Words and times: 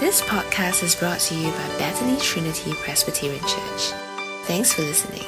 This 0.00 0.20
podcast 0.20 0.84
is 0.84 0.94
brought 0.94 1.18
to 1.18 1.34
you 1.34 1.50
by 1.50 1.68
Bethany 1.76 2.16
Trinity 2.20 2.72
Presbyterian 2.74 3.40
Church. 3.40 3.90
Thanks 4.44 4.72
for 4.72 4.82
listening. 4.82 5.24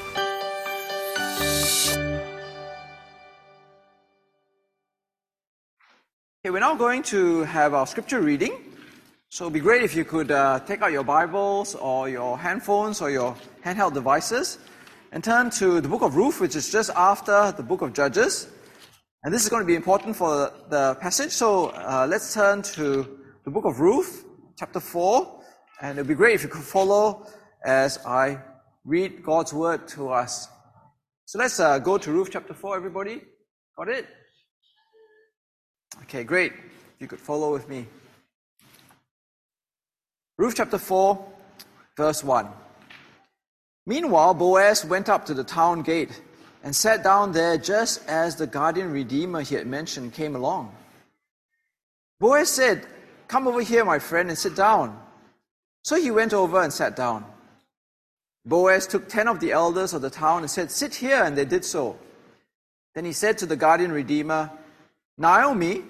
Okay, 6.39 6.51
we're 6.51 6.61
now 6.61 6.77
going 6.77 7.03
to 7.03 7.41
have 7.41 7.75
our 7.75 7.85
scripture 7.85 8.21
reading. 8.21 8.63
So 9.29 9.47
it'd 9.47 9.55
be 9.55 9.59
great 9.59 9.83
if 9.83 9.97
you 9.97 10.05
could 10.05 10.31
uh, 10.31 10.61
take 10.61 10.83
out 10.83 10.93
your 10.93 11.03
Bibles 11.03 11.75
or 11.75 12.09
your 12.09 12.39
handphones 12.39 13.03
or 13.03 13.11
your 13.11 13.35
handheld 13.65 13.93
devices 13.93 14.59
and 15.11 15.25
turn 15.25 15.51
to 15.51 15.81
the 15.81 15.89
book 15.89 16.03
of 16.03 16.15
Ruth, 16.15 16.41
which 16.41 16.55
is 16.55 16.71
just 16.71 16.91
after 16.95 17.53
the 17.57 17.65
book 17.65 17.83
of 17.83 17.93
Judges. 17.93 18.47
And 19.25 19.35
this 19.35 19.43
is 19.43 19.49
going 19.49 19.63
to 19.63 19.67
be 19.67 19.75
important 19.75 20.15
for 20.15 20.53
the 20.69 20.95
passage. 21.01 21.33
So 21.33 21.71
uh, 21.71 22.07
let's 22.09 22.33
turn 22.33 22.63
to 22.79 23.19
the 23.43 23.51
book 23.51 23.65
of 23.65 23.81
Ruth, 23.81 24.27
chapter 24.61 24.79
4. 24.79 25.41
And 25.81 25.99
it 25.99 26.03
would 26.03 26.09
be 26.09 26.15
great 26.15 26.35
if 26.35 26.43
you 26.43 26.51
could 26.51 26.63
follow 26.63 27.27
as 27.65 27.99
I 28.05 28.39
read 28.85 29.23
God's 29.23 29.55
word 29.55 29.89
to 29.89 30.11
us. 30.11 30.49
So 31.25 31.39
let's 31.39 31.59
uh, 31.59 31.79
go 31.79 31.97
to 31.97 32.13
Ruth 32.13 32.29
chapter 32.31 32.53
4, 32.53 32.77
everybody. 32.77 33.23
Got 33.79 33.89
it? 33.89 34.07
Okay, 36.03 36.25
great. 36.25 36.53
If 36.53 37.01
you 37.01 37.07
could 37.07 37.21
follow 37.21 37.51
with 37.55 37.71
me. 37.71 37.87
Ruth 40.37 40.57
chapter 40.57 40.77
4, 40.77 41.25
verse 41.97 42.23
1. 42.23 42.47
Meanwhile, 43.87 44.35
Boaz 44.35 44.85
went 44.85 45.09
up 45.09 45.25
to 45.27 45.33
the 45.33 45.45
town 45.45 45.81
gate 45.81 46.21
and 46.63 46.77
sat 46.77 47.03
down 47.03 47.33
there 47.33 47.57
just 47.57 48.07
as 48.07 48.37
the 48.37 48.47
guardian 48.47 48.93
redeemer 48.93 49.41
he 49.41 49.55
had 49.55 49.67
mentioned 49.67 50.13
came 50.13 50.37
along. 50.37 50.75
Boaz 52.19 52.51
said, 52.51 52.87
Come 53.31 53.47
over 53.47 53.61
here, 53.61 53.85
my 53.85 54.01
friend, 54.01 54.29
and 54.29 54.37
sit 54.37 54.57
down. 54.57 55.01
So 55.85 55.95
he 55.95 56.11
went 56.11 56.35
over 56.35 56.61
and 56.63 56.73
sat 56.73 56.97
down. 56.97 57.25
Boaz 58.45 58.89
took 58.89 59.09
ten 59.09 59.29
of 59.29 59.39
the 59.39 59.53
elders 59.53 59.95
of 59.95 60.03
the 60.03 60.11
town 60.11 60.43
and 60.43 60.51
said, 60.51 60.69
Sit 60.69 60.97
here, 60.97 61.23
and 61.23 61.39
they 61.39 61.45
did 61.45 61.65
so. 61.65 61.97
Then 62.97 63.05
he 63.05 63.13
said 63.13 63.39
to 63.39 63.47
the 63.47 63.55
guardian 63.55 63.93
redeemer, 63.93 64.51
Naomi, 65.17 65.85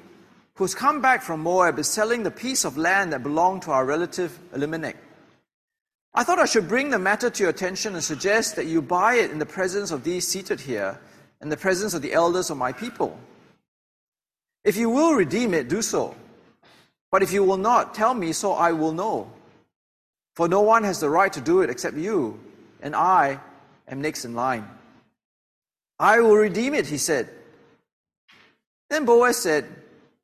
who's 0.56 0.74
come 0.74 1.00
back 1.00 1.22
from 1.22 1.40
Moab, 1.40 1.78
is 1.78 1.88
selling 1.88 2.24
the 2.24 2.30
piece 2.30 2.66
of 2.66 2.76
land 2.76 3.14
that 3.14 3.22
belonged 3.22 3.62
to 3.62 3.70
our 3.70 3.86
relative 3.86 4.38
Elimelech. 4.54 4.96
I 6.12 6.24
thought 6.24 6.40
I 6.40 6.44
should 6.44 6.68
bring 6.68 6.90
the 6.90 6.98
matter 6.98 7.30
to 7.30 7.42
your 7.42 7.48
attention 7.48 7.94
and 7.94 8.04
suggest 8.04 8.56
that 8.56 8.66
you 8.66 8.82
buy 8.82 9.14
it 9.14 9.30
in 9.30 9.38
the 9.38 9.46
presence 9.46 9.92
of 9.92 10.04
these 10.04 10.28
seated 10.28 10.60
here, 10.60 11.00
in 11.40 11.48
the 11.48 11.56
presence 11.56 11.94
of 11.94 12.02
the 12.02 12.12
elders 12.12 12.50
of 12.50 12.58
my 12.58 12.72
people. 12.72 13.18
If 14.62 14.76
you 14.76 14.90
will 14.90 15.14
redeem 15.14 15.54
it, 15.54 15.70
do 15.70 15.80
so. 15.80 16.14
But 17.10 17.22
if 17.22 17.32
you 17.32 17.44
will 17.44 17.56
not, 17.56 17.94
tell 17.94 18.14
me 18.14 18.32
so 18.32 18.52
I 18.52 18.72
will 18.72 18.92
know. 18.92 19.30
For 20.36 20.48
no 20.48 20.60
one 20.60 20.84
has 20.84 21.00
the 21.00 21.10
right 21.10 21.32
to 21.32 21.40
do 21.40 21.60
it 21.62 21.70
except 21.70 21.96
you, 21.96 22.38
and 22.82 22.94
I 22.94 23.40
am 23.88 24.00
next 24.00 24.24
in 24.24 24.34
line. 24.34 24.68
I 25.98 26.20
will 26.20 26.36
redeem 26.36 26.74
it, 26.74 26.86
he 26.86 26.98
said. 26.98 27.28
Then 28.88 29.04
Boaz 29.04 29.36
said, 29.36 29.66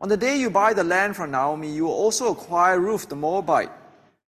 On 0.01 0.09
the 0.09 0.17
day 0.17 0.37
you 0.39 0.49
buy 0.49 0.73
the 0.73 0.85
land 0.85 1.17
from 1.17 1.33
Naomi, 1.33 1.71
you 1.71 1.85
will 1.85 1.93
also 1.93 2.33
acquire 2.33 2.79
Ruth 2.81 3.09
the 3.09 3.17
Moabite, 3.17 3.71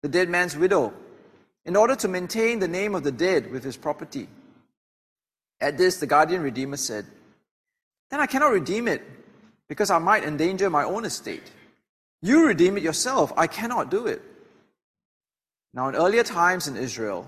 the 0.02 0.08
dead 0.08 0.28
man's 0.28 0.56
widow 0.56 0.92
in 1.64 1.76
order 1.76 1.94
to 1.96 2.08
maintain 2.08 2.58
the 2.58 2.68
name 2.68 2.94
of 2.94 3.04
the 3.04 3.12
dead 3.12 3.50
with 3.50 3.62
his 3.64 3.76
property. 3.76 4.28
At 5.60 5.76
this, 5.76 5.98
the 5.98 6.06
guardian 6.06 6.42
redeemer 6.42 6.76
said, 6.76 7.04
Then 8.10 8.20
I 8.20 8.26
cannot 8.26 8.52
redeem 8.52 8.88
it, 8.88 9.02
because 9.68 9.90
I 9.90 9.98
might 9.98 10.24
endanger 10.24 10.70
my 10.70 10.84
own 10.84 11.04
estate. 11.04 11.50
You 12.22 12.46
redeem 12.46 12.76
it 12.76 12.82
yourself. 12.82 13.32
I 13.36 13.46
cannot 13.46 13.90
do 13.90 14.06
it. 14.06 14.22
Now, 15.72 15.88
in 15.88 15.94
earlier 15.94 16.24
times 16.24 16.68
in 16.68 16.76
Israel, 16.76 17.26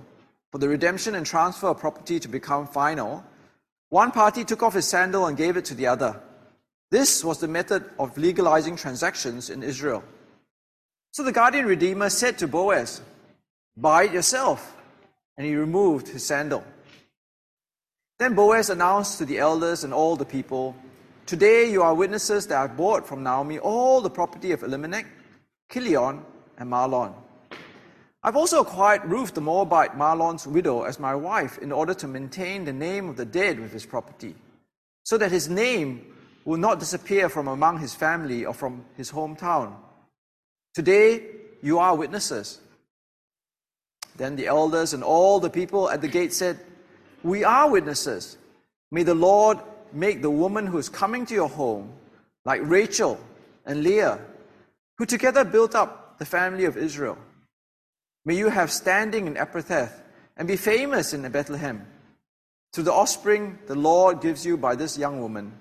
for 0.51 0.59
the 0.59 0.69
redemption 0.69 1.15
and 1.15 1.25
transfer 1.25 1.69
of 1.69 1.79
property 1.79 2.21
to 2.21 2.29
become 2.29 2.67
final, 2.67 3.25
one 3.89 4.11
party 4.11 4.45
took 4.45 4.63
off 4.63 4.75
his 4.75 4.87
sandal 4.89 5.27
and 5.27 5.37
gave 5.37 5.57
it 5.57 5.65
to 5.67 5.75
the 5.75 5.87
other. 5.87 6.21
This 6.91 7.25
was 7.25 7.39
the 7.39 7.49
method 7.49 7.85
of 7.99 8.19
legalizing 8.19 8.77
transactions 8.77 9.49
in 9.49 9.63
Israel. 9.63 10.05
So 11.13 11.23
the 11.23 11.33
guardian 11.33 11.67
redeemer 11.67 12.11
said 12.11 12.39
to 12.39 12.49
Boaz, 12.49 13.01
Buy 13.77 14.05
it 14.05 14.13
yourself. 14.13 14.77
And 15.37 15.47
he 15.47 15.55
removed 15.57 16.09
his 16.09 16.25
sandal. 16.25 16.63
Then 18.19 18.35
Boaz 18.35 18.69
announced 18.69 19.19
to 19.19 19.25
the 19.25 19.39
elders 19.39 19.85
and 19.85 19.95
all 19.95 20.17
the 20.17 20.27
people, 20.27 20.77
Today 21.33 21.71
you 21.71 21.83
are 21.83 21.95
witnesses 21.95 22.47
that 22.49 22.59
I 22.59 22.67
bought 22.67 23.09
from 23.09 23.23
Naomi 23.23 23.59
all 23.59 24.03
the 24.03 24.11
property 24.11 24.53
of 24.53 24.63
Elimelech, 24.63 25.07
Kilion, 25.71 26.21
and 26.59 26.71
Mahlon. 26.71 27.15
I've 28.23 28.37
also 28.37 28.61
acquired 28.61 29.07
Ruth 29.07 29.33
the 29.33 29.41
Moabite, 29.41 29.97
Mahlon's 29.97 30.47
widow, 30.47 30.83
as 30.83 31.01
my 31.01 31.15
wife 31.15 31.57
in 31.57 31.73
order 31.73 31.95
to 31.95 32.07
maintain 32.07 32.67
the 32.67 32.73
name 32.75 33.09
of 33.09 33.17
the 33.17 33.25
dead 33.25 33.59
with 33.59 33.73
his 33.73 33.87
property, 33.87 34.35
so 35.05 35.17
that 35.17 35.33
his 35.33 35.49
name 35.49 36.05
will 36.45 36.59
not 36.59 36.79
disappear 36.79 37.31
from 37.31 37.49
among 37.49 37.79
his 37.79 37.95
family 37.95 38.45
or 38.45 38.53
from 38.53 38.85
his 38.99 39.11
hometown. 39.11 39.75
Today 40.75 41.25
you 41.63 41.79
are 41.79 41.97
witnesses. 41.97 42.61
Then 44.19 44.37
the 44.37 44.49
elders 44.49 44.93
and 44.93 45.03
all 45.03 45.41
the 45.41 45.49
people 45.49 45.89
at 45.89 46.03
the 46.03 46.09
gate 46.09 46.35
said, 46.35 46.61
We 47.23 47.43
are 47.43 47.71
witnesses. 47.71 48.37
May 48.91 49.05
the 49.05 49.15
Lord 49.15 49.57
make 49.95 50.23
the 50.23 50.31
woman 50.31 50.67
who 50.67 50.79
is 50.79 50.89
coming 50.89 51.27
to 51.27 51.35
your 51.35 51.49
home 51.49 51.93
like 52.45 52.61
Rachel 52.65 53.19
and 53.67 53.83
Leah, 53.83 54.19
who 54.99 55.07
together 55.07 55.45
built 55.45 55.75
up 55.75 56.19
the 56.19 56.25
family 56.25 56.65
of 56.65 56.77
Israel. 56.77 57.19
May 58.25 58.37
you 58.37 58.49
have 58.49 58.71
standing 58.71 59.27
in 59.27 59.35
Ephrathah 59.35 59.91
and 60.37 60.47
be 60.47 60.57
famous 60.57 61.13
in 61.13 61.29
Bethlehem. 61.31 61.87
To 62.75 62.83
the 62.83 62.93
offspring 62.93 63.59
the 63.67 63.75
Lord 63.75 64.21
gives 64.21 64.47
you 64.47 64.57
by 64.57 64.75
this 64.75 64.97
young 64.97 65.21
woman, 65.21 65.53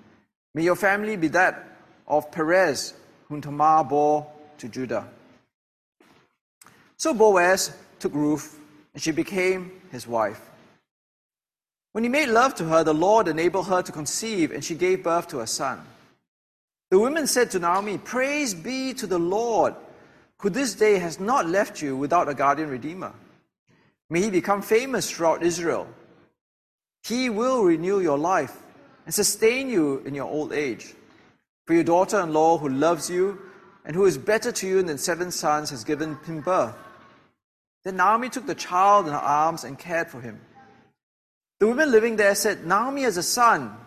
may 0.54 0.64
your 0.64 0.76
family 0.76 1.16
be 1.16 1.28
that 1.30 1.68
of 2.08 2.32
Perez, 2.32 2.94
whom 3.28 3.42
Tamar 3.42 3.84
bore 3.84 4.28
to 4.58 4.68
Judah. 4.68 5.08
So 6.98 7.14
Boaz 7.14 7.74
took 8.00 8.14
Ruth, 8.14 8.60
and 8.94 9.02
she 9.02 9.12
became 9.12 9.72
his 9.92 10.06
wife. 10.06 10.51
When 11.92 12.04
he 12.04 12.10
made 12.10 12.30
love 12.30 12.56
to 12.56 12.66
her, 12.66 12.84
the 12.84 12.94
Lord 12.94 13.28
enabled 13.28 13.68
her 13.68 13.82
to 13.82 13.92
conceive, 13.92 14.52
and 14.52 14.64
she 14.64 14.76
gave 14.76 15.04
birth 15.04 15.28
to 15.30 15.42
a 15.42 15.48
son. 15.48 15.82
The 16.90 17.00
women 17.00 17.28
said 17.28 17.52
to 17.52 17.60
Naomi, 17.60 17.98
Praise 17.98 18.54
be 18.54 18.94
to 18.96 19.08
the 19.08 19.20
Lord, 19.20 19.76
who 20.38 20.50
this 20.50 20.74
day 20.74 21.00
has 21.00 21.20
not 21.20 21.48
left 21.48 21.82
you 21.82 21.96
without 21.96 22.30
a 22.30 22.34
guardian 22.34 22.70
redeemer. 22.70 23.14
May 24.10 24.22
he 24.22 24.30
become 24.30 24.62
famous 24.62 25.10
throughout 25.10 25.44
Israel. 25.44 25.88
He 27.04 27.30
will 27.30 27.64
renew 27.64 28.00
your 28.00 28.18
life 28.18 28.58
and 29.06 29.14
sustain 29.14 29.70
you 29.70 30.00
in 30.06 30.14
your 30.14 30.30
old 30.30 30.54
age. 30.54 30.94
For 31.66 31.74
your 31.74 31.84
daughter 31.84 32.20
in 32.20 32.34
law, 32.34 32.58
who 32.58 32.70
loves 32.70 33.10
you 33.10 33.40
and 33.86 33.96
who 33.96 34.06
is 34.06 34.18
better 34.18 34.52
to 34.52 34.68
you 34.68 34.84
than 34.84 34.98
seven 34.98 35.32
sons, 35.32 35.70
has 35.70 35.84
given 35.84 36.18
him 36.26 36.42
birth. 36.42 36.76
Then 37.84 37.98
Naomi 37.98 38.30
took 38.30 38.46
the 38.46 38.56
child 38.56 39.08
in 39.08 39.14
her 39.14 39.20
arms 39.20 39.64
and 39.64 39.80
cared 39.80 40.10
for 40.10 40.22
him. 40.22 40.40
The 41.62 41.68
women 41.68 41.92
living 41.92 42.16
there 42.16 42.34
said, 42.34 42.66
Naomi 42.66 43.04
has 43.04 43.18
a 43.18 43.24
son, 43.24 43.78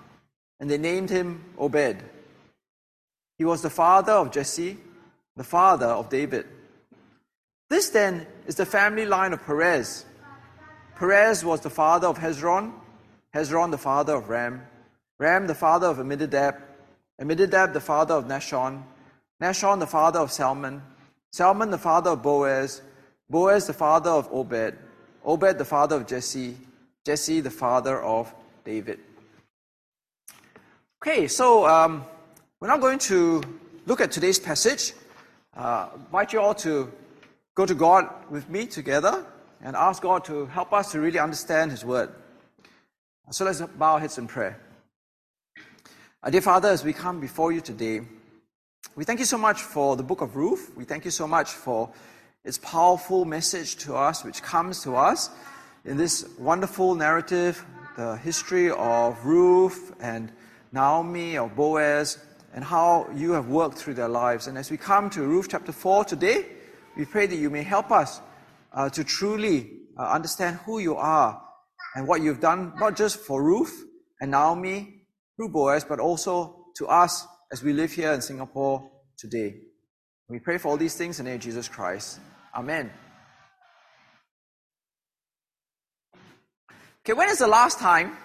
and 0.61 0.71
they 0.71 0.79
named 0.79 1.11
him 1.11 1.45
Obed. 1.59 1.97
He 3.37 3.45
was 3.45 3.63
the 3.63 3.69
father 3.69 4.13
of 4.13 4.31
Jesse, 4.31 4.79
the 5.35 5.43
father 5.43 5.87
of 5.87 6.09
David. 6.09 6.47
This 7.69 7.89
then 7.89 8.29
is 8.47 8.55
the 8.55 8.65
family 8.65 9.07
line 9.07 9.33
of 9.33 9.45
Perez. 9.45 10.05
Perez 10.95 11.45
was 11.45 11.63
the 11.63 11.69
father 11.69 12.07
of 12.07 12.17
Hezron, 12.17 12.73
Hezron 13.35 13.73
the 13.73 13.79
father 13.79 14.15
of 14.15 14.29
Ram, 14.29 14.65
Ram 15.19 15.49
the 15.49 15.55
father 15.57 15.89
of 15.89 15.99
Amminadab, 15.99 16.63
Amminadab 17.21 17.73
the 17.73 17.81
father 17.81 18.15
of 18.15 18.27
Nahshon, 18.27 18.85
Nahshon 19.43 19.81
the 19.81 19.89
father 19.89 20.21
of 20.21 20.31
Salmon, 20.31 20.81
Salmon 21.33 21.73
the 21.73 21.79
father 21.79 22.11
of 22.11 22.23
Boaz, 22.23 22.83
Boaz, 23.29 23.67
the 23.67 23.73
father 23.73 24.11
of 24.11 24.29
Obed, 24.31 24.79
Obed, 25.25 25.59
the 25.59 25.65
father 25.65 25.97
of 25.97 26.07
Jesse, 26.07 26.57
Jesse, 27.05 27.41
the 27.41 27.51
father 27.51 28.01
of 28.01 28.35
David. 28.65 28.99
Okay, 31.03 31.29
so 31.29 31.67
um, 31.67 32.03
we're 32.61 32.69
now 32.69 32.79
going 32.79 32.99
to 33.01 33.43
look 33.85 34.01
at 34.01 34.11
today's 34.11 34.39
passage. 34.39 34.95
Uh, 35.55 35.91
invite 35.97 36.33
you 36.33 36.41
all 36.41 36.55
to 36.55 36.91
go 37.55 37.67
to 37.67 37.75
God 37.75 38.09
with 38.31 38.49
me 38.49 38.65
together 38.65 39.27
and 39.61 39.77
ask 39.77 40.03
God 40.03 40.25
to 40.25 40.47
help 40.47 40.73
us 40.73 40.93
to 40.93 41.01
really 41.01 41.19
understand 41.19 41.71
His 41.71 41.85
Word. 41.85 42.09
So 43.31 43.45
let's 43.45 43.61
bow 43.61 43.95
our 43.95 44.01
heads 44.01 44.17
in 44.17 44.27
prayer. 44.27 44.59
Our 46.23 46.31
dear 46.31 46.41
Father, 46.41 46.71
as 46.71 46.85
we 46.85 46.95
come 46.95 47.21
before 47.21 47.53
you 47.53 47.61
today, 47.61 48.01
we 48.97 49.05
thank 49.05 49.19
you 49.19 49.27
so 49.27 49.37
much 49.37 49.61
for 49.61 49.95
the 49.95 50.03
book 50.03 50.23
of 50.23 50.37
Ruth. 50.37 50.73
We 50.75 50.85
thank 50.85 51.05
you 51.05 51.11
so 51.11 51.29
much 51.29 51.51
for 51.51 51.91
its 52.47 52.57
powerful 52.57 53.27
message 53.27 53.77
to 53.85 53.95
us, 53.95 54.25
which 54.25 54.43
comes 54.43 54.83
to 54.85 54.97
us 54.97 55.29
in 55.85 55.99
this 55.99 56.27
wonderful 56.39 56.95
narrative, 56.95 57.65
the 57.97 58.17
history 58.17 58.71
of 58.71 59.25
Ruth 59.25 59.95
and 60.01 60.33
Naomi, 60.73 61.37
of 61.37 61.55
Boaz, 61.55 62.25
and 62.55 62.65
how 62.65 63.09
you 63.15 63.33
have 63.33 63.49
worked 63.49 63.77
through 63.77 63.95
their 63.95 64.09
lives. 64.09 64.47
And 64.47 64.57
as 64.57 64.71
we 64.71 64.77
come 64.77 65.11
to 65.11 65.23
Ruth 65.23 65.49
chapter 65.51 65.73
4 65.73 66.05
today, 66.05 66.47
we 66.97 67.05
pray 67.05 67.27
that 67.27 67.37
you 67.37 67.51
may 67.51 67.63
help 67.63 67.91
us 67.91 68.21
uh, 68.73 68.89
to 68.91 69.05
truly 69.05 69.71
uh, 69.99 70.05
understand 70.05 70.57
who 70.65 70.79
you 70.79 70.97
are 70.97 71.41
and 71.95 72.09
what 72.09 72.23
you've 72.23 72.41
done, 72.41 72.73
not 72.79 72.97
just 72.97 73.19
for 73.21 73.43
Ruth 73.43 73.85
and 74.21 74.31
Naomi 74.31 75.03
through 75.37 75.51
Boaz, 75.51 75.85
but 75.85 76.01
also 76.01 76.65
to 76.77 76.87
us 76.87 77.27
as 77.53 77.63
we 77.63 77.73
live 77.73 77.93
here 77.93 78.13
in 78.13 78.23
Singapore 78.23 78.91
today. 79.19 79.57
We 80.29 80.39
pray 80.39 80.57
for 80.57 80.69
all 80.69 80.77
these 80.79 80.97
things 80.97 81.19
in 81.21 81.27
the 81.27 81.33
name 81.33 81.39
of 81.39 81.45
Jesus 81.45 81.69
Christ. 81.69 82.21
Amen. 82.55 82.91
Okay, 87.05 87.13
when 87.13 87.29
is 87.29 87.39
the 87.39 87.47
last 87.47 87.79
time 87.79 88.17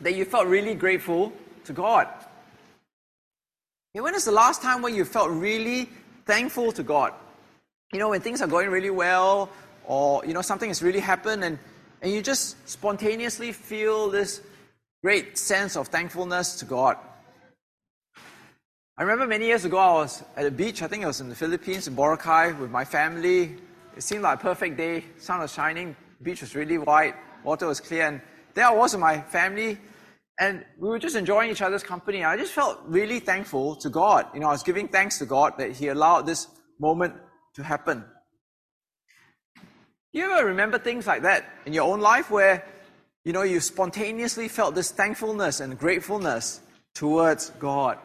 that 0.00 0.14
you 0.14 0.24
felt 0.24 0.46
really 0.46 0.76
grateful 0.76 1.32
to 1.64 1.72
God? 1.72 2.06
Okay, 3.92 4.00
when 4.00 4.14
is 4.14 4.24
the 4.24 4.30
last 4.30 4.62
time 4.62 4.80
when 4.80 4.94
you 4.94 5.04
felt 5.04 5.28
really 5.28 5.88
thankful 6.24 6.70
to 6.70 6.84
God? 6.84 7.12
You 7.92 7.98
know, 7.98 8.10
when 8.10 8.20
things 8.20 8.40
are 8.42 8.46
going 8.46 8.70
really 8.70 8.90
well, 8.90 9.50
or 9.84 10.24
you 10.24 10.34
know, 10.34 10.42
something 10.42 10.70
has 10.70 10.84
really 10.84 11.00
happened, 11.00 11.42
and, 11.42 11.58
and 12.00 12.12
you 12.12 12.22
just 12.22 12.56
spontaneously 12.68 13.50
feel 13.50 14.08
this 14.08 14.40
great 15.02 15.36
sense 15.36 15.76
of 15.76 15.88
thankfulness 15.88 16.60
to 16.60 16.64
God. 16.64 16.96
I 18.96 19.02
remember 19.02 19.26
many 19.26 19.46
years 19.46 19.64
ago, 19.64 19.78
I 19.78 19.92
was 19.94 20.22
at 20.36 20.46
a 20.46 20.52
beach, 20.52 20.80
I 20.80 20.86
think 20.86 21.02
it 21.02 21.06
was 21.06 21.20
in 21.20 21.28
the 21.28 21.34
Philippines, 21.34 21.88
in 21.88 21.96
Boracay, 21.96 22.56
with 22.56 22.70
my 22.70 22.84
family. 22.84 23.56
It 23.96 24.02
seemed 24.04 24.22
like 24.22 24.38
a 24.38 24.42
perfect 24.42 24.76
day. 24.76 25.02
Sun 25.18 25.40
was 25.40 25.52
shining, 25.52 25.96
beach 26.22 26.42
was 26.42 26.54
really 26.54 26.78
white, 26.78 27.16
water 27.46 27.66
was 27.66 27.80
clear, 27.80 28.08
and 28.08 28.20
there 28.54 28.66
I 28.66 28.74
was 28.74 28.92
with 28.92 29.00
my 29.00 29.20
family, 29.20 29.78
and 30.40 30.64
we 30.78 30.88
were 30.88 30.98
just 30.98 31.14
enjoying 31.14 31.50
each 31.50 31.62
other's 31.62 31.84
company. 31.84 32.24
I 32.24 32.36
just 32.36 32.52
felt 32.52 32.80
really 32.86 33.20
thankful 33.20 33.76
to 33.76 33.88
God. 33.88 34.26
You 34.34 34.40
know, 34.40 34.48
I 34.48 34.52
was 34.52 34.64
giving 34.64 34.88
thanks 34.88 35.18
to 35.20 35.26
God 35.26 35.54
that 35.58 35.70
He 35.70 35.88
allowed 35.88 36.26
this 36.26 36.48
moment 36.80 37.14
to 37.54 37.62
happen. 37.62 38.04
Do 40.12 40.18
you 40.18 40.30
ever 40.30 40.46
remember 40.46 40.78
things 40.78 41.06
like 41.06 41.22
that 41.22 41.44
in 41.66 41.72
your 41.72 41.84
own 41.84 42.00
life 42.00 42.30
where, 42.30 42.64
you 43.24 43.32
know, 43.32 43.42
you 43.42 43.60
spontaneously 43.60 44.48
felt 44.48 44.74
this 44.74 44.90
thankfulness 44.90 45.60
and 45.60 45.78
gratefulness 45.78 46.60
towards 46.94 47.50
God? 47.50 47.98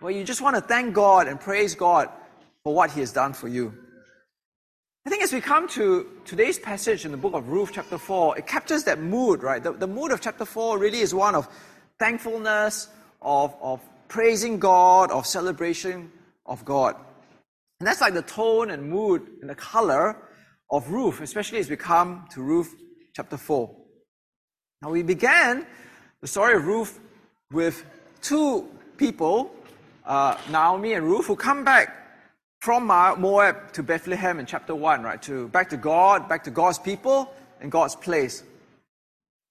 Where 0.00 0.12
you 0.12 0.24
just 0.24 0.42
want 0.42 0.56
to 0.56 0.62
thank 0.62 0.94
God 0.94 1.26
and 1.26 1.40
praise 1.40 1.74
God 1.74 2.10
for 2.62 2.74
what 2.74 2.90
He 2.90 3.00
has 3.00 3.12
done 3.12 3.32
for 3.32 3.48
you. 3.48 3.72
I 5.08 5.10
think 5.10 5.22
as 5.22 5.32
we 5.32 5.40
come 5.40 5.66
to 5.68 6.06
today's 6.26 6.58
passage 6.58 7.06
in 7.06 7.12
the 7.12 7.16
book 7.16 7.32
of 7.32 7.48
Ruth, 7.48 7.70
chapter 7.72 7.96
4, 7.96 8.36
it 8.36 8.46
captures 8.46 8.84
that 8.84 9.00
mood, 9.00 9.42
right? 9.42 9.62
The, 9.62 9.72
the 9.72 9.86
mood 9.86 10.12
of 10.12 10.20
chapter 10.20 10.44
4 10.44 10.78
really 10.78 10.98
is 10.98 11.14
one 11.14 11.34
of 11.34 11.48
thankfulness, 11.98 12.88
of, 13.22 13.56
of 13.62 13.80
praising 14.08 14.58
God, 14.58 15.10
of 15.10 15.26
celebration 15.26 16.12
of 16.44 16.62
God. 16.66 16.94
And 17.80 17.86
that's 17.86 18.02
like 18.02 18.12
the 18.12 18.20
tone 18.20 18.68
and 18.68 18.90
mood 18.90 19.26
and 19.40 19.48
the 19.48 19.54
color 19.54 20.14
of 20.70 20.90
Ruth, 20.90 21.22
especially 21.22 21.60
as 21.60 21.70
we 21.70 21.76
come 21.76 22.26
to 22.32 22.42
Ruth 22.42 22.74
chapter 23.16 23.38
4. 23.38 23.74
Now, 24.82 24.90
we 24.90 25.02
began 25.02 25.66
the 26.20 26.28
story 26.28 26.54
of 26.54 26.66
Ruth 26.66 27.00
with 27.50 27.82
two 28.20 28.68
people, 28.98 29.54
uh, 30.04 30.36
Naomi 30.50 30.92
and 30.92 31.06
Ruth, 31.06 31.24
who 31.24 31.34
come 31.34 31.64
back 31.64 31.98
from 32.60 32.86
Moab 32.86 33.72
to 33.72 33.82
Bethlehem 33.82 34.40
in 34.40 34.46
chapter 34.46 34.74
1, 34.74 35.02
right? 35.02 35.22
To 35.22 35.48
back 35.48 35.70
to 35.70 35.76
God, 35.76 36.28
back 36.28 36.44
to 36.44 36.50
God's 36.50 36.78
people 36.78 37.32
and 37.60 37.70
God's 37.70 37.94
place. 37.94 38.42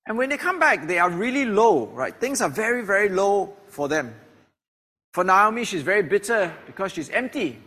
And 0.08 0.18
when 0.18 0.30
they 0.30 0.38
come 0.38 0.60
back, 0.60 0.88
they 0.88 1.00
are 1.00 1.10
really 1.10 1.46
low, 1.46 1.88
right? 1.88 2.16
Things 2.20 2.42
are 2.42 2.50
very, 2.50 2.84
very 2.84 3.10
low 3.10 3.54
for 3.68 3.88
them. 3.88 4.14
For 5.14 5.24
Naomi, 5.24 5.66
she's 5.66 5.82
very 5.82 6.04
bitter 6.04 6.54
because 6.66 6.92
she's 6.92 7.10
empty 7.10 7.60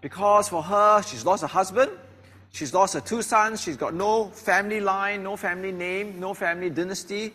because 0.00 0.48
for 0.48 0.62
her, 0.62 1.02
she's 1.02 1.24
lost 1.24 1.42
her 1.42 1.48
husband, 1.48 1.90
she's 2.52 2.72
lost 2.72 2.94
her 2.94 3.00
two 3.00 3.22
sons, 3.22 3.60
she's 3.60 3.76
got 3.76 3.94
no 3.94 4.26
family 4.26 4.80
line, 4.80 5.22
no 5.22 5.36
family 5.36 5.72
name, 5.72 6.18
no 6.18 6.34
family 6.34 6.70
dynasty, 6.70 7.32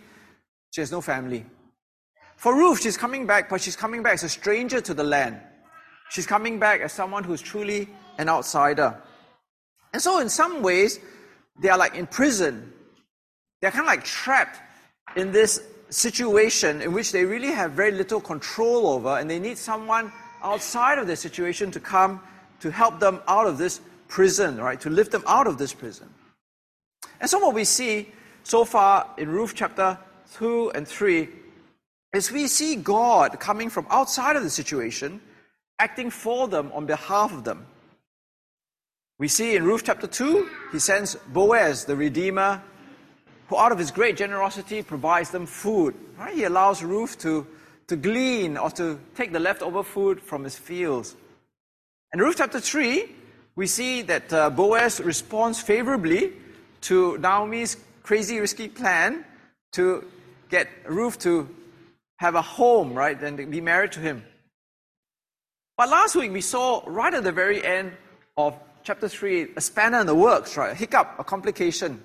she 0.71 0.81
has 0.81 0.91
no 0.91 1.01
family. 1.01 1.45
For 2.37 2.55
Ruth, 2.55 2.81
she's 2.81 2.97
coming 2.97 3.25
back, 3.25 3.49
but 3.49 3.61
she's 3.61 3.75
coming 3.75 4.03
back 4.03 4.15
as 4.15 4.23
a 4.23 4.29
stranger 4.29 4.81
to 4.81 4.93
the 4.93 5.03
land. 5.03 5.39
She's 6.09 6.25
coming 6.25 6.59
back 6.59 6.81
as 6.81 6.93
someone 6.93 7.23
who's 7.23 7.41
truly 7.41 7.89
an 8.17 8.29
outsider. 8.29 8.95
And 9.93 10.01
so, 10.01 10.19
in 10.19 10.29
some 10.29 10.61
ways, 10.61 10.99
they 11.59 11.69
are 11.69 11.77
like 11.77 11.95
in 11.95 12.07
prison. 12.07 12.71
They're 13.61 13.71
kind 13.71 13.81
of 13.81 13.87
like 13.87 14.03
trapped 14.03 14.59
in 15.15 15.31
this 15.31 15.61
situation 15.89 16.81
in 16.81 16.91
which 16.93 17.11
they 17.11 17.23
really 17.23 17.51
have 17.51 17.71
very 17.71 17.91
little 17.91 18.19
control 18.19 18.87
over, 18.87 19.17
and 19.17 19.29
they 19.29 19.39
need 19.39 19.57
someone 19.57 20.11
outside 20.43 20.97
of 20.97 21.07
their 21.07 21.15
situation 21.15 21.71
to 21.71 21.79
come 21.79 22.21
to 22.59 22.71
help 22.71 22.99
them 22.99 23.21
out 23.27 23.47
of 23.47 23.57
this 23.57 23.81
prison, 24.07 24.57
right? 24.57 24.79
To 24.81 24.89
lift 24.89 25.11
them 25.11 25.23
out 25.27 25.47
of 25.47 25.57
this 25.57 25.73
prison. 25.73 26.09
And 27.19 27.29
so, 27.29 27.39
what 27.39 27.53
we 27.53 27.63
see 27.63 28.11
so 28.43 28.65
far 28.65 29.09
in 29.17 29.29
Ruth 29.29 29.53
chapter 29.55 29.97
2 30.35 30.71
and 30.75 30.87
3 30.87 31.29
is 32.13 32.31
we 32.31 32.47
see 32.47 32.75
God 32.75 33.39
coming 33.39 33.69
from 33.69 33.87
outside 33.89 34.35
of 34.35 34.43
the 34.43 34.49
situation, 34.49 35.21
acting 35.80 36.10
for 36.10 36.48
them 36.48 36.72
on 36.74 36.86
behalf 36.86 37.33
of 37.33 37.44
them. 37.44 37.66
We 39.18 39.27
see 39.27 39.56
in 39.56 39.63
Ruth 39.63 39.83
chapter 39.86 40.07
2, 40.07 40.50
he 40.72 40.80
sends 40.80 41.16
Boaz, 41.16 41.86
the 41.86 41.95
Redeemer, 41.95 42.62
who 43.48 43.57
out 43.57 43.72
of 43.72 43.77
his 43.77 43.92
great 43.92 44.18
generosity 44.18 44.81
provides 44.81 45.30
them 45.30 45.45
food. 45.45 45.95
Right? 46.18 46.33
He 46.33 46.44
allows 46.44 46.83
Ruth 46.83 47.18
to, 47.19 47.48
to 47.88 47.95
glean 47.95 48.57
or 48.57 48.69
to 48.72 49.00
take 49.16 49.31
the 49.31 49.39
leftover 49.39 49.83
food 49.83 50.22
from 50.22 50.44
his 50.44 50.57
fields. 50.57 51.16
In 52.13 52.19
Ruth 52.19 52.36
chapter 52.38 52.60
3, 52.60 53.10
we 53.56 53.68
see 53.68 54.01
that 54.01 54.33
uh, 54.33 54.50
Boaz 54.50 55.00
responds 55.00 55.62
favorably 55.62 56.33
to 56.81 57.18
Naomi's 57.18 57.77
crazy, 58.04 58.39
risky 58.39 58.68
plan 58.68 59.24
to 59.74 60.06
get 60.50 60.68
Ruth 60.88 61.19
to 61.19 61.50
have 62.18 62.36
a 62.36 62.42
home, 62.42 62.94
right, 62.94 63.22
and 63.22 63.50
be 63.50 63.62
married 63.62 63.92
to 63.94 64.00
him. 64.00 64.24
But 65.77 65.89
last 65.89 66.16
week 66.16 66.31
we 66.31 66.42
saw 66.42 66.83
right 66.86 67.13
at 67.13 67.24
the 67.24 67.33
very 67.33 67.63
end 67.66 67.92
of 68.38 68.57
chapter 68.83 69.10
3 69.10 69.48
a 69.57 69.62
spanner 69.62 70.00
in 70.00 70.07
the 70.07 70.16
works, 70.16 70.56
right, 70.56 70.72
a 70.72 70.75
hiccup, 70.75 71.16
a 71.19 71.24
complication, 71.24 72.01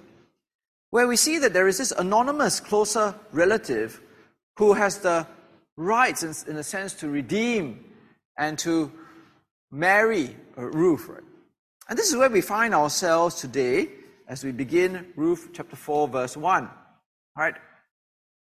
where 0.91 1.07
we 1.07 1.17
see 1.17 1.39
that 1.39 1.53
there 1.53 1.69
is 1.69 1.79
this 1.79 1.93
anonymous 1.93 2.59
closer 2.59 3.15
relative 3.31 4.01
who 4.57 4.73
has 4.73 4.99
the 4.99 5.25
rights, 5.77 6.25
in, 6.25 6.35
in 6.51 6.57
a 6.57 6.65
sense, 6.65 6.95
to 6.95 7.09
redeem 7.09 7.85
and 8.37 8.59
to 8.59 8.91
marry 9.71 10.37
uh, 10.59 10.63
Ruth. 10.63 11.09
Right? 11.09 11.23
And 11.89 11.97
this 11.97 12.11
is 12.11 12.17
where 12.17 12.29
we 12.29 12.41
find 12.41 12.75
ourselves 12.75 13.37
today 13.37 13.89
as 14.27 14.43
we 14.43 14.51
begin 14.51 15.13
Ruth 15.15 15.51
chapter 15.53 15.77
4, 15.77 16.09
verse 16.09 16.37
1. 16.37 16.65
All 16.65 16.71
right? 17.37 17.55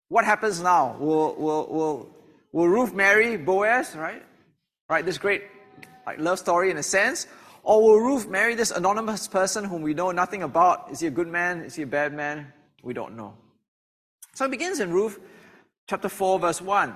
What 0.08 0.24
happens 0.24 0.60
now? 0.60 0.96
Will, 0.98 1.36
will, 1.36 1.66
will, 1.68 2.16
will 2.50 2.68
Ruth 2.68 2.92
marry 2.92 3.36
Boaz, 3.36 3.94
right? 3.94 4.24
Right, 4.90 5.06
this 5.06 5.18
great 5.18 5.44
like, 6.04 6.18
love 6.18 6.40
story 6.40 6.68
in 6.72 6.76
a 6.76 6.82
sense. 6.82 7.28
Or 7.62 7.80
will 7.80 8.00
Ruth 8.00 8.28
marry 8.28 8.56
this 8.56 8.72
anonymous 8.72 9.28
person 9.28 9.64
whom 9.64 9.82
we 9.82 9.94
know 9.94 10.10
nothing 10.10 10.42
about? 10.42 10.90
Is 10.90 10.98
he 10.98 11.06
a 11.06 11.12
good 11.12 11.28
man? 11.28 11.60
Is 11.60 11.76
he 11.76 11.82
a 11.82 11.86
bad 11.86 12.12
man? 12.12 12.52
We 12.82 12.92
don't 12.92 13.16
know. 13.16 13.34
So 14.34 14.46
it 14.46 14.50
begins 14.50 14.80
in 14.80 14.90
Ruth 14.90 15.20
chapter 15.86 16.08
4, 16.08 16.40
verse 16.40 16.60
1. 16.60 16.92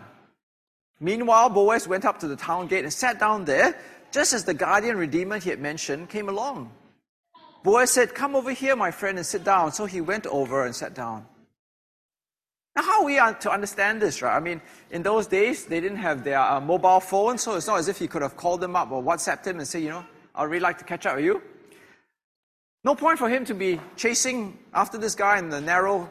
Meanwhile, 0.99 1.51
Boaz 1.51 1.87
went 1.87 2.05
up 2.05 2.19
to 2.19 2.27
the 2.27 2.35
town 2.35 2.67
gate 2.67 2.83
and 2.83 2.93
sat 2.93 3.21
down 3.21 3.45
there 3.45 3.77
just 4.11 4.33
as 4.33 4.45
the 4.45 4.55
guardian 4.55 4.97
redeemer 4.97 5.39
he 5.39 5.51
had 5.51 5.61
mentioned 5.61 6.09
came 6.09 6.29
along. 6.29 6.73
Boaz 7.63 7.93
said, 7.93 8.13
Come 8.13 8.35
over 8.35 8.51
here, 8.51 8.75
my 8.75 8.91
friend, 8.91 9.19
and 9.19 9.27
sit 9.27 9.45
down. 9.45 9.71
So 9.71 9.87
he 9.87 10.01
went 10.01 10.27
over 10.27 10.67
and 10.67 10.75
sat 10.75 10.95
down. 10.95 11.27
Now, 12.77 12.83
how 12.83 13.01
are 13.01 13.05
we 13.05 13.17
to 13.17 13.51
understand 13.53 14.03
this, 14.03 14.21
right? 14.21 14.37
I 14.37 14.41
mean, 14.41 14.61
in 14.91 15.03
those 15.03 15.29
days, 15.29 15.67
they 15.67 15.81
didn't 15.81 15.99
have 15.99 16.25
their 16.25 16.41
uh, 16.41 16.61
mobile 16.61 17.01
phone, 17.01 17.39
so 17.39 17.55
it's 17.55 17.69
not 17.69 17.79
as 17.79 17.89
if 17.89 17.99
he 17.99 18.09
could 18.09 18.23
have 18.23 18.37
called 18.37 18.61
them 18.61 18.75
up 18.75 18.91
or 18.91 19.03
WhatsApped 19.03 19.47
him 19.47 19.59
and 19.59 19.69
say, 19.69 19.81
you 19.81 19.91
know, 19.91 20.05
I'd 20.35 20.45
really 20.45 20.61
like 20.61 20.79
to 20.79 20.85
catch 20.85 21.07
up 21.07 21.17
with 21.17 21.25
you. 21.25 21.41
No 22.83 22.95
point 22.95 23.19
for 23.19 23.29
him 23.29 23.45
to 23.47 23.55
be 23.55 23.81
chasing 23.97 24.59
after 24.75 24.99
this 24.99 25.15
guy 25.15 25.39
in 25.39 25.49
the 25.49 25.61
narrow 25.61 26.11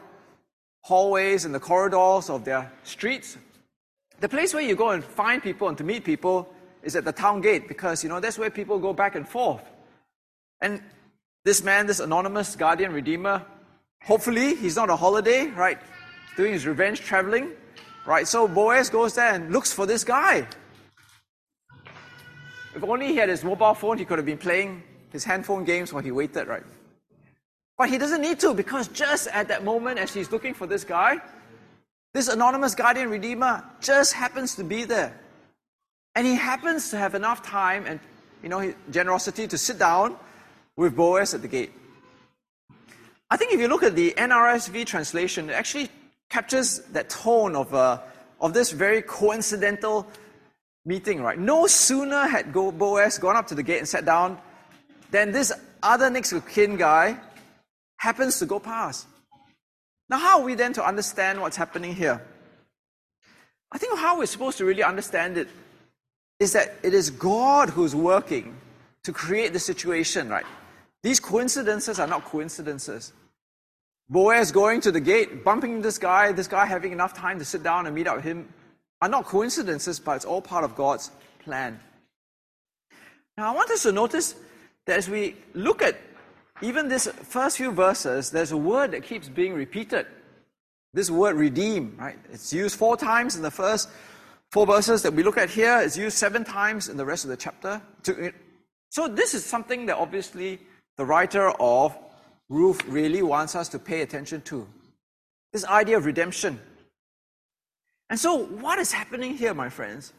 hallways 0.82 1.44
and 1.44 1.54
the 1.54 1.60
corridors 1.60 2.30
of 2.30 2.44
their 2.44 2.70
streets. 2.82 3.36
The 4.20 4.28
place 4.28 4.54
where 4.54 4.62
you 4.62 4.74
go 4.74 4.90
and 4.90 5.04
find 5.04 5.42
people 5.42 5.68
and 5.68 5.76
to 5.78 5.84
meet 5.84 6.04
people 6.04 6.48
is 6.82 6.96
at 6.96 7.04
the 7.04 7.12
town 7.12 7.42
gate 7.42 7.68
because, 7.68 8.02
you 8.02 8.08
know, 8.08 8.20
that's 8.20 8.38
where 8.38 8.50
people 8.50 8.78
go 8.78 8.92
back 8.92 9.14
and 9.14 9.28
forth. 9.28 9.62
And 10.60 10.82
this 11.44 11.62
man, 11.62 11.86
this 11.86 12.00
anonymous 12.00 12.56
guardian 12.56 12.92
redeemer, 12.92 13.44
hopefully 14.02 14.54
he's 14.54 14.76
not 14.76 14.90
a 14.90 14.96
holiday, 14.96 15.46
right? 15.48 15.78
Doing 16.36 16.52
his 16.52 16.66
revenge 16.66 17.00
traveling, 17.00 17.52
right? 18.06 18.26
So 18.26 18.48
Boaz 18.48 18.90
goes 18.90 19.14
there 19.14 19.32
and 19.34 19.52
looks 19.52 19.72
for 19.72 19.86
this 19.86 20.04
guy. 20.04 20.46
If 22.74 22.82
only 22.82 23.06
he 23.06 23.16
had 23.16 23.28
his 23.28 23.44
mobile 23.44 23.74
phone, 23.74 23.98
he 23.98 24.04
could 24.04 24.18
have 24.18 24.26
been 24.26 24.38
playing 24.38 24.82
his 25.10 25.22
handphone 25.22 25.64
games 25.64 25.92
while 25.92 26.02
he 26.02 26.10
waited, 26.10 26.48
right? 26.48 26.64
But 27.78 27.88
he 27.88 27.98
doesn't 27.98 28.20
need 28.20 28.40
to 28.40 28.52
because 28.54 28.88
just 28.88 29.28
at 29.28 29.48
that 29.48 29.64
moment, 29.64 29.98
as 29.98 30.12
he's 30.12 30.30
looking 30.32 30.54
for 30.54 30.66
this 30.66 30.84
guy, 30.84 31.20
this 32.12 32.28
anonymous 32.28 32.74
guardian 32.74 33.10
redeemer 33.10 33.64
just 33.80 34.12
happens 34.12 34.54
to 34.56 34.64
be 34.64 34.84
there. 34.84 35.12
And 36.14 36.26
he 36.26 36.34
happens 36.34 36.90
to 36.90 36.96
have 36.96 37.14
enough 37.14 37.42
time 37.42 37.86
and 37.86 38.00
you 38.42 38.48
know 38.48 38.72
generosity 38.90 39.46
to 39.48 39.58
sit 39.58 39.78
down 39.78 40.16
with 40.76 40.94
Boaz 40.94 41.34
at 41.34 41.42
the 41.42 41.48
gate. 41.48 41.72
I 43.30 43.36
think 43.36 43.52
if 43.52 43.60
you 43.60 43.68
look 43.68 43.82
at 43.82 43.96
the 43.96 44.14
NRSV 44.16 44.86
translation, 44.86 45.50
it 45.50 45.54
actually 45.54 45.88
captures 46.34 46.80
that 46.90 47.08
tone 47.08 47.54
of, 47.54 47.72
uh, 47.72 48.00
of 48.40 48.52
this 48.52 48.72
very 48.72 49.00
coincidental 49.02 50.04
meeting, 50.84 51.22
right? 51.22 51.38
No 51.38 51.68
sooner 51.68 52.26
had 52.26 52.52
Boaz 52.52 53.18
gone 53.18 53.36
up 53.36 53.46
to 53.46 53.54
the 53.54 53.62
gate 53.62 53.78
and 53.78 53.88
sat 53.88 54.04
down 54.04 54.38
than 55.12 55.30
this 55.30 55.52
other 55.80 56.10
next 56.10 56.32
of 56.32 56.46
kin 56.48 56.76
guy 56.76 57.16
happens 57.98 58.40
to 58.40 58.46
go 58.46 58.58
past. 58.58 59.06
Now, 60.10 60.18
how 60.18 60.40
are 60.40 60.44
we 60.44 60.56
then 60.56 60.72
to 60.72 60.84
understand 60.84 61.40
what's 61.40 61.56
happening 61.56 61.94
here? 61.94 62.20
I 63.70 63.78
think 63.78 63.96
how 63.96 64.18
we're 64.18 64.26
supposed 64.26 64.58
to 64.58 64.64
really 64.64 64.82
understand 64.82 65.38
it 65.38 65.48
is 66.40 66.52
that 66.52 66.74
it 66.82 66.94
is 66.94 67.10
God 67.10 67.70
who's 67.70 67.94
working 67.94 68.56
to 69.04 69.12
create 69.12 69.52
the 69.52 69.60
situation, 69.60 70.28
right? 70.28 70.46
These 71.04 71.20
coincidences 71.20 72.00
are 72.00 72.08
not 72.08 72.24
coincidences. 72.24 73.12
Boaz 74.08 74.52
going 74.52 74.80
to 74.82 74.92
the 74.92 75.00
gate, 75.00 75.44
bumping 75.44 75.80
this 75.80 75.98
guy, 75.98 76.32
this 76.32 76.46
guy 76.46 76.66
having 76.66 76.92
enough 76.92 77.14
time 77.14 77.38
to 77.38 77.44
sit 77.44 77.62
down 77.62 77.86
and 77.86 77.94
meet 77.94 78.06
up 78.06 78.16
with 78.16 78.24
him, 78.24 78.48
are 79.00 79.08
not 79.08 79.24
coincidences, 79.24 79.98
but 79.98 80.16
it's 80.16 80.24
all 80.24 80.42
part 80.42 80.64
of 80.64 80.76
God's 80.76 81.10
plan. 81.40 81.80
Now, 83.36 83.52
I 83.52 83.54
want 83.54 83.70
us 83.70 83.82
to 83.82 83.92
notice 83.92 84.34
that 84.86 84.98
as 84.98 85.08
we 85.08 85.36
look 85.54 85.82
at 85.82 85.96
even 86.62 86.88
this 86.88 87.06
first 87.06 87.56
few 87.56 87.72
verses, 87.72 88.30
there's 88.30 88.52
a 88.52 88.56
word 88.56 88.92
that 88.92 89.02
keeps 89.02 89.28
being 89.28 89.54
repeated. 89.54 90.06
This 90.92 91.10
word 91.10 91.36
redeem, 91.36 91.96
right? 91.98 92.16
It's 92.32 92.52
used 92.52 92.78
four 92.78 92.96
times 92.96 93.34
in 93.36 93.42
the 93.42 93.50
first 93.50 93.88
four 94.52 94.66
verses 94.66 95.02
that 95.02 95.12
we 95.12 95.24
look 95.24 95.36
at 95.36 95.50
here. 95.50 95.80
It's 95.80 95.96
used 95.96 96.16
seven 96.16 96.44
times 96.44 96.88
in 96.88 96.96
the 96.96 97.04
rest 97.04 97.24
of 97.24 97.30
the 97.30 97.36
chapter. 97.36 97.82
So 98.90 99.08
this 99.08 99.34
is 99.34 99.44
something 99.44 99.86
that 99.86 99.96
obviously 99.96 100.60
the 100.96 101.04
writer 101.04 101.50
of 101.60 101.96
Ruth 102.54 102.84
really 102.86 103.20
wants 103.20 103.56
us 103.56 103.68
to 103.70 103.80
pay 103.80 104.02
attention 104.02 104.40
to. 104.42 104.66
This 105.52 105.64
idea 105.64 105.96
of 105.96 106.06
redemption. 106.06 106.60
And 108.08 108.18
so, 108.18 108.44
what 108.44 108.78
is 108.78 108.92
happening 108.92 109.36
here, 109.36 109.54
my 109.54 109.68
friends, 109.68 110.12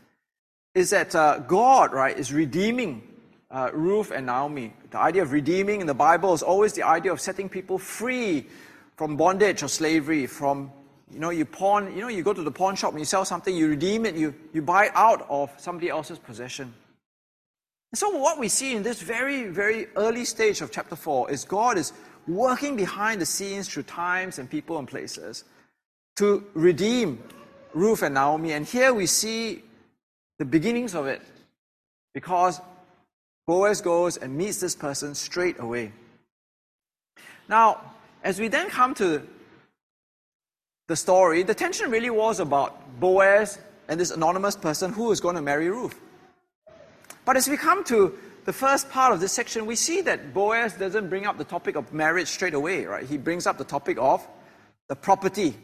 is 0.74 0.90
that 0.90 1.16
uh, 1.16 1.40
God, 1.40 1.94
right, 1.94 2.18
is 2.18 2.34
redeeming 2.34 3.04
uh, 3.50 3.70
Ruth 3.74 4.12
and 4.12 4.26
Naomi. 4.26 4.74
The 4.92 5.00
idea 5.00 5.22
of 5.22 5.32
redeeming 5.32 5.80
in 5.80 5.88
the 5.88 5.94
Bible 5.94 6.34
is 6.34 6.44
always 6.44 6.74
the 6.74 6.84
idea 6.84 7.14
of 7.14 7.22
setting 7.22 7.48
people 7.48 7.78
free 7.78 8.48
from 8.98 9.16
bondage 9.16 9.64
or 9.64 9.70
slavery, 9.70 10.28
from, 10.28 10.72
you 11.10 11.20
know, 11.20 11.30
you 11.30 11.46
pawn, 11.46 11.96
you 11.96 12.02
know, 12.02 12.10
you 12.10 12.22
go 12.22 12.34
to 12.34 12.44
the 12.44 12.52
pawn 12.52 12.76
shop 12.76 12.92
and 12.92 13.00
you 13.00 13.06
sell 13.06 13.24
something, 13.24 13.56
you 13.56 13.70
redeem 13.70 14.06
it, 14.06 14.16
you, 14.16 14.36
you 14.52 14.62
buy 14.62 14.88
it 14.88 14.92
out 14.94 15.26
of 15.30 15.50
somebody 15.58 15.90
else's 15.90 16.20
possession. 16.20 16.74
And 17.94 17.98
so 17.98 18.10
what 18.10 18.40
we 18.40 18.50
see 18.50 18.76
in 18.76 18.84
this 18.84 19.02
very, 19.02 19.48
very 19.48 19.88
early 19.96 20.26
stage 20.26 20.60
of 20.60 20.70
chapter 20.70 20.98
4 20.98 21.32
is 21.32 21.46
God 21.46 21.78
is 21.78 21.94
working 22.28 22.76
behind 22.76 23.22
the 23.22 23.26
scenes 23.26 23.68
through 23.68 23.84
times 23.84 24.40
and 24.40 24.50
people 24.50 24.78
and 24.80 24.88
places 24.88 25.44
to 26.18 26.46
redeem 26.54 27.22
Ruth 27.74 28.02
and 28.02 28.16
Naomi. 28.16 28.54
And 28.54 28.66
here 28.66 28.94
we 28.94 29.06
see 29.06 29.64
the 30.40 30.46
beginnings 30.46 30.96
of 30.96 31.08
it 31.08 31.22
because 32.14 32.62
Boaz 33.48 33.82
goes 33.82 34.18
and 34.18 34.36
meets 34.36 34.60
this 34.60 34.76
person 34.76 35.14
straight 35.14 35.60
away. 35.60 35.92
Now, 37.48 37.82
as 38.24 38.40
we 38.40 38.48
then 38.48 38.70
come 38.70 38.96
to 38.96 39.28
the 40.88 40.96
story, 40.96 41.44
the 41.44 41.54
tension 41.54 41.92
really 41.92 42.10
was 42.10 42.40
about 42.40 43.00
Boaz 43.00 43.60
and 43.88 44.00
this 44.00 44.12
anonymous 44.12 44.56
person 44.56 44.92
who 44.92 45.12
is 45.12 45.20
going 45.20 45.36
to 45.36 45.42
marry 45.42 45.70
Ruth. 45.70 46.00
But 47.24 47.38
as 47.38 47.48
we 47.48 47.58
come 47.58 47.84
to 47.86 48.18
the 48.46 48.54
first 48.54 48.90
part 48.92 49.12
of 49.12 49.20
this 49.20 49.32
section, 49.32 49.66
we 49.66 49.76
see 49.76 50.02
that 50.02 50.34
Boaz 50.34 50.74
doesn't 50.74 51.10
bring 51.10 51.26
up 51.26 51.38
the 51.38 51.44
topic 51.44 51.76
of 51.76 51.92
marriage 51.92 52.28
straight 52.28 52.54
away, 52.54 52.86
right? 52.86 53.06
He 53.06 53.18
brings 53.18 53.48
up 53.48 53.58
the 53.58 53.64
topic 53.64 53.98
of 54.00 54.26
the 54.88 54.96
property, 54.96 55.56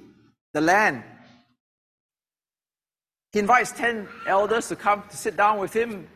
the 0.54 0.62
land. 0.62 1.04
He 3.32 3.40
invites 3.40 3.72
10 3.72 4.08
elders 4.28 4.68
to 4.70 4.76
come 4.76 5.04
to 5.10 5.16
sit 5.16 5.38
down 5.38 5.60
with 5.60 5.74
him. 5.74 6.08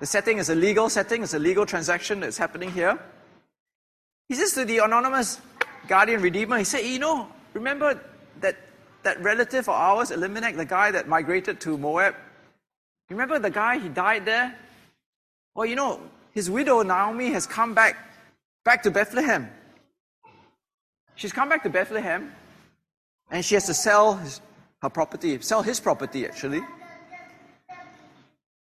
The 0.00 0.06
setting 0.06 0.38
is 0.38 0.50
a 0.50 0.54
legal 0.54 0.88
setting, 0.88 1.22
it's 1.22 1.34
a 1.34 1.38
legal 1.38 1.64
transaction 1.64 2.20
that's 2.20 2.38
happening 2.38 2.72
here. 2.72 2.98
He 4.28 4.34
says 4.34 4.52
to 4.54 4.64
the 4.64 4.78
anonymous 4.78 5.40
guardian 5.86 6.22
redeemer, 6.22 6.58
he 6.58 6.64
said, 6.64 6.84
You 6.84 6.98
know, 6.98 7.28
remember 7.54 8.00
that, 8.40 8.56
that 9.04 9.22
relative 9.22 9.68
of 9.68 9.74
ours, 9.74 10.10
Elimelech, 10.10 10.56
the 10.56 10.64
guy 10.64 10.90
that 10.90 11.06
migrated 11.06 11.60
to 11.60 11.78
Moab? 11.78 12.16
Remember 13.10 13.38
the 13.38 13.50
guy, 13.50 13.78
he 13.78 13.88
died 13.88 14.24
there? 14.24 14.56
Well, 15.60 15.68
you 15.68 15.76
know, 15.76 16.00
his 16.32 16.48
widow 16.48 16.80
Naomi 16.80 17.28
has 17.32 17.46
come 17.46 17.74
back, 17.74 17.94
back 18.64 18.82
to 18.84 18.90
Bethlehem. 18.90 19.50
She's 21.16 21.32
come 21.32 21.50
back 21.50 21.62
to 21.64 21.68
Bethlehem 21.68 22.32
and 23.30 23.44
she 23.44 23.56
has 23.56 23.66
to 23.66 23.74
sell 23.74 24.14
his, 24.14 24.40
her 24.80 24.88
property, 24.88 25.38
sell 25.42 25.60
his 25.60 25.78
property 25.78 26.24
actually. 26.24 26.62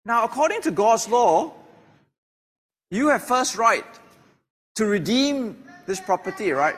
Now, 0.06 0.24
according 0.24 0.62
to 0.62 0.70
God's 0.70 1.06
law, 1.06 1.52
you 2.90 3.08
have 3.08 3.24
first 3.24 3.58
right 3.58 3.84
to 4.76 4.86
redeem 4.86 5.62
this 5.84 6.00
property, 6.00 6.50
right? 6.50 6.76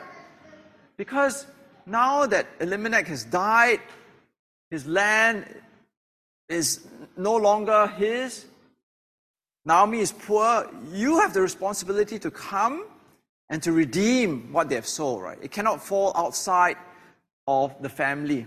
Because 0.97 1.47
now 1.85 2.25
that 2.25 2.47
Elimelech 2.59 3.07
has 3.07 3.23
died, 3.23 3.79
his 4.69 4.85
land 4.85 5.45
is 6.49 6.85
no 7.15 7.37
longer 7.37 7.87
his. 7.95 8.47
Naomi 9.65 9.99
is 9.99 10.11
poor. 10.11 10.69
You 10.91 11.19
have 11.19 11.33
the 11.33 11.41
responsibility 11.41 12.19
to 12.19 12.29
come 12.31 12.85
and 13.49 13.61
to 13.63 13.71
redeem 13.71 14.51
what 14.51 14.69
they 14.69 14.75
have 14.75 14.87
sold, 14.87 15.21
right? 15.21 15.37
It 15.41 15.51
cannot 15.51 15.83
fall 15.83 16.11
outside 16.15 16.77
of 17.47 17.73
the 17.81 17.89
family. 17.89 18.45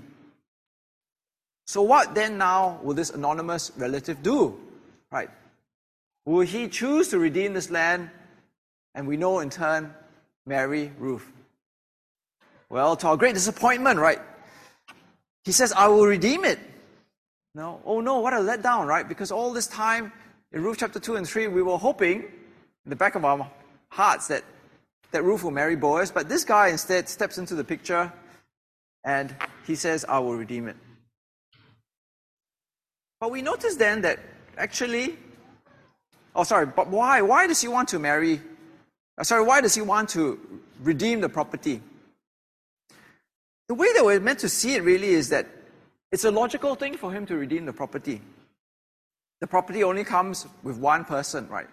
So, 1.66 1.82
what 1.82 2.14
then 2.14 2.38
now 2.38 2.78
will 2.82 2.94
this 2.94 3.10
anonymous 3.10 3.72
relative 3.76 4.22
do, 4.22 4.58
right? 5.10 5.30
Will 6.24 6.46
he 6.46 6.68
choose 6.68 7.08
to 7.08 7.18
redeem 7.18 7.54
this 7.54 7.70
land? 7.70 8.10
And 8.94 9.06
we 9.06 9.16
know 9.16 9.40
in 9.40 9.50
turn, 9.50 9.94
marry 10.46 10.92
Ruth. 10.98 11.30
Well, 12.68 12.96
to 12.96 13.08
our 13.08 13.16
great 13.16 13.34
disappointment, 13.34 13.98
right? 13.98 14.20
He 15.44 15.52
says, 15.52 15.72
I 15.72 15.88
will 15.88 16.06
redeem 16.06 16.44
it. 16.44 16.58
No, 17.54 17.80
oh 17.84 18.00
no, 18.00 18.20
what 18.20 18.32
a 18.32 18.38
letdown, 18.38 18.86
right? 18.86 19.08
Because 19.08 19.30
all 19.30 19.52
this 19.52 19.66
time 19.66 20.12
in 20.56 20.62
Ruth 20.62 20.78
chapter 20.78 20.98
2 20.98 21.16
and 21.16 21.28
3, 21.28 21.48
we 21.48 21.60
were 21.60 21.76
hoping 21.76 22.22
in 22.22 22.88
the 22.88 22.96
back 22.96 23.14
of 23.14 23.26
our 23.26 23.46
hearts 23.90 24.28
that, 24.28 24.42
that 25.10 25.22
Ruth 25.22 25.44
will 25.44 25.50
marry 25.50 25.76
Boaz, 25.76 26.10
but 26.10 26.30
this 26.30 26.44
guy 26.44 26.68
instead 26.68 27.10
steps 27.10 27.36
into 27.36 27.54
the 27.54 27.62
picture 27.62 28.10
and 29.04 29.36
he 29.66 29.74
says, 29.74 30.06
I 30.08 30.18
will 30.18 30.34
redeem 30.34 30.66
it. 30.68 30.76
But 33.20 33.30
we 33.30 33.42
notice 33.42 33.76
then 33.76 34.00
that 34.00 34.18
actually, 34.56 35.18
oh, 36.34 36.44
sorry, 36.44 36.64
but 36.64 36.88
why? 36.88 37.20
Why 37.20 37.46
does 37.46 37.60
he 37.60 37.68
want 37.68 37.88
to 37.88 37.98
marry? 37.98 38.40
Uh, 39.18 39.24
sorry, 39.24 39.44
why 39.44 39.60
does 39.60 39.74
he 39.74 39.82
want 39.82 40.08
to 40.10 40.40
redeem 40.82 41.20
the 41.20 41.28
property? 41.28 41.82
The 43.68 43.74
way 43.74 43.92
that 43.92 44.02
we're 44.02 44.20
meant 44.20 44.38
to 44.38 44.48
see 44.48 44.74
it 44.74 44.82
really 44.84 45.10
is 45.10 45.28
that 45.28 45.48
it's 46.12 46.24
a 46.24 46.30
logical 46.30 46.76
thing 46.76 46.96
for 46.96 47.12
him 47.12 47.26
to 47.26 47.36
redeem 47.36 47.66
the 47.66 47.74
property. 47.74 48.22
The 49.40 49.46
property 49.46 49.84
only 49.84 50.04
comes 50.04 50.46
with 50.62 50.78
one 50.78 51.04
person, 51.04 51.48
right? 51.48 51.68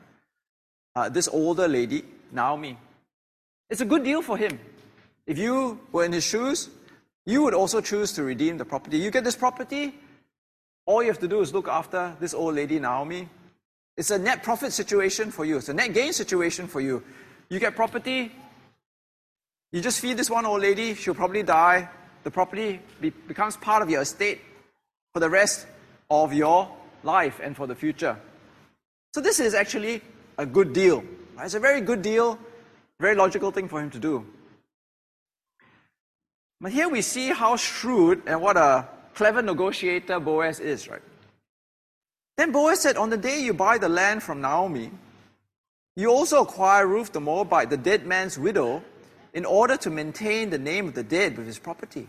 Uh, 0.96 1.10
this 1.10 1.28
older 1.28 1.68
lady, 1.68 2.04
Naomi. 2.32 2.78
It's 3.70 3.82
a 3.82 3.86
good 3.86 4.04
deal 4.04 4.22
for 4.22 4.38
him. 4.38 4.60
If 5.26 5.38
you 5.38 5.80
were 5.92 6.04
in 6.04 6.12
his 6.12 6.24
shoes, 6.24 6.70
you 7.26 7.42
would 7.44 7.54
also 7.54 7.80
choose 7.80 8.12
to 8.14 8.24
redeem 8.24 8.58
the 8.58 8.66
property. 8.66 8.98
You 8.98 9.10
get 9.12 9.24
this 9.24 9.36
property, 9.36 9.96
all 10.86 11.02
you 11.02 11.08
have 11.10 11.20
to 11.20 11.28
do 11.28 11.40
is 11.40 11.54
look 11.54 11.68
after 11.68 12.16
this 12.20 12.34
old 12.34 12.56
lady, 12.56 12.80
Naomi. 12.80 13.30
It's 13.96 14.12
a 14.12 14.20
net 14.20 14.44
profit 14.44 14.74
situation 14.74 15.32
for 15.32 15.46
you, 15.46 15.58
it's 15.58 15.70
a 15.70 15.74
net 15.74 15.94
gain 15.94 16.12
situation 16.12 16.68
for 16.68 16.82
you. 16.82 17.04
You 17.50 17.60
get 17.60 17.76
property, 17.76 18.32
you 19.72 19.82
just 19.82 20.00
feed 20.00 20.18
this 20.18 20.30
one 20.30 20.46
old 20.46 20.62
lady, 20.62 20.96
she'll 20.96 21.16
probably 21.16 21.44
die. 21.44 21.90
The 22.24 22.32
property 22.32 22.80
be, 23.00 23.10
becomes 23.10 23.58
part 23.58 23.82
of 23.82 23.90
your 23.90 24.02
estate 24.02 24.42
for 25.14 25.20
the 25.20 25.30
rest 25.30 25.68
of 26.10 26.34
your 26.34 26.70
life 27.04 27.40
and 27.44 27.56
for 27.56 27.68
the 27.68 27.76
future. 27.76 28.18
So 29.14 29.22
this 29.22 29.40
is 29.40 29.54
actually 29.54 30.02
a 30.38 30.46
good 30.46 30.74
deal. 30.74 31.04
It's 31.40 31.54
a 31.54 31.60
very 31.60 31.82
good 31.82 32.02
deal, 32.02 32.40
very 33.00 33.16
logical 33.16 33.52
thing 33.52 33.68
for 33.68 33.82
him 33.82 33.90
to 33.92 34.00
do. 34.00 34.26
But 36.62 36.72
here 36.72 36.88
we 36.88 37.02
see 37.02 37.30
how 37.30 37.58
shrewd 37.58 38.24
and 38.26 38.42
what 38.42 38.58
a 38.58 38.88
clever 39.14 39.42
negotiator 39.42 40.20
Boaz 40.20 40.60
is, 40.60 40.88
right? 40.88 41.02
Then 42.38 42.52
Boaz 42.52 42.80
said, 42.80 42.98
On 42.98 43.10
the 43.10 43.18
day 43.18 43.42
you 43.42 43.54
buy 43.54 43.78
the 43.78 43.90
land 43.90 44.24
from 44.24 44.42
Naomi, 44.42 44.90
you 45.96 46.10
also 46.10 46.42
acquire 46.42 46.88
Ruth 46.88 47.12
the 47.12 47.20
Moabite, 47.20 47.70
the 47.70 47.78
dead 47.78 48.06
man's 48.06 48.40
widow, 48.40 48.82
in 49.34 49.46
order 49.46 49.78
to 49.78 49.90
maintain 49.90 50.50
the 50.50 50.58
name 50.58 50.88
of 50.88 50.94
the 50.94 51.04
dead 51.04 51.38
with 51.38 51.46
his 51.46 51.60
property. 51.60 52.08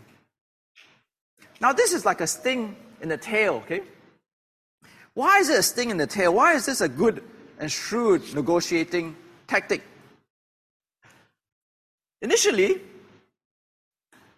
Now, 1.59 1.73
this 1.73 1.93
is 1.93 2.05
like 2.05 2.21
a 2.21 2.27
sting 2.27 2.75
in 3.01 3.09
the 3.09 3.17
tail, 3.17 3.55
okay? 3.65 3.81
Why 5.15 5.39
is 5.39 5.49
it 5.49 5.59
a 5.59 5.63
sting 5.63 5.89
in 5.89 5.97
the 5.97 6.05
tail? 6.05 6.33
Why 6.35 6.53
is 6.53 6.67
this 6.67 6.81
a 6.81 6.87
good 6.87 7.23
and 7.59 7.71
shrewd 7.71 8.35
negotiating 8.35 9.15
tactic 9.47 9.81
Initially, 12.25 12.81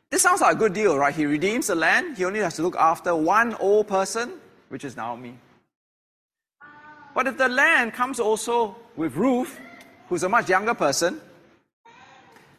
this 0.10 0.22
sounds 0.22 0.42
like 0.42 0.56
a 0.56 0.58
good 0.58 0.74
deal, 0.74 0.98
right? 0.98 1.16
He 1.16 1.26
redeems 1.26 1.68
the 1.68 1.76
land. 1.76 2.18
He 2.18 2.26
only 2.26 2.42
has 2.42 2.58
to 2.58 2.62
look 2.62 2.76
after 2.76 3.16
one 3.16 3.56
old 3.56 3.88
person, 3.88 4.34
which 4.68 4.84
is 4.84 4.98
Naomi. 4.98 5.38
But 7.16 7.28
if 7.28 7.38
the 7.38 7.48
land 7.48 7.94
comes 7.94 8.20
also 8.20 8.76
with 8.98 9.16
Ruth, 9.16 9.58
who's 10.10 10.24
a 10.24 10.30
much 10.30 10.50
younger 10.50 10.74
person, 10.74 11.22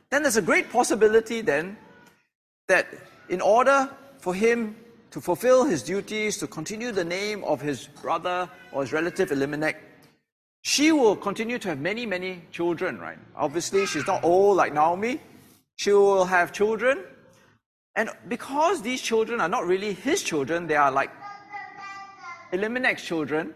then 0.08 0.22
there's 0.22 0.38
a 0.38 0.42
great 0.42 0.70
possibility 0.70 1.42
then 1.42 1.76
that 2.66 2.86
in 3.28 3.42
order 3.42 3.90
for 4.18 4.34
him 4.34 4.76
to 5.18 5.22
fulfill 5.22 5.64
his 5.64 5.82
duties, 5.82 6.36
to 6.36 6.46
continue 6.46 6.92
the 6.92 7.04
name 7.04 7.42
of 7.42 7.60
his 7.60 7.88
brother 8.02 8.48
or 8.70 8.82
his 8.82 8.92
relative 8.92 9.32
Elimelech, 9.32 9.82
she 10.62 10.92
will 10.92 11.16
continue 11.16 11.58
to 11.58 11.68
have 11.70 11.80
many, 11.80 12.06
many 12.06 12.40
children, 12.52 13.00
right? 13.00 13.18
Obviously, 13.34 13.84
she's 13.84 14.06
not 14.06 14.22
old 14.22 14.56
like 14.56 14.72
Naomi. 14.72 15.20
She 15.74 15.90
will 15.90 16.24
have 16.24 16.52
children. 16.52 17.02
And 17.96 18.10
because 18.28 18.80
these 18.80 19.02
children 19.02 19.40
are 19.40 19.48
not 19.48 19.66
really 19.66 19.92
his 19.92 20.22
children, 20.22 20.68
they 20.68 20.76
are 20.76 20.92
like 20.92 21.10
Elimelech's 22.52 23.02
children, 23.02 23.52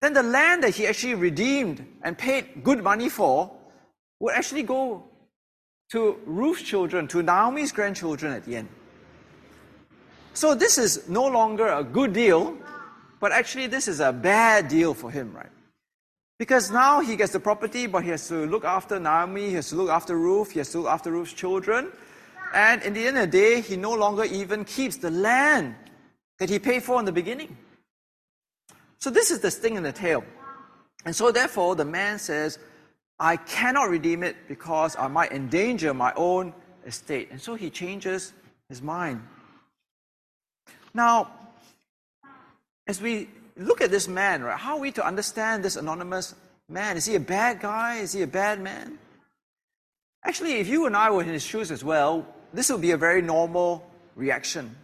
then 0.00 0.12
the 0.12 0.22
land 0.22 0.62
that 0.62 0.76
he 0.76 0.86
actually 0.86 1.16
redeemed 1.16 1.84
and 2.02 2.16
paid 2.16 2.62
good 2.62 2.80
money 2.84 3.08
for 3.08 3.50
would 4.20 4.34
actually 4.34 4.62
go 4.62 5.02
to 5.90 6.20
Ruth's 6.26 6.62
children, 6.62 7.08
to 7.08 7.24
Naomi's 7.24 7.72
grandchildren 7.72 8.32
at 8.32 8.44
the 8.44 8.54
end. 8.54 8.68
So 10.34 10.54
this 10.54 10.78
is 10.78 11.08
no 11.08 11.26
longer 11.26 11.68
a 11.68 11.84
good 11.84 12.12
deal, 12.12 12.56
but 13.18 13.32
actually 13.32 13.66
this 13.66 13.88
is 13.88 14.00
a 14.00 14.12
bad 14.12 14.68
deal 14.68 14.94
for 14.94 15.10
him, 15.10 15.32
right? 15.34 15.50
Because 16.38 16.70
now 16.70 17.00
he 17.00 17.16
gets 17.16 17.32
the 17.32 17.40
property, 17.40 17.86
but 17.86 18.02
he 18.02 18.10
has 18.10 18.26
to 18.28 18.46
look 18.46 18.64
after 18.64 18.98
Naomi, 18.98 19.48
he 19.48 19.54
has 19.54 19.68
to 19.68 19.76
look 19.76 19.90
after 19.90 20.16
Ruth, 20.16 20.52
he 20.52 20.58
has 20.58 20.70
to 20.72 20.78
look 20.78 20.88
after 20.88 21.10
Ruth's 21.10 21.34
children. 21.34 21.92
And 22.54 22.82
in 22.82 22.94
the 22.94 23.06
end 23.06 23.18
of 23.18 23.30
the 23.30 23.38
day, 23.38 23.60
he 23.60 23.76
no 23.76 23.92
longer 23.92 24.24
even 24.24 24.64
keeps 24.64 24.96
the 24.96 25.10
land 25.10 25.74
that 26.38 26.48
he 26.48 26.58
paid 26.58 26.82
for 26.82 26.98
in 26.98 27.04
the 27.04 27.12
beginning. 27.12 27.56
So 28.98 29.10
this 29.10 29.30
is 29.30 29.40
the 29.40 29.50
sting 29.50 29.76
in 29.76 29.82
the 29.82 29.92
tail. 29.92 30.24
And 31.04 31.14
so 31.14 31.30
therefore, 31.30 31.76
the 31.76 31.84
man 31.84 32.18
says, 32.18 32.58
I 33.18 33.36
cannot 33.36 33.90
redeem 33.90 34.22
it 34.22 34.36
because 34.48 34.96
I 34.96 35.08
might 35.08 35.32
endanger 35.32 35.92
my 35.92 36.12
own 36.16 36.54
estate. 36.86 37.28
And 37.30 37.40
so 37.40 37.54
he 37.54 37.68
changes 37.68 38.32
his 38.68 38.80
mind. 38.80 39.22
Now, 40.94 41.30
as 42.86 43.00
we 43.00 43.28
look 43.56 43.80
at 43.80 43.90
this 43.90 44.08
man, 44.08 44.42
right, 44.42 44.58
how 44.58 44.76
are 44.76 44.80
we 44.80 44.90
to 44.92 45.06
understand 45.06 45.64
this 45.64 45.76
anonymous 45.76 46.34
man? 46.68 46.96
Is 46.96 47.06
he 47.06 47.14
a 47.14 47.20
bad 47.20 47.60
guy? 47.60 47.96
Is 47.96 48.12
he 48.12 48.22
a 48.22 48.26
bad 48.26 48.60
man? 48.60 48.98
Actually, 50.24 50.54
if 50.54 50.68
you 50.68 50.86
and 50.86 50.96
I 50.96 51.10
were 51.10 51.22
in 51.22 51.28
his 51.28 51.42
shoes 51.42 51.70
as 51.70 51.84
well, 51.84 52.26
this 52.52 52.70
would 52.70 52.80
be 52.80 52.90
a 52.90 52.96
very 52.96 53.22
normal 53.22 53.88
reaction. 54.16 54.74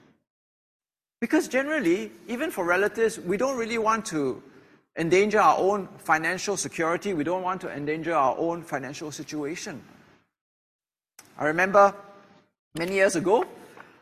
Because 1.21 1.49
generally, 1.49 2.13
even 2.29 2.51
for 2.51 2.65
relatives, 2.65 3.19
we 3.19 3.37
don't 3.37 3.57
really 3.57 3.79
want 3.79 4.07
to 4.07 4.43
endanger 4.97 5.41
our 5.41 5.59
own 5.59 5.89
financial 5.99 6.57
security. 6.57 7.13
We 7.13 7.25
don't 7.25 7.43
want 7.43 7.61
to 7.63 7.71
endanger 7.71 8.15
our 8.15 8.37
own 8.39 8.63
financial 8.63 9.11
situation. 9.11 9.83
I 11.39 11.47
remember 11.47 11.95
many 12.79 12.95
years 12.95 13.17
ago, 13.17 13.45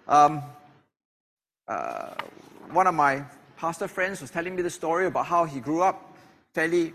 um, 0.07 0.43
uh, 1.69 2.15
one 2.71 2.87
of 2.87 2.95
my 2.95 3.25
pastor 3.57 3.89
friends 3.89 4.21
was 4.21 4.31
telling 4.31 4.55
me 4.55 4.63
the 4.63 4.71
story 4.71 5.07
about 5.07 5.27
how 5.27 5.45
he 5.45 5.61
grew 5.61 5.83
up 5.83 6.15
fairly 6.53 6.93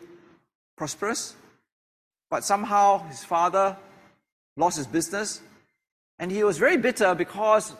prosperous, 0.78 1.36
but 2.30 2.44
somehow 2.44 3.06
his 3.08 3.24
father 3.24 3.76
lost 4.56 4.78
his 4.78 4.88
business, 4.88 5.42
and 6.20 6.32
he 6.32 6.44
was 6.44 6.58
very 6.58 6.78
bitter 6.78 7.16
because 7.16 7.74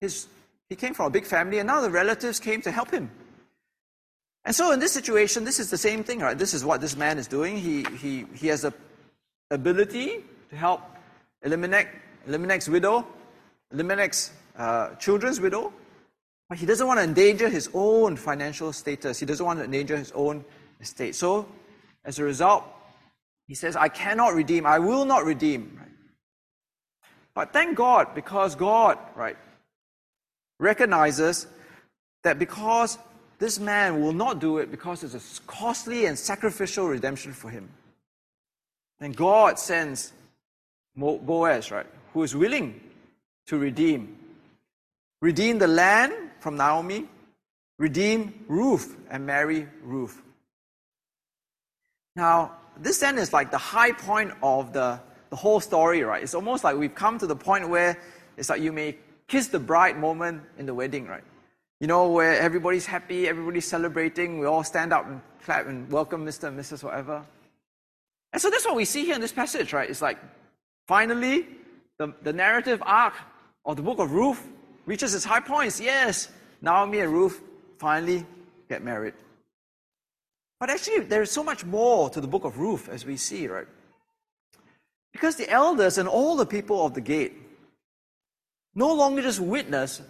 his, 0.00 0.26
he 0.68 0.76
came 0.76 0.94
from 0.94 1.06
a 1.06 1.10
big 1.10 1.24
family, 1.24 1.58
and 1.58 1.66
now 1.66 1.80
the 1.80 1.90
relatives 1.90 2.38
came 2.40 2.60
to 2.62 2.70
help 2.70 2.90
him. 2.90 3.10
And 4.44 4.54
so 4.54 4.72
in 4.72 4.80
this 4.80 4.92
situation, 4.92 5.44
this 5.44 5.58
is 5.58 5.70
the 5.70 5.78
same 5.78 6.04
thing, 6.04 6.18
right? 6.20 6.36
This 6.36 6.52
is 6.52 6.64
what 6.64 6.80
this 6.80 6.96
man 6.96 7.16
is 7.16 7.26
doing. 7.26 7.56
He, 7.56 7.84
he, 7.98 8.26
he 8.34 8.48
has 8.48 8.62
the 8.62 8.74
ability 9.50 10.22
to 10.50 10.56
help 10.56 10.82
Elimelech, 11.42 11.88
Elimelech's 12.26 12.68
widow, 12.68 13.06
Elimelech's 13.72 14.32
uh, 14.56 14.94
children's 14.96 15.40
widow, 15.40 15.72
but 16.48 16.58
he 16.58 16.66
doesn't 16.66 16.86
want 16.86 16.98
to 16.98 17.04
endanger 17.04 17.48
his 17.48 17.68
own 17.74 18.16
financial 18.16 18.72
status. 18.72 19.18
He 19.18 19.26
doesn't 19.26 19.44
want 19.44 19.58
to 19.58 19.64
endanger 19.64 19.96
his 19.96 20.12
own 20.12 20.44
estate. 20.80 21.14
So, 21.14 21.46
as 22.04 22.18
a 22.18 22.24
result, 22.24 22.64
he 23.46 23.54
says, 23.54 23.76
I 23.76 23.88
cannot 23.88 24.34
redeem, 24.34 24.66
I 24.66 24.78
will 24.78 25.04
not 25.04 25.24
redeem. 25.24 25.78
Right? 25.78 25.88
But 27.34 27.52
thank 27.52 27.76
God, 27.76 28.14
because 28.14 28.54
God, 28.54 28.98
right, 29.16 29.36
recognizes 30.60 31.46
that 32.22 32.38
because 32.38 32.98
this 33.38 33.58
man 33.58 34.00
will 34.00 34.12
not 34.12 34.38
do 34.38 34.58
it 34.58 34.70
because 34.70 35.02
it's 35.02 35.38
a 35.38 35.42
costly 35.42 36.06
and 36.06 36.18
sacrificial 36.18 36.86
redemption 36.86 37.32
for 37.32 37.50
him. 37.50 37.68
Then 39.00 39.12
God 39.12 39.58
sends 39.58 40.12
Boaz, 40.96 41.70
right, 41.70 41.86
who 42.12 42.22
is 42.22 42.36
willing 42.36 42.80
to 43.46 43.58
redeem. 43.58 44.16
Redeem 45.24 45.58
the 45.58 45.66
land 45.66 46.12
from 46.38 46.58
Naomi, 46.58 47.08
redeem 47.78 48.44
Ruth 48.46 48.94
and 49.08 49.24
marry 49.24 49.66
Ruth. 49.82 50.20
Now, 52.14 52.52
this 52.76 52.98
then 52.98 53.16
is 53.16 53.32
like 53.32 53.50
the 53.50 53.56
high 53.56 53.92
point 53.92 54.32
of 54.42 54.74
the, 54.74 55.00
the 55.30 55.36
whole 55.36 55.60
story, 55.60 56.02
right? 56.02 56.22
It's 56.22 56.34
almost 56.34 56.62
like 56.62 56.76
we've 56.76 56.94
come 56.94 57.16
to 57.20 57.26
the 57.26 57.34
point 57.34 57.70
where 57.70 57.98
it's 58.36 58.50
like 58.50 58.60
you 58.60 58.70
may 58.70 58.98
kiss 59.26 59.48
the 59.48 59.58
bride 59.58 59.98
moment 59.98 60.42
in 60.58 60.66
the 60.66 60.74
wedding, 60.74 61.06
right? 61.06 61.24
You 61.80 61.86
know, 61.86 62.10
where 62.10 62.38
everybody's 62.38 62.84
happy, 62.84 63.26
everybody's 63.26 63.66
celebrating, 63.66 64.38
we 64.38 64.44
all 64.44 64.62
stand 64.62 64.92
up 64.92 65.06
and 65.06 65.22
clap 65.42 65.66
and 65.66 65.90
welcome 65.90 66.26
Mr. 66.26 66.48
and 66.48 66.60
Mrs. 66.60 66.84
whatever. 66.84 67.24
And 68.34 68.42
so 68.42 68.50
that's 68.50 68.66
what 68.66 68.76
we 68.76 68.84
see 68.84 69.06
here 69.06 69.14
in 69.14 69.22
this 69.22 69.32
passage, 69.32 69.72
right? 69.72 69.88
It's 69.88 70.02
like 70.02 70.18
finally 70.86 71.46
the, 71.96 72.12
the 72.22 72.34
narrative 72.34 72.82
arc 72.84 73.14
of 73.64 73.76
the 73.76 73.82
book 73.82 74.00
of 74.00 74.12
Ruth 74.12 74.50
reaches 74.86 75.14
its 75.14 75.24
high 75.24 75.40
points. 75.40 75.80
Yes, 75.80 76.28
Naomi 76.60 77.00
and 77.00 77.12
Ruth 77.12 77.40
finally 77.78 78.26
get 78.68 78.82
married. 78.82 79.14
But 80.60 80.70
actually, 80.70 81.00
there's 81.00 81.30
so 81.30 81.42
much 81.42 81.64
more 81.64 82.08
to 82.10 82.20
the 82.20 82.26
book 82.28 82.44
of 82.44 82.58
Ruth 82.58 82.88
as 82.88 83.04
we 83.04 83.16
see, 83.16 83.48
right? 83.48 83.66
Because 85.12 85.36
the 85.36 85.48
elders 85.50 85.98
and 85.98 86.08
all 86.08 86.36
the 86.36 86.46
people 86.46 86.84
of 86.84 86.94
the 86.94 87.00
gate 87.00 87.34
no 88.74 88.92
longer 88.92 89.22
just 89.22 89.40
witness 89.40 90.02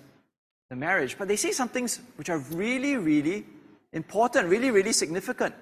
the 0.70 0.76
marriage, 0.76 1.16
but 1.18 1.28
they 1.28 1.36
say 1.36 1.52
some 1.52 1.68
things 1.68 2.00
which 2.16 2.30
are 2.30 2.38
really, 2.38 2.96
really 2.96 3.44
important, 3.92 4.48
really, 4.48 4.70
really 4.70 4.92
significant. 4.92 5.54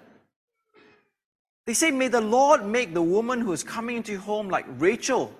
They 1.66 1.74
say, 1.74 1.90
May 1.90 2.08
the 2.08 2.20
Lord 2.20 2.64
make 2.64 2.94
the 2.94 3.02
woman 3.02 3.40
who 3.40 3.52
is 3.52 3.62
coming 3.62 3.96
into 3.96 4.12
your 4.12 4.20
home 4.20 4.48
like 4.48 4.66
Rachel 4.78 5.32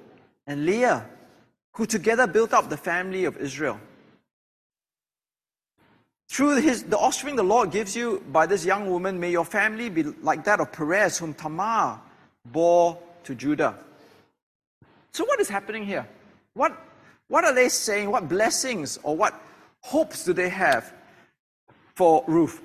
and 0.46 0.66
Leah, 0.66 1.06
who 1.74 1.86
together 1.86 2.26
built 2.26 2.52
up 2.52 2.68
the 2.68 2.76
family 2.76 3.24
of 3.24 3.36
Israel. 3.36 3.80
Through 6.28 6.62
his, 6.62 6.84
the 6.84 6.98
offspring 6.98 7.36
the 7.36 7.42
Lord 7.42 7.70
gives 7.70 7.94
you 7.94 8.22
by 8.32 8.46
this 8.46 8.64
young 8.64 8.90
woman, 8.90 9.20
may 9.20 9.30
your 9.30 9.44
family 9.44 9.90
be 9.90 10.02
like 10.02 10.44
that 10.44 10.60
of 10.60 10.72
Perez, 10.72 11.18
whom 11.18 11.34
Tamar 11.34 12.00
bore 12.44 12.98
to 13.24 13.34
Judah. 13.34 13.76
So, 15.12 15.24
what 15.26 15.40
is 15.40 15.48
happening 15.48 15.84
here? 15.84 16.08
What, 16.54 16.76
what 17.28 17.44
are 17.44 17.54
they 17.54 17.68
saying? 17.68 18.10
What 18.10 18.28
blessings 18.28 18.98
or 19.02 19.14
what 19.14 19.38
hopes 19.80 20.24
do 20.24 20.32
they 20.32 20.48
have 20.48 20.92
for 21.94 22.24
Ruth? 22.26 22.62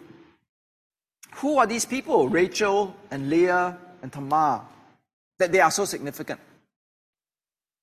Who 1.36 1.58
are 1.58 1.68
these 1.68 1.86
people, 1.86 2.30
Rachel 2.30 2.96
and 3.12 3.30
Leah 3.30 3.78
and 4.02 4.12
Tamar, 4.12 4.62
that 5.40 5.52
they 5.52 5.60
are 5.60 5.72
so 5.72 5.84
significant? 5.84 6.40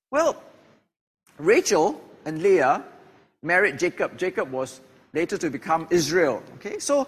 Well, 0.09 0.41
Rachel 1.37 2.01
and 2.25 2.41
Leah 2.41 2.83
married 3.41 3.79
Jacob. 3.79 4.17
Jacob 4.17 4.51
was 4.51 4.81
later 5.13 5.37
to 5.37 5.49
become 5.49 5.87
Israel. 5.89 6.43
Okay, 6.55 6.79
so 6.79 7.07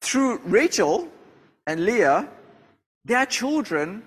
through 0.00 0.38
Rachel 0.44 1.08
and 1.66 1.84
Leah, 1.84 2.28
their 3.04 3.26
children 3.26 4.02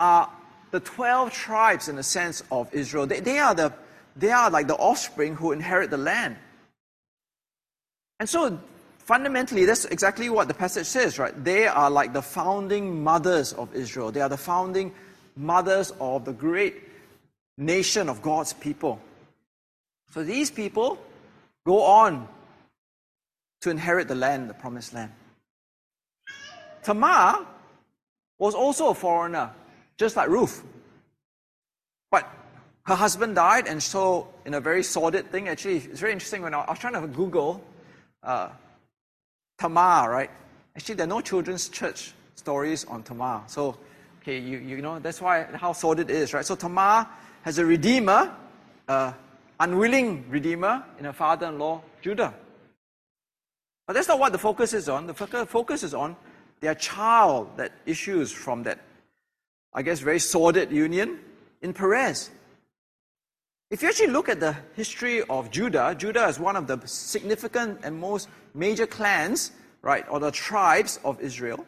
are 0.00 0.30
the 0.70 0.80
12 0.80 1.32
tribes 1.32 1.88
in 1.88 1.96
the 1.96 2.02
sense 2.02 2.42
of 2.50 2.72
Israel. 2.74 3.06
They, 3.06 3.20
they 3.20 3.38
are 3.38 3.54
the 3.54 3.72
they 4.16 4.30
are 4.30 4.50
like 4.50 4.66
the 4.66 4.76
offspring 4.76 5.36
who 5.36 5.52
inherit 5.52 5.90
the 5.90 5.98
land. 5.98 6.36
And 8.18 8.28
so, 8.28 8.58
fundamentally, 8.98 9.66
that's 9.66 9.84
exactly 9.84 10.30
what 10.30 10.48
the 10.48 10.54
passage 10.54 10.86
says, 10.86 11.18
right? 11.18 11.44
They 11.44 11.66
are 11.66 11.90
like 11.90 12.14
the 12.14 12.22
founding 12.22 13.04
mothers 13.04 13.52
of 13.52 13.74
Israel. 13.74 14.10
They 14.10 14.22
are 14.22 14.28
the 14.30 14.38
founding 14.38 14.94
mothers 15.36 15.92
of 16.00 16.24
the 16.24 16.32
great 16.32 16.82
nation 17.56 18.08
of 18.08 18.22
God's 18.22 18.52
people. 18.52 19.00
So 20.10 20.22
these 20.22 20.50
people 20.50 20.98
go 21.64 21.82
on 21.82 22.28
to 23.62 23.70
inherit 23.70 24.08
the 24.08 24.14
land, 24.14 24.48
the 24.48 24.54
promised 24.54 24.94
land. 24.94 25.12
Tamar 26.82 27.46
was 28.38 28.54
also 28.54 28.88
a 28.90 28.94
foreigner. 28.94 29.50
just 29.96 30.16
like 30.16 30.28
Ruth. 30.28 30.62
But 32.10 32.30
her 32.84 32.94
husband 32.94 33.34
died, 33.34 33.66
and 33.66 33.82
so 33.82 34.28
in 34.44 34.54
a 34.54 34.60
very 34.60 34.82
sordid 34.82 35.32
thing, 35.32 35.48
actually, 35.48 35.78
it's 35.78 36.00
very 36.00 36.12
interesting. 36.12 36.42
When 36.42 36.54
I, 36.54 36.64
was 36.68 36.78
trying 36.78 37.00
to 37.00 37.08
Google 37.08 37.64
uh, 38.22 38.50
Tamar, 39.58 40.10
right? 40.10 40.30
Actually, 40.76 40.96
there 40.96 41.06
are 41.06 41.08
no 41.08 41.22
children's 41.22 41.68
church 41.70 42.12
stories 42.34 42.84
on 42.84 43.02
Tamar. 43.02 43.42
So, 43.46 43.78
okay, 44.20 44.38
you, 44.38 44.58
you 44.58 44.82
know, 44.82 44.98
that's 44.98 45.20
why 45.20 45.44
how 45.54 45.72
sordid 45.72 46.10
it 46.10 46.16
is, 46.16 46.34
right? 46.34 46.44
So 46.44 46.54
Tamar 46.54 47.08
has 47.46 47.58
a 47.58 47.64
redeemer, 47.64 48.34
uh, 48.88 49.12
unwilling 49.60 50.28
redeemer 50.28 50.84
in 50.98 51.04
her 51.04 51.12
father-in-law, 51.12 51.80
Judah. 52.02 52.34
But 53.86 53.92
that's 53.92 54.08
not 54.08 54.18
what 54.18 54.32
the 54.32 54.38
focus 54.38 54.74
is 54.74 54.88
on. 54.88 55.06
The 55.06 55.14
focus 55.14 55.84
is 55.84 55.94
on 55.94 56.16
their 56.58 56.74
child 56.74 57.56
that 57.56 57.70
issues 57.86 58.32
from 58.32 58.64
that, 58.64 58.80
I 59.72 59.82
guess, 59.82 60.00
very 60.00 60.18
sordid 60.18 60.72
union 60.72 61.20
in 61.62 61.72
Perez. 61.72 62.30
If 63.70 63.80
you 63.80 63.90
actually 63.90 64.08
look 64.08 64.28
at 64.28 64.40
the 64.40 64.56
history 64.74 65.22
of 65.22 65.52
Judah, 65.52 65.94
Judah 65.96 66.26
is 66.26 66.40
one 66.40 66.56
of 66.56 66.66
the 66.66 66.80
significant 66.84 67.78
and 67.84 67.96
most 67.96 68.28
major 68.54 68.88
clans, 68.88 69.52
right, 69.82 70.04
or 70.10 70.18
the 70.18 70.32
tribes 70.32 70.98
of 71.04 71.20
Israel. 71.20 71.64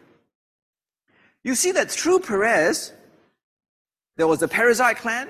You 1.45 1.55
see 1.55 1.71
that 1.71 1.89
through 1.89 2.19
Perez, 2.19 2.93
there 4.17 4.27
was 4.27 4.41
the 4.41 4.49
Perezite 4.49 4.97
clan, 4.97 5.29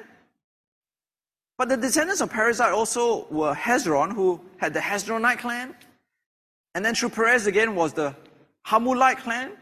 but 1.59 1.69
the 1.69 1.77
descendants 1.77 2.21
of 2.21 2.31
Perezite 2.31 2.73
also 2.73 3.27
were 3.31 3.53
Hezron, 3.53 4.15
who 4.15 4.41
had 4.59 4.73
the 4.73 4.81
Hezronite 4.81 5.39
clan. 5.39 5.75
And 6.75 6.85
then 6.85 6.95
through 6.95 7.09
Perez 7.11 7.49
again 7.49 7.75
was 7.75 7.93
the 7.93 8.15
Hamulite 8.69 9.19
clan. 9.19 9.53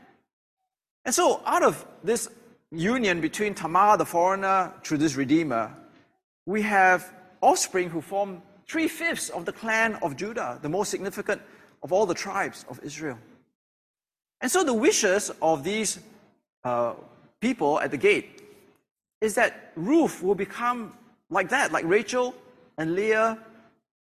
And 1.07 1.15
so 1.15 1.41
out 1.47 1.63
of 1.63 1.87
this 2.05 2.29
union 2.71 3.23
between 3.23 3.55
Tamar, 3.55 3.97
the 3.97 4.05
foreigner, 4.05 4.75
through 4.85 4.99
this 4.99 5.17
redeemer, 5.17 5.73
we 6.45 6.61
have 6.63 7.13
offspring 7.41 7.89
who 7.89 8.03
form 8.03 8.43
three 8.69 8.89
fifths 8.89 9.31
of 9.31 9.47
the 9.47 9.53
clan 9.53 9.95
of 10.03 10.17
Judah, 10.17 10.59
the 10.61 10.69
most 10.69 10.91
significant 10.91 11.41
of 11.83 11.93
all 11.93 12.05
the 12.05 12.15
tribes 12.15 12.67
of 12.69 12.79
Israel. 12.83 13.19
And 14.43 14.51
so 14.51 14.63
the 14.63 14.75
wishes 14.75 15.31
of 15.41 15.65
these 15.65 15.99
uh, 16.65 16.95
people 17.41 17.81
at 17.81 17.91
the 17.91 17.97
gate 17.97 18.43
is 19.23 19.35
that 19.37 19.73
Ruth 19.77 20.23
will 20.23 20.35
become 20.35 20.93
like 21.31 21.49
that, 21.51 21.73
like 21.73 21.85
Rachel 21.87 22.35
and 22.79 22.95
Leah 22.95 23.39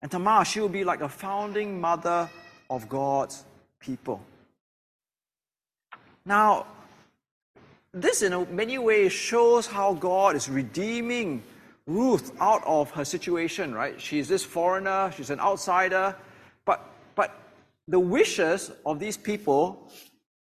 and 0.02 0.10
Tamar. 0.10 0.44
She 0.44 0.60
will 0.60 0.68
be 0.68 0.84
like 0.84 1.00
a 1.00 1.08
founding 1.08 1.80
mother 1.80 2.28
of 2.70 2.88
God's 2.88 3.44
people. 3.80 4.22
Now, 6.26 6.66
this 7.92 8.22
in 8.22 8.54
many 8.54 8.78
ways 8.78 9.12
shows 9.12 9.66
how 9.66 9.94
God 9.94 10.34
is 10.36 10.48
redeeming 10.48 11.42
Ruth 11.86 12.32
out 12.40 12.62
of 12.64 12.90
her 12.92 13.04
situation, 13.04 13.74
right? 13.74 14.00
She's 14.00 14.26
this 14.26 14.42
foreigner, 14.42 15.12
she's 15.14 15.30
an 15.30 15.38
outsider, 15.38 16.16
but, 16.64 16.90
but 17.14 17.38
the 17.88 18.00
wishes 18.00 18.72
of 18.86 18.98
these 18.98 19.16
people 19.16 19.90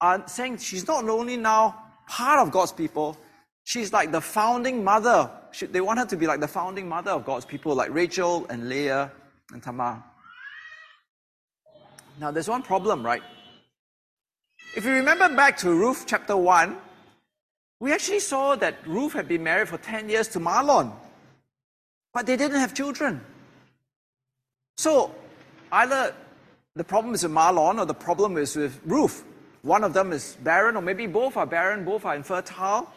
are 0.01 0.23
saying 0.29 0.59
she's 0.59 0.87
not 0.87 1.09
only 1.09 1.37
now 1.37 1.83
part 2.09 2.39
of 2.39 2.53
God's 2.53 2.73
people, 2.73 3.17
she's 3.65 3.93
like 3.93 4.13
the 4.13 4.21
founding 4.21 4.85
mother. 4.85 5.31
They 5.61 5.81
want 5.81 5.99
her 5.99 6.07
to 6.07 6.17
be 6.17 6.27
like 6.27 6.41
the 6.41 6.49
founding 6.49 6.89
mother 6.89 7.11
of 7.11 7.25
God's 7.25 7.45
people, 7.45 7.75
like 7.75 7.93
Rachel 7.93 8.47
and 8.49 8.69
Leah 8.69 9.11
and 9.53 9.63
Tamar. 9.63 10.03
Now, 12.21 12.31
there's 12.31 12.49
one 12.49 12.63
problem, 12.63 13.05
right? 13.05 13.23
If 14.77 14.85
you 14.85 14.93
remember 14.93 15.29
back 15.35 15.57
to 15.59 15.71
Ruth 15.71 16.05
chapter 16.07 16.37
1, 16.37 16.77
we 17.81 17.93
actually 17.93 18.21
saw 18.21 18.55
that 18.57 18.87
Ruth 18.87 19.13
had 19.13 19.27
been 19.27 19.43
married 19.43 19.69
for 19.69 19.79
10 19.79 20.09
years 20.09 20.29
to 20.29 20.41
Mahlon, 20.41 20.93
but 22.13 22.27
they 22.27 22.37
didn't 22.37 22.61
have 22.61 22.75
children. 22.75 23.21
So, 24.77 25.15
either 25.73 26.15
the 26.77 26.85
problem 26.85 27.15
is 27.15 27.23
with 27.23 27.33
Mahlon 27.33 27.79
or 27.79 27.85
the 27.85 27.95
problem 27.95 28.37
is 28.37 28.57
with 28.57 28.81
Ruth. 28.85 29.25
One 29.63 29.85
of 29.85 29.93
them 29.93 30.13
is 30.13 30.37
barren, 30.43 30.77
or 30.77 30.83
maybe 30.83 31.07
both 31.07 31.37
are 31.37 31.47
barren, 31.47 31.85
both 31.85 32.05
are 32.05 32.15
infertile. 32.17 32.93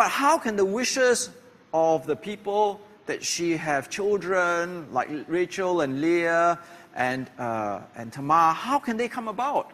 But 0.00 0.08
how 0.08 0.38
can 0.38 0.56
the 0.56 0.64
wishes 0.64 1.28
of 1.74 2.06
the 2.06 2.16
people 2.16 2.80
that 3.04 3.22
she 3.22 3.54
have 3.58 3.90
children, 3.90 4.90
like 4.94 5.10
Rachel 5.28 5.82
and 5.82 6.00
Leah, 6.00 6.58
and, 6.94 7.30
uh, 7.38 7.80
and 7.94 8.10
Tamar, 8.10 8.54
how 8.54 8.78
can 8.78 8.96
they 8.96 9.08
come 9.08 9.28
about? 9.28 9.70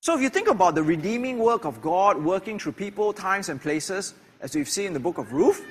So 0.00 0.16
if 0.16 0.20
you 0.20 0.28
think 0.28 0.48
about 0.48 0.74
the 0.74 0.82
redeeming 0.82 1.38
work 1.38 1.64
of 1.64 1.80
God 1.80 2.24
working 2.24 2.58
through 2.58 2.72
people, 2.72 3.12
times, 3.12 3.48
and 3.48 3.62
places, 3.62 4.14
as 4.40 4.56
we've 4.56 4.68
seen 4.68 4.86
in 4.86 4.94
the 4.94 4.98
book 4.98 5.18
of 5.18 5.32
Ruth, 5.32 5.64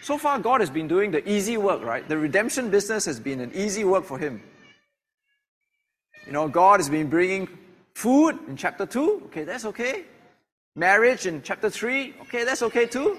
so 0.00 0.16
far 0.16 0.38
God 0.38 0.60
has 0.60 0.70
been 0.70 0.86
doing 0.86 1.10
the 1.10 1.28
easy 1.28 1.56
work, 1.56 1.82
right? 1.82 2.08
The 2.08 2.18
redemption 2.18 2.70
business 2.70 3.04
has 3.04 3.18
been 3.18 3.40
an 3.40 3.50
easy 3.52 3.82
work 3.82 4.04
for 4.04 4.16
him. 4.16 4.40
You 6.24 6.32
know, 6.32 6.46
God 6.46 6.78
has 6.78 6.88
been 6.88 7.08
bringing 7.08 7.48
food 7.94 8.38
in 8.46 8.56
chapter 8.56 8.86
2, 8.86 9.22
okay, 9.24 9.42
that's 9.42 9.64
okay. 9.64 10.04
Marriage 10.80 11.26
in 11.26 11.42
chapter 11.42 11.70
3, 11.70 12.14
okay, 12.22 12.42
that's 12.42 12.62
okay 12.62 12.86
too. 12.86 13.18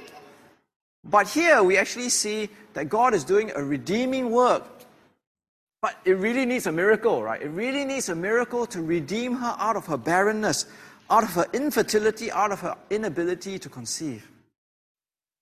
But 1.06 1.30
here 1.30 1.64
we 1.64 1.78
actually 1.78 2.10
see 2.10 2.50
that 2.74 2.90
God 2.90 3.14
is 3.14 3.24
doing 3.24 3.52
a 3.56 3.64
redeeming 3.64 4.32
work 4.32 4.82
but 5.82 5.98
it 6.06 6.12
really 6.12 6.46
needs 6.46 6.68
a 6.68 6.72
miracle, 6.72 7.24
right? 7.24 7.42
It 7.42 7.50
really 7.50 7.86
needs 7.86 8.08
a 8.10 8.16
miracle 8.16 8.68
to 8.68 8.82
redeem 8.82 9.34
her 9.36 9.56
out 9.58 9.76
of 9.76 9.88
her 9.88 9.98
barrenness, 9.98 10.68
out 11.10 11.24
of 11.24 11.32
her 11.32 11.48
infertility, 11.54 12.32
out 12.32 12.52
of 12.52 12.60
her 12.60 12.76
inability 12.92 13.58
to 13.58 13.68
conceive. 13.68 14.30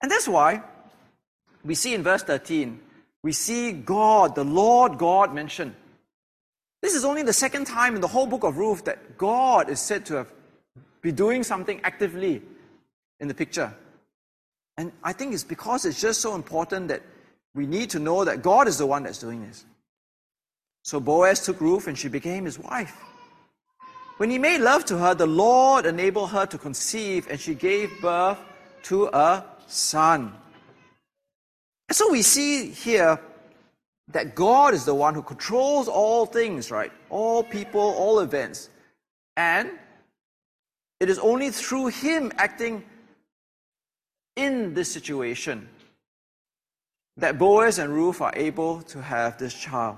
And 0.01 0.09
that's 0.09 0.29
why 0.29 0.63
we 1.65 1.75
see 1.75 1.93
in 1.93 2.03
verse 2.03 2.23
13, 2.23 2.79
we 3.21 3.33
see 3.33 3.73
God, 3.73 4.33
the 4.33 4.45
Lord 4.45 4.97
God 4.97 5.33
mentioned. 5.33 5.75
This 6.81 6.95
is 6.95 7.03
only 7.03 7.23
the 7.23 7.33
second 7.33 7.67
time 7.67 7.95
in 7.95 7.99
the 7.99 8.07
whole 8.07 8.25
book 8.25 8.45
of 8.45 8.57
Ruth 8.57 8.85
that 8.85 9.17
God 9.17 9.69
is 9.69 9.81
said 9.81 10.05
to 10.05 10.15
have 10.15 10.31
be 11.01 11.11
doing 11.11 11.43
something 11.43 11.79
actively 11.83 12.41
in 13.19 13.27
the 13.27 13.33
picture. 13.33 13.73
And 14.77 14.91
I 15.03 15.13
think 15.13 15.33
it's 15.33 15.43
because 15.43 15.85
it's 15.85 15.99
just 15.99 16.21
so 16.21 16.35
important 16.35 16.87
that 16.87 17.01
we 17.53 17.65
need 17.65 17.89
to 17.91 17.99
know 17.99 18.23
that 18.23 18.41
God 18.41 18.67
is 18.67 18.77
the 18.77 18.85
one 18.85 19.03
that's 19.03 19.19
doing 19.19 19.45
this. 19.45 19.65
So 20.83 20.99
Boaz 20.99 21.45
took 21.45 21.59
Ruth 21.59 21.87
and 21.87 21.97
she 21.97 22.07
became 22.07 22.45
his 22.45 22.57
wife. 22.57 22.95
When 24.17 24.29
he 24.29 24.37
made 24.37 24.59
love 24.59 24.85
to 24.85 24.97
her, 24.97 25.13
the 25.13 25.27
Lord 25.27 25.85
enabled 25.85 26.31
her 26.31 26.45
to 26.45 26.57
conceive 26.57 27.27
and 27.29 27.39
she 27.39 27.55
gave 27.55 28.01
birth 28.01 28.37
to 28.83 29.07
a 29.07 29.45
son. 29.67 30.33
So 31.91 32.11
we 32.11 32.21
see 32.21 32.69
here 32.69 33.19
that 34.09 34.35
God 34.35 34.73
is 34.73 34.85
the 34.85 34.95
one 34.95 35.13
who 35.13 35.21
controls 35.21 35.87
all 35.87 36.25
things, 36.25 36.71
right? 36.71 36.91
All 37.09 37.43
people, 37.43 37.81
all 37.81 38.19
events. 38.19 38.69
And 39.37 39.71
it 40.99 41.09
is 41.09 41.19
only 41.19 41.49
through 41.49 41.87
Him 41.87 42.31
acting 42.37 42.83
in 44.35 44.73
this 44.73 44.91
situation 44.91 45.67
that 47.17 47.37
Boaz 47.37 47.79
and 47.79 47.93
Ruth 47.93 48.21
are 48.21 48.33
able 48.35 48.81
to 48.83 49.01
have 49.01 49.37
this 49.37 49.53
child. 49.53 49.97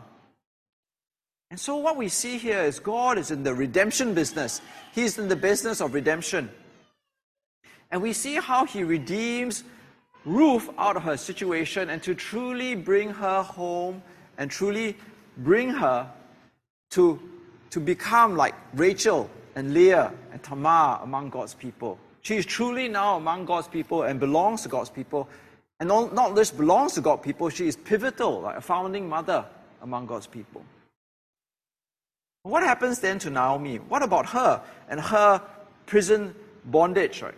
And 1.49 1.59
so, 1.59 1.77
what 1.77 1.97
we 1.97 2.07
see 2.07 2.37
here 2.37 2.61
is 2.63 2.79
God 2.79 3.17
is 3.17 3.29
in 3.31 3.43
the 3.43 3.53
redemption 3.53 4.13
business, 4.13 4.61
He's 4.93 5.17
in 5.17 5.27
the 5.27 5.35
business 5.35 5.81
of 5.81 5.93
redemption. 5.93 6.49
And 7.91 8.01
we 8.01 8.13
see 8.13 8.35
how 8.35 8.65
He 8.65 8.83
redeems 8.83 9.63
Ruth 10.23 10.69
out 10.77 10.95
of 10.95 11.03
her 11.03 11.17
situation 11.17 11.89
and 11.89 12.01
to 12.03 12.15
truly 12.15 12.75
bring 12.75 13.09
her 13.09 13.41
home 13.41 14.01
and 14.37 14.49
truly 14.49 14.95
bring 15.37 15.69
her 15.69 16.09
to, 16.91 17.19
to 17.71 17.79
become 17.79 18.35
like 18.35 18.55
Rachel 18.73 19.29
and 19.55 19.73
Leah 19.73 20.13
and 20.31 20.41
Tamar 20.43 20.99
among 21.03 21.29
God's 21.29 21.53
people. 21.53 21.97
She 22.21 22.37
is 22.37 22.45
truly 22.45 22.87
now 22.87 23.17
among 23.17 23.45
God's 23.45 23.67
people 23.67 24.03
and 24.03 24.19
belongs 24.19 24.61
to 24.63 24.69
God's 24.69 24.89
people. 24.89 25.27
And 25.79 25.89
not, 25.89 26.35
just 26.35 26.57
belongs 26.57 26.93
to 26.93 27.01
God's 27.01 27.23
people, 27.23 27.49
she 27.49 27.67
is 27.67 27.75
pivotal, 27.75 28.41
like 28.41 28.57
a 28.57 28.61
founding 28.61 29.09
mother 29.09 29.45
among 29.81 30.05
God's 30.05 30.27
people. 30.27 30.63
What 32.43 32.63
happens 32.63 32.99
then 32.99 33.19
to 33.19 33.29
Naomi? 33.29 33.77
What 33.77 34.03
about 34.03 34.27
her 34.27 34.61
and 34.89 34.99
her 34.99 35.41
prison 35.85 36.35
bondage, 36.65 37.21
right? 37.21 37.35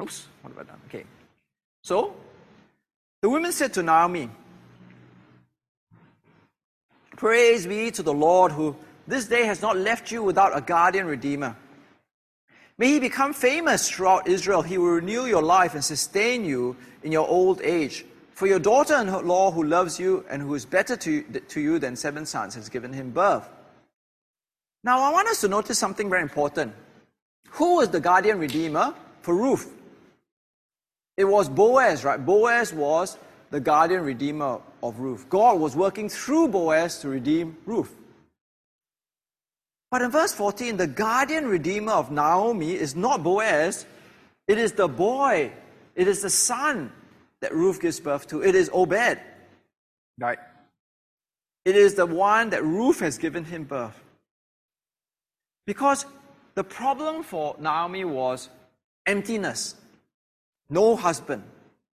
Oops, 0.00 0.26
what 0.42 0.54
have 0.54 0.66
I 0.66 0.70
done? 0.70 0.80
Okay. 0.88 1.04
So, 1.82 2.14
the 3.22 3.28
women 3.28 3.52
said 3.52 3.72
to 3.74 3.82
Naomi, 3.82 4.28
Praise 7.16 7.66
be 7.66 7.90
to 7.92 8.02
the 8.02 8.12
Lord 8.12 8.52
who 8.52 8.76
this 9.06 9.26
day 9.26 9.44
has 9.44 9.62
not 9.62 9.76
left 9.76 10.10
you 10.10 10.22
without 10.22 10.56
a 10.56 10.60
guardian 10.60 11.06
redeemer. 11.06 11.56
May 12.78 12.88
he 12.88 13.00
become 13.00 13.32
famous 13.32 13.88
throughout 13.88 14.28
Israel. 14.28 14.62
He 14.62 14.76
will 14.76 14.90
renew 14.90 15.24
your 15.24 15.42
life 15.42 15.74
and 15.74 15.82
sustain 15.82 16.44
you 16.44 16.76
in 17.02 17.10
your 17.10 17.26
old 17.26 17.62
age. 17.62 18.04
For 18.32 18.46
your 18.46 18.58
daughter 18.58 18.96
in 18.96 19.10
law 19.26 19.50
who 19.50 19.64
loves 19.64 19.98
you 19.98 20.24
and 20.28 20.42
who 20.42 20.54
is 20.54 20.66
better 20.66 20.94
to, 20.96 21.22
to 21.22 21.60
you 21.60 21.78
than 21.78 21.96
seven 21.96 22.26
sons 22.26 22.54
has 22.54 22.68
given 22.68 22.92
him 22.92 23.10
birth. 23.10 23.48
Now, 24.84 25.00
I 25.00 25.10
want 25.10 25.28
us 25.28 25.40
to 25.40 25.48
notice 25.48 25.78
something 25.78 26.10
very 26.10 26.22
important. 26.22 26.74
Who 27.52 27.76
was 27.76 27.88
the 27.88 28.00
guardian 28.00 28.38
redeemer 28.38 28.94
for 29.22 29.34
Ruth? 29.34 29.72
It 31.16 31.24
was 31.24 31.48
Boaz, 31.48 32.04
right? 32.04 32.24
Boaz 32.24 32.74
was 32.74 33.16
the 33.50 33.58
guardian 33.58 34.02
redeemer 34.02 34.60
of 34.82 35.00
Ruth. 35.00 35.28
God 35.30 35.58
was 35.58 35.74
working 35.74 36.10
through 36.10 36.48
Boaz 36.48 36.98
to 37.00 37.08
redeem 37.08 37.56
Ruth. 37.64 37.94
But 39.90 40.02
in 40.02 40.10
verse 40.10 40.32
14, 40.32 40.76
the 40.76 40.86
guardian 40.86 41.46
redeemer 41.46 41.92
of 41.92 42.10
Naomi 42.10 42.72
is 42.74 42.96
not 42.96 43.22
Boaz, 43.22 43.86
it 44.48 44.58
is 44.58 44.72
the 44.72 44.88
boy, 44.88 45.52
it 45.94 46.08
is 46.08 46.22
the 46.22 46.30
son 46.30 46.92
that 47.40 47.54
Ruth 47.54 47.80
gives 47.80 48.00
birth 48.00 48.26
to. 48.28 48.42
It 48.42 48.54
is 48.54 48.70
Obed. 48.72 49.20
Right? 50.18 50.38
It 51.64 51.76
is 51.76 51.94
the 51.94 52.06
one 52.06 52.50
that 52.50 52.62
Ruth 52.64 53.00
has 53.00 53.18
given 53.18 53.44
him 53.44 53.64
birth. 53.64 54.00
Because 55.66 56.06
the 56.54 56.64
problem 56.64 57.22
for 57.22 57.56
Naomi 57.58 58.04
was 58.04 58.48
emptiness. 59.04 59.74
No 60.70 60.96
husband, 60.96 61.42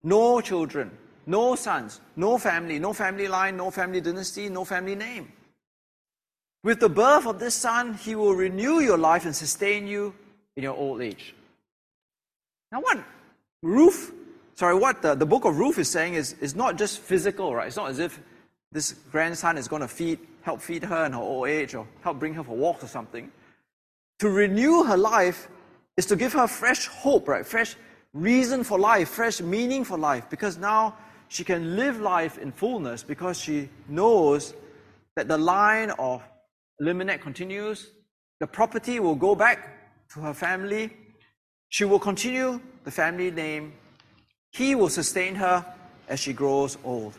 no 0.04 0.42
children, 0.42 0.92
no 1.26 1.56
sons, 1.56 2.02
no 2.16 2.38
family, 2.38 2.80
no 2.80 2.94
family 2.94 3.28
line, 3.28 3.58
no 3.58 3.72
family 3.72 4.02
dynasty, 4.02 4.50
no 4.50 4.64
family 4.66 4.96
name. 4.96 5.32
With 6.64 6.80
the 6.80 6.90
birth 6.90 7.26
of 7.26 7.40
this 7.40 7.56
son, 7.56 7.96
he 7.96 8.16
will 8.16 8.34
renew 8.34 8.82
your 8.82 8.98
life 8.98 9.26
and 9.26 9.36
sustain 9.36 9.88
you 9.88 10.14
in 10.56 10.64
your 10.64 10.76
old 10.76 11.02
age. 11.02 11.34
Now, 12.72 12.82
what 12.82 13.00
Ruth, 13.64 14.14
sorry, 14.54 14.76
what 14.76 15.02
the, 15.02 15.16
the 15.16 15.26
book 15.26 15.46
of 15.46 15.58
Ruth 15.58 15.80
is 15.80 15.90
saying 15.90 16.14
is, 16.14 16.34
is 16.40 16.56
not 16.56 16.78
just 16.78 17.00
physical, 17.00 17.56
right? 17.56 17.68
It's 17.68 17.78
not 17.78 17.90
as 17.90 18.00
if 18.00 18.20
this 18.72 18.94
grandson 19.12 19.58
is 19.58 19.68
going 19.68 19.82
to 19.82 19.88
feed, 19.88 20.20
help 20.44 20.62
feed 20.62 20.84
her 20.84 21.06
in 21.06 21.14
her 21.14 21.20
old 21.20 21.48
age 21.48 21.74
or 21.76 21.88
help 22.02 22.20
bring 22.20 22.34
her 22.36 22.44
for 22.44 22.56
walks 22.56 22.84
or 22.84 22.88
something. 22.88 23.32
To 24.20 24.30
renew 24.30 24.84
her 24.84 24.98
life 24.98 25.48
is 25.98 26.06
to 26.08 26.16
give 26.16 26.34
her 26.34 26.48
fresh 26.48 26.88
hope, 26.88 27.28
right? 27.28 27.46
Fresh 27.46 27.76
reason 28.14 28.64
for 28.64 28.80
life, 28.80 29.10
fresh 29.10 29.42
meaning 29.42 29.84
for 29.84 29.98
life, 29.98 30.30
because 30.30 30.58
now 30.58 30.96
she 31.28 31.44
can 31.44 31.76
live 31.76 32.00
life 32.00 32.38
in 32.38 32.52
fullness 32.52 33.04
because 33.04 33.40
she 33.40 33.70
knows 33.88 34.54
that 35.16 35.28
the 35.28 35.38
line 35.38 35.92
of 35.92 36.22
Elimelech 36.80 37.22
continues. 37.22 37.92
The 38.40 38.48
property 38.48 39.00
will 39.00 39.16
go 39.16 39.36
back 39.36 40.10
to 40.14 40.22
her 40.22 40.34
family. 40.34 40.96
She 41.70 41.86
will 41.86 42.00
continue 42.00 42.60
the 42.84 42.92
family 42.92 43.32
name. 43.32 43.74
He 44.52 44.76
will 44.76 44.90
sustain 44.90 45.36
her 45.36 45.66
as 46.08 46.20
she 46.20 46.34
grows 46.34 46.78
old. 46.84 47.18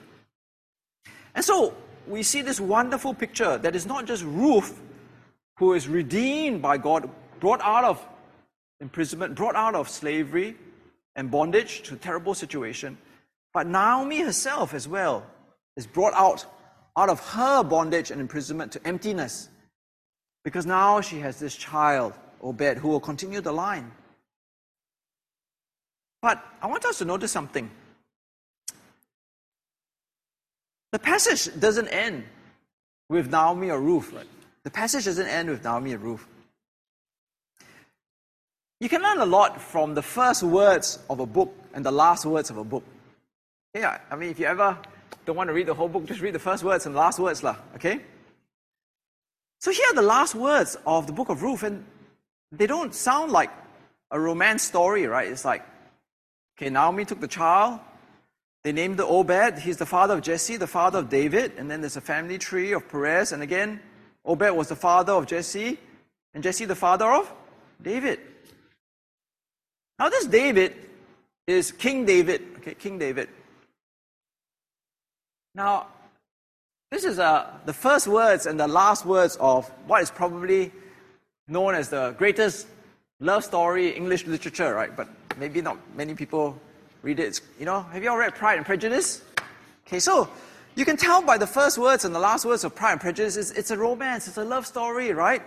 And 1.35 1.45
so 1.45 1.75
we 2.07 2.23
see 2.23 2.43
this 2.43 2.61
wonderful 2.61 3.15
picture 3.15 3.59
that 3.59 3.75
is 3.75 3.87
not 3.87 4.07
just 4.07 4.25
Ruth, 4.25 4.81
who 5.59 5.75
is 5.75 5.89
redeemed 5.89 6.61
by 6.61 6.77
God, 6.77 7.09
brought 7.41 7.61
out 7.63 7.85
of 7.85 8.05
imprisonment, 8.81 9.35
brought 9.35 9.55
out 9.55 9.75
of 9.75 9.89
slavery 9.89 10.57
and 11.17 11.31
bondage 11.31 11.83
to 11.83 11.95
a 11.95 11.97
terrible 11.97 12.35
situation, 12.35 12.99
but 13.55 13.67
Naomi 13.67 14.21
herself 14.21 14.75
as 14.75 14.89
well 14.89 15.25
is 15.77 15.87
brought 15.87 16.15
out 16.15 16.47
out 16.97 17.09
of 17.09 17.21
her 17.31 17.63
bondage 17.63 18.11
and 18.11 18.21
imprisonment 18.21 18.73
to 18.73 18.87
emptiness 18.87 19.49
because 20.45 20.67
now 20.67 21.01
she 21.01 21.21
has 21.21 21.39
this 21.39 21.57
child, 21.57 22.15
Obed, 22.43 22.79
who 22.79 22.89
will 22.89 23.01
continue 23.01 23.41
the 23.41 23.53
line. 23.53 23.91
But 26.21 26.43
I 26.61 26.67
want 26.67 26.85
us 26.85 26.99
to 26.99 27.05
notice 27.05 27.33
something. 27.33 27.71
The 30.93 30.99
passage 30.99 31.49
doesn't 31.59 31.89
end 31.89 32.25
with 33.09 33.31
Naomi 33.31 33.71
or 33.71 33.81
Ruth. 33.81 34.13
Right? 34.13 34.27
The 34.63 34.71
passage 34.71 35.05
doesn't 35.07 35.27
end 35.27 35.49
with 35.49 35.65
Naomi 35.65 35.95
or 35.95 35.99
Ruth. 35.99 36.27
You 38.81 38.89
can 38.89 39.03
learn 39.03 39.19
a 39.19 39.27
lot 39.27 39.61
from 39.61 39.95
the 39.95 40.03
first 40.03 40.43
words 40.43 40.99
of 41.09 41.21
a 41.21 41.27
book 41.27 41.55
and 41.73 41.85
the 41.87 41.93
last 41.93 42.27
words 42.27 42.51
of 42.51 42.57
a 42.57 42.65
book. 42.65 42.85
Yeah, 43.75 43.99
I 44.11 44.17
mean, 44.17 44.31
if 44.31 44.39
you 44.39 44.47
ever 44.47 44.77
don't 45.25 45.37
want 45.37 45.49
to 45.49 45.55
read 45.55 45.67
the 45.67 45.75
whole 45.75 45.89
book, 45.89 46.07
just 46.07 46.21
read 46.21 46.35
the 46.35 46.39
first 46.39 46.65
words 46.65 46.87
and 46.87 46.95
the 46.95 46.99
last 46.99 47.19
words, 47.19 47.43
lah. 47.43 47.57
Okay? 47.77 48.01
So 49.61 49.71
here 49.71 49.87
are 49.91 49.95
the 49.95 50.03
last 50.03 50.35
words 50.35 50.77
of 50.87 51.07
the 51.07 51.13
book 51.13 51.29
of 51.29 51.43
Ruth, 51.43 51.63
and 51.63 51.85
they 52.51 52.67
don't 52.67 52.95
sound 52.95 53.31
like 53.31 53.51
a 54.11 54.19
romance 54.19 54.63
story, 54.63 55.07
right? 55.07 55.29
It's 55.29 55.45
like, 55.45 55.65
okay, 56.57 56.69
Naomi 56.69 57.05
took 57.05 57.21
the 57.21 57.29
child, 57.29 57.79
they 58.65 58.73
named 58.73 58.97
the 58.97 59.07
Obed, 59.07 59.59
he's 59.59 59.77
the 59.77 59.87
father 59.87 60.15
of 60.15 60.23
Jesse, 60.23 60.57
the 60.57 60.67
father 60.67 60.99
of 60.99 61.09
David, 61.09 61.53
and 61.57 61.71
then 61.71 61.81
there's 61.81 61.97
a 61.97 62.01
family 62.01 62.39
tree 62.39 62.73
of 62.73 62.89
Perez, 62.89 63.33
and 63.33 63.43
again, 63.43 63.81
Obed 64.25 64.51
was 64.51 64.69
the 64.69 64.77
father 64.77 65.13
of 65.13 65.27
Jesse, 65.27 65.79
and 66.35 66.43
Jesse 66.43 66.65
the 66.65 66.75
father 66.75 67.07
of 67.07 67.33
David. 67.81 68.21
Now, 69.99 70.09
this 70.09 70.27
David 70.27 70.75
is 71.47 71.71
King 71.73 72.05
David, 72.05 72.43
okay, 72.59 72.75
King 72.75 72.99
David. 72.99 73.29
Now, 75.55 75.89
this 76.91 77.05
is 77.05 77.19
uh, 77.19 77.51
the 77.67 77.73
first 77.73 78.07
words 78.07 78.47
and 78.47 78.59
the 78.59 78.69
last 78.69 79.05
words 79.05 79.37
of 79.37 79.69
what 79.87 80.03
is 80.03 80.11
probably 80.11 80.73
known 81.47 81.75
as 81.75 81.91
the 81.91 82.15
greatest 82.17 82.67
love 83.21 83.45
story 83.45 83.91
English 83.91 84.27
literature, 84.27 84.75
right? 84.75 84.95
But 84.97 85.09
maybe 85.39 85.61
not 85.61 85.77
many 85.95 86.15
people 86.15 86.59
read 87.03 87.21
it. 87.21 87.41
You 87.59 87.67
know, 87.67 87.83
have 87.83 88.03
you 88.03 88.11
all 88.11 88.17
read 88.17 88.35
Pride 88.35 88.57
and 88.57 88.65
Prejudice? 88.65 89.23
Okay, 89.87 89.99
so 89.99 90.29
you 90.75 90.87
can 90.87 90.97
tell 90.97 91.21
by 91.21 91.37
the 91.37 91.47
first 91.47 91.77
words 91.77 92.07
and 92.07 92.15
the 92.15 92.21
last 92.21 92.47
words 92.47 92.65
of 92.65 92.75
Pride 92.75 92.93
and 92.93 93.01
Prejudice, 93.01 93.37
it's, 93.37 93.51
it's 93.51 93.71
a 93.71 93.77
romance, 93.77 94.29
it's 94.29 94.39
a 94.39 94.45
love 94.45 94.67
story, 94.67 95.13
right? 95.13 95.43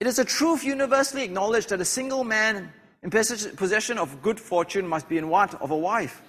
It 0.00 0.06
is 0.06 0.18
a 0.18 0.24
truth 0.24 0.64
universally 0.64 1.24
acknowledged 1.24 1.70
that 1.70 1.80
a 1.80 1.84
single 1.84 2.24
man 2.24 2.72
in 3.02 3.10
possession 3.10 3.98
of 3.98 4.22
good 4.22 4.40
fortune 4.40 4.86
must 4.86 5.08
be 5.08 5.18
in 5.18 5.28
want 5.28 5.54
of 5.54 5.70
a 5.70 5.76
wife. 5.76 6.22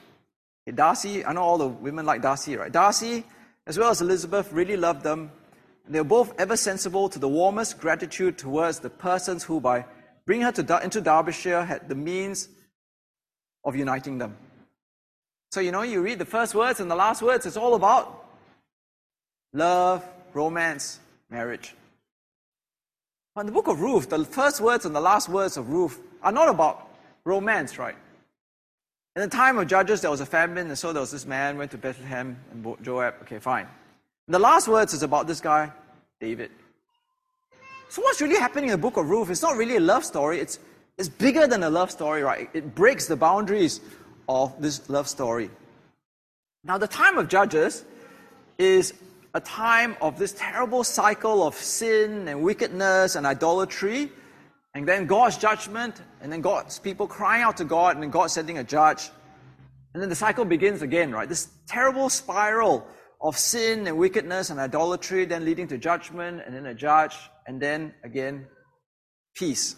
Darcy, 0.75 1.25
I 1.25 1.33
know 1.33 1.41
all 1.41 1.57
the 1.57 1.67
women 1.67 2.05
like 2.05 2.21
Darcy, 2.21 2.57
right? 2.57 2.71
Darcy 2.71 3.23
as 3.67 3.77
well 3.77 3.89
as 3.89 4.01
Elizabeth, 4.01 4.51
really 4.53 4.77
loved 4.77 5.03
them. 5.03 5.29
They 5.89 5.99
were 5.99 6.05
both 6.05 6.33
ever 6.39 6.55
sensible 6.55 7.09
to 7.09 7.19
the 7.19 7.27
warmest 7.27 7.79
gratitude 7.79 8.37
towards 8.37 8.79
the 8.79 8.89
persons 8.89 9.43
who, 9.43 9.59
by 9.59 9.85
bringing 10.25 10.45
her 10.45 10.51
to, 10.53 10.83
into 10.83 11.01
Derbyshire, 11.01 11.65
had 11.65 11.87
the 11.89 11.95
means 11.95 12.47
of 13.65 13.75
uniting 13.75 14.17
them. 14.17 14.37
So, 15.51 15.59
you 15.59 15.71
know, 15.71 15.81
you 15.81 16.01
read 16.01 16.19
the 16.19 16.25
first 16.25 16.55
words 16.55 16.79
and 16.79 16.89
the 16.89 16.95
last 16.95 17.21
words, 17.21 17.45
it's 17.45 17.57
all 17.57 17.75
about 17.75 18.25
love, 19.53 20.03
romance, 20.33 20.99
marriage. 21.29 21.75
But 23.35 23.41
in 23.41 23.47
the 23.47 23.53
book 23.53 23.67
of 23.67 23.81
Ruth, 23.81 24.09
the 24.09 24.23
first 24.25 24.61
words 24.61 24.85
and 24.85 24.95
the 24.95 25.01
last 25.01 25.29
words 25.29 25.57
of 25.57 25.69
Ruth 25.69 25.99
are 26.23 26.31
not 26.31 26.47
about 26.47 26.89
romance, 27.25 27.77
right? 27.77 27.95
In 29.17 29.23
the 29.23 29.29
time 29.29 29.57
of 29.57 29.65
Judges, 29.65 30.01
there 30.01 30.11
was 30.11 30.21
a 30.21 30.27
famine, 30.27 30.67
and 30.67 30.77
so 30.77 30.93
there 30.93 31.01
was 31.01 31.09
this 31.09 31.25
man 31.25 31.57
went 31.57 31.71
to 31.71 31.77
Bethlehem 31.79 32.37
and 32.51 32.77
Joab. 32.83 33.15
Okay, 33.23 33.39
fine. 33.39 33.65
And 34.27 34.35
the 34.35 34.37
last 34.37 34.67
words 34.67 34.93
is 34.93 35.01
about 35.01 35.25
this 35.25 35.41
guy, 35.41 35.71
David. 36.21 36.51
So 37.89 38.03
what's 38.03 38.21
really 38.21 38.35
happening 38.35 38.65
in 38.65 38.73
the 38.73 38.77
book 38.77 38.95
of 38.95 39.09
Ruth? 39.09 39.31
It's 39.31 39.41
not 39.41 39.57
really 39.57 39.77
a 39.77 39.79
love 39.79 40.05
story. 40.05 40.39
It's 40.39 40.59
it's 40.99 41.09
bigger 41.09 41.47
than 41.47 41.63
a 41.63 41.69
love 41.71 41.89
story, 41.89 42.21
right? 42.21 42.47
It 42.53 42.75
breaks 42.75 43.07
the 43.07 43.15
boundaries 43.15 43.81
of 44.29 44.53
this 44.61 44.87
love 44.87 45.07
story. 45.07 45.49
Now, 46.63 46.77
the 46.77 46.87
time 46.87 47.17
of 47.17 47.27
Judges 47.27 47.85
is 48.59 48.93
a 49.33 49.39
time 49.39 49.97
of 49.99 50.19
this 50.19 50.35
terrible 50.37 50.83
cycle 50.83 51.41
of 51.41 51.55
sin 51.55 52.27
and 52.27 52.43
wickedness 52.43 53.15
and 53.15 53.25
idolatry 53.25 54.11
and 54.77 54.87
then 54.87 55.07
God's 55.07 55.37
judgment, 55.37 56.01
and 56.21 56.31
then 56.31 56.41
God's 56.41 56.77
people 56.77 57.07
crying 57.07 57.41
out 57.41 57.57
to 57.57 57.65
God, 57.65 57.95
and 57.95 58.03
then 58.03 58.11
God 58.11 58.27
sending 58.27 58.59
a 58.59 58.63
judge. 58.63 59.09
And 59.93 60.01
then 60.03 60.09
the 60.09 60.15
cycle 60.15 60.45
begins 60.45 60.83
again, 60.83 61.11
right? 61.11 61.27
This 61.27 61.49
terrible 61.67 62.09
spiral 62.09 62.85
of 63.19 63.37
sin 63.37 63.87
and 63.87 63.97
wickedness 63.97 64.51
and 64.51 64.59
idolatry, 64.59 65.25
then 65.25 65.45
leading 65.45 65.67
to 65.69 65.77
judgment, 65.79 66.43
and 66.45 66.55
then 66.55 66.67
a 66.67 66.75
judge, 66.75 67.15
and 67.47 67.59
then 67.59 67.93
again, 68.03 68.45
peace. 69.35 69.75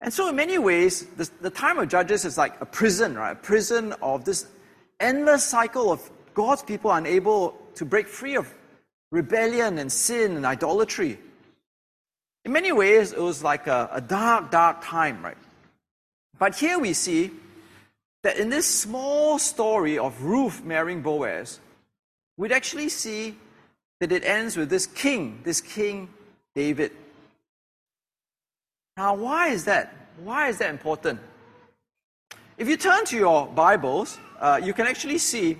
And 0.00 0.12
so, 0.12 0.28
in 0.28 0.36
many 0.36 0.58
ways, 0.58 1.06
the, 1.16 1.30
the 1.40 1.50
time 1.50 1.78
of 1.78 1.88
Judges 1.88 2.24
is 2.24 2.36
like 2.36 2.60
a 2.60 2.66
prison, 2.66 3.14
right? 3.14 3.32
A 3.32 3.36
prison 3.36 3.94
of 4.02 4.24
this 4.24 4.46
endless 4.98 5.44
cycle 5.44 5.92
of 5.92 6.10
God's 6.34 6.62
people 6.62 6.90
unable 6.90 7.56
to 7.76 7.84
break 7.84 8.08
free 8.08 8.36
of 8.36 8.52
rebellion 9.12 9.78
and 9.78 9.90
sin 9.90 10.36
and 10.36 10.44
idolatry. 10.44 11.18
In 12.44 12.52
many 12.52 12.72
ways, 12.72 13.12
it 13.12 13.20
was 13.20 13.42
like 13.42 13.66
a, 13.66 13.88
a 13.92 14.00
dark, 14.00 14.50
dark 14.50 14.84
time, 14.84 15.24
right? 15.24 15.36
But 16.38 16.56
here 16.56 16.78
we 16.78 16.92
see 16.92 17.30
that 18.22 18.36
in 18.36 18.50
this 18.50 18.66
small 18.66 19.38
story 19.38 19.98
of 19.98 20.22
Ruth 20.22 20.62
marrying 20.64 21.00
Boaz, 21.00 21.60
we'd 22.36 22.52
actually 22.52 22.88
see 22.88 23.36
that 24.00 24.12
it 24.12 24.24
ends 24.24 24.56
with 24.56 24.68
this 24.68 24.86
king, 24.86 25.40
this 25.44 25.60
king 25.60 26.08
David. 26.54 26.92
Now, 28.96 29.14
why 29.14 29.48
is 29.48 29.64
that? 29.64 29.94
Why 30.22 30.48
is 30.48 30.58
that 30.58 30.70
important? 30.70 31.20
If 32.58 32.68
you 32.68 32.76
turn 32.76 33.04
to 33.06 33.16
your 33.16 33.46
Bibles, 33.46 34.18
uh, 34.38 34.60
you 34.62 34.72
can 34.72 34.86
actually 34.86 35.18
see 35.18 35.56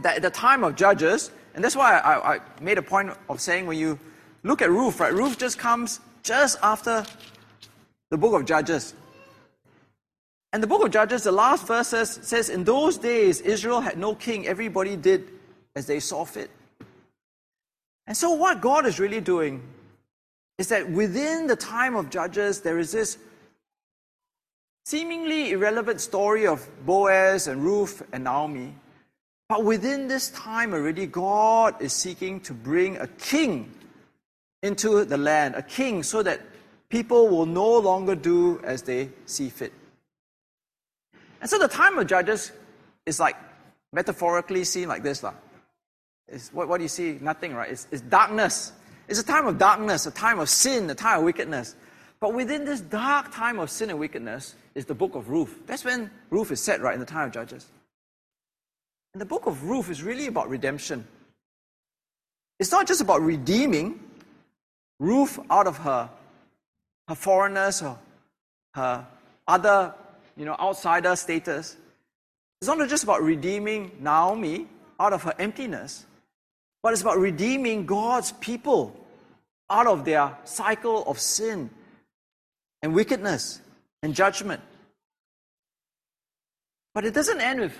that 0.00 0.16
at 0.16 0.22
the 0.22 0.30
time 0.30 0.64
of 0.64 0.74
Judges, 0.74 1.30
and 1.54 1.62
that's 1.62 1.76
why 1.76 1.98
I, 1.98 2.34
I 2.34 2.40
made 2.60 2.78
a 2.78 2.82
point 2.82 3.12
of 3.28 3.40
saying 3.40 3.66
when 3.66 3.78
you 3.78 3.98
Look 4.42 4.62
at 4.62 4.70
Ruth, 4.70 5.00
right? 5.00 5.12
Ruth 5.12 5.38
just 5.38 5.58
comes 5.58 6.00
just 6.22 6.58
after 6.62 7.04
the 8.10 8.16
book 8.16 8.34
of 8.40 8.46
Judges. 8.46 8.94
And 10.52 10.62
the 10.62 10.66
book 10.66 10.84
of 10.84 10.90
Judges, 10.90 11.24
the 11.24 11.32
last 11.32 11.66
verses 11.66 12.18
says, 12.22 12.48
In 12.48 12.64
those 12.64 12.98
days, 12.98 13.40
Israel 13.40 13.80
had 13.80 13.98
no 13.98 14.14
king. 14.14 14.46
Everybody 14.46 14.96
did 14.96 15.28
as 15.74 15.86
they 15.86 16.00
saw 16.00 16.24
fit. 16.24 16.50
And 18.06 18.16
so, 18.16 18.32
what 18.32 18.60
God 18.60 18.86
is 18.86 18.98
really 19.00 19.20
doing 19.20 19.62
is 20.58 20.68
that 20.68 20.88
within 20.88 21.46
the 21.46 21.56
time 21.56 21.96
of 21.96 22.08
Judges, 22.08 22.60
there 22.60 22.78
is 22.78 22.92
this 22.92 23.18
seemingly 24.86 25.50
irrelevant 25.50 26.00
story 26.00 26.46
of 26.46 26.66
Boaz 26.86 27.48
and 27.48 27.62
Ruth 27.62 28.02
and 28.12 28.24
Naomi. 28.24 28.72
But 29.48 29.64
within 29.64 30.08
this 30.08 30.30
time 30.30 30.72
already, 30.72 31.06
God 31.06 31.80
is 31.80 31.92
seeking 31.92 32.40
to 32.40 32.54
bring 32.54 32.96
a 32.96 33.06
king 33.06 33.72
into 34.66 35.04
the 35.04 35.16
land, 35.16 35.54
a 35.54 35.62
king, 35.62 36.02
so 36.02 36.22
that 36.22 36.40
people 36.88 37.28
will 37.28 37.46
no 37.46 37.78
longer 37.78 38.14
do 38.14 38.60
as 38.64 38.82
they 38.82 39.08
see 39.24 39.48
fit. 39.48 39.72
And 41.40 41.48
so 41.48 41.58
the 41.58 41.68
time 41.68 41.96
of 41.98 42.06
Judges 42.06 42.52
is 43.06 43.20
like 43.20 43.36
metaphorically 43.92 44.64
seen 44.64 44.88
like 44.88 45.02
this. 45.02 45.24
It's, 46.28 46.52
what, 46.52 46.68
what 46.68 46.78
do 46.78 46.82
you 46.82 46.88
see? 46.88 47.18
Nothing, 47.20 47.54
right? 47.54 47.70
It's, 47.70 47.86
it's 47.90 48.02
darkness. 48.02 48.72
It's 49.08 49.20
a 49.20 49.24
time 49.24 49.46
of 49.46 49.58
darkness, 49.58 50.06
a 50.06 50.10
time 50.10 50.40
of 50.40 50.48
sin, 50.48 50.90
a 50.90 50.94
time 50.94 51.18
of 51.18 51.24
wickedness. 51.24 51.76
But 52.18 52.34
within 52.34 52.64
this 52.64 52.80
dark 52.80 53.32
time 53.32 53.58
of 53.58 53.70
sin 53.70 53.90
and 53.90 53.98
wickedness 53.98 54.54
is 54.74 54.86
the 54.86 54.94
book 54.94 55.14
of 55.14 55.28
Ruth. 55.28 55.66
That's 55.66 55.84
when 55.84 56.10
Ruth 56.30 56.50
is 56.50 56.60
set, 56.60 56.80
right, 56.80 56.94
in 56.94 57.00
the 57.00 57.06
time 57.06 57.26
of 57.26 57.32
Judges. 57.32 57.66
And 59.14 59.20
the 59.20 59.26
book 59.26 59.46
of 59.46 59.64
Ruth 59.64 59.90
is 59.90 60.02
really 60.02 60.26
about 60.26 60.48
redemption. 60.48 61.06
It's 62.58 62.72
not 62.72 62.86
just 62.86 63.00
about 63.00 63.20
redeeming 63.20 64.00
Ruth 64.98 65.38
out 65.50 65.66
of 65.66 65.78
her, 65.78 66.10
her 67.08 67.14
foreigners 67.14 67.82
or 67.82 67.98
her 68.74 69.06
other, 69.46 69.94
you 70.36 70.44
know, 70.44 70.56
outsider 70.58 71.14
status. 71.16 71.76
It's 72.60 72.68
not 72.68 72.88
just 72.88 73.04
about 73.04 73.22
redeeming 73.22 73.92
Naomi 74.00 74.66
out 74.98 75.12
of 75.12 75.22
her 75.24 75.34
emptiness, 75.38 76.06
but 76.82 76.92
it's 76.92 77.02
about 77.02 77.18
redeeming 77.18 77.86
God's 77.86 78.32
people 78.32 78.96
out 79.68 79.86
of 79.86 80.04
their 80.04 80.36
cycle 80.44 81.04
of 81.04 81.18
sin 81.18 81.70
and 82.82 82.94
wickedness 82.94 83.60
and 84.02 84.14
judgment. 84.14 84.62
But 86.94 87.04
it 87.04 87.12
doesn't 87.12 87.40
end 87.40 87.60
with 87.60 87.78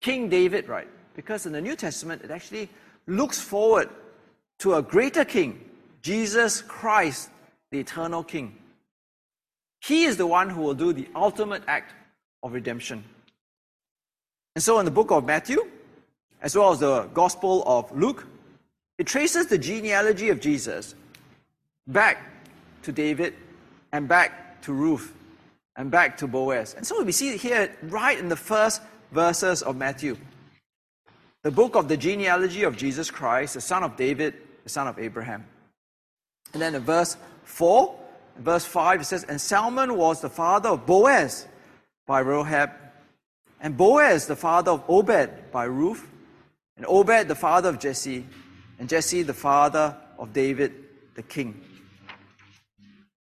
King 0.00 0.28
David, 0.28 0.68
right? 0.68 0.88
Because 1.14 1.46
in 1.46 1.52
the 1.52 1.60
New 1.60 1.76
Testament, 1.76 2.22
it 2.22 2.30
actually 2.30 2.68
looks 3.06 3.40
forward 3.40 3.88
to 4.60 4.74
a 4.74 4.82
greater 4.82 5.24
king, 5.24 5.67
Jesus 6.02 6.62
Christ, 6.62 7.30
the 7.70 7.80
eternal 7.80 8.22
king. 8.22 8.56
He 9.80 10.04
is 10.04 10.16
the 10.16 10.26
one 10.26 10.50
who 10.50 10.62
will 10.62 10.74
do 10.74 10.92
the 10.92 11.08
ultimate 11.14 11.62
act 11.66 11.94
of 12.42 12.52
redemption. 12.52 13.04
And 14.54 14.62
so 14.62 14.78
in 14.78 14.84
the 14.84 14.90
book 14.90 15.10
of 15.10 15.24
Matthew, 15.24 15.60
as 16.42 16.56
well 16.56 16.72
as 16.72 16.80
the 16.80 17.02
Gospel 17.14 17.62
of 17.66 17.90
Luke, 17.96 18.26
it 18.98 19.06
traces 19.06 19.46
the 19.46 19.58
genealogy 19.58 20.30
of 20.30 20.40
Jesus 20.40 20.94
back 21.86 22.18
to 22.82 22.92
David 22.92 23.34
and 23.92 24.08
back 24.08 24.60
to 24.62 24.72
Ruth 24.72 25.14
and 25.76 25.90
back 25.90 26.16
to 26.18 26.26
Boaz. 26.26 26.74
And 26.74 26.86
so 26.86 27.02
we 27.02 27.12
see 27.12 27.36
here 27.36 27.74
right 27.82 28.18
in 28.18 28.28
the 28.28 28.36
first 28.36 28.82
verses 29.12 29.62
of 29.62 29.76
Matthew. 29.76 30.16
The 31.44 31.50
book 31.52 31.76
of 31.76 31.88
the 31.88 31.96
genealogy 31.96 32.64
of 32.64 32.76
Jesus 32.76 33.10
Christ, 33.10 33.54
the 33.54 33.60
son 33.60 33.84
of 33.84 33.96
David, 33.96 34.34
the 34.64 34.70
son 34.70 34.88
of 34.88 34.98
Abraham. 34.98 35.46
And 36.52 36.62
then 36.62 36.74
in 36.74 36.82
verse 36.82 37.16
4, 37.44 37.94
verse 38.38 38.64
5, 38.64 39.00
it 39.00 39.04
says, 39.04 39.24
And 39.24 39.40
Salmon 39.40 39.96
was 39.96 40.20
the 40.20 40.30
father 40.30 40.70
of 40.70 40.86
Boaz 40.86 41.46
by 42.06 42.20
Rahab, 42.20 42.70
and 43.60 43.76
Boaz 43.76 44.26
the 44.26 44.36
father 44.36 44.72
of 44.72 44.84
Obed 44.88 45.50
by 45.52 45.64
Ruth, 45.64 46.06
and 46.76 46.86
Obed 46.86 47.28
the 47.28 47.34
father 47.34 47.68
of 47.68 47.78
Jesse, 47.78 48.24
and 48.78 48.88
Jesse 48.88 49.22
the 49.22 49.34
father 49.34 49.96
of 50.18 50.32
David 50.32 50.72
the 51.14 51.22
king. 51.22 51.60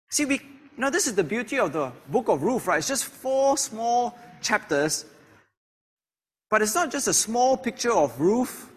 See, 0.09 0.25
we, 0.25 0.35
you 0.35 0.77
know, 0.77 0.89
this 0.89 1.07
is 1.07 1.15
the 1.15 1.23
beauty 1.23 1.59
of 1.59 1.73
the 1.73 1.91
book 2.07 2.29
of 2.29 2.43
Ruth, 2.43 2.67
right? 2.67 2.77
It's 2.77 2.87
just 2.87 3.05
four 3.05 3.57
small 3.57 4.17
chapters, 4.41 5.05
but 6.49 6.61
it's 6.61 6.75
not 6.75 6.91
just 6.91 7.07
a 7.07 7.13
small 7.13 7.57
picture 7.57 7.91
of 7.91 8.19
Ruth 8.19 8.69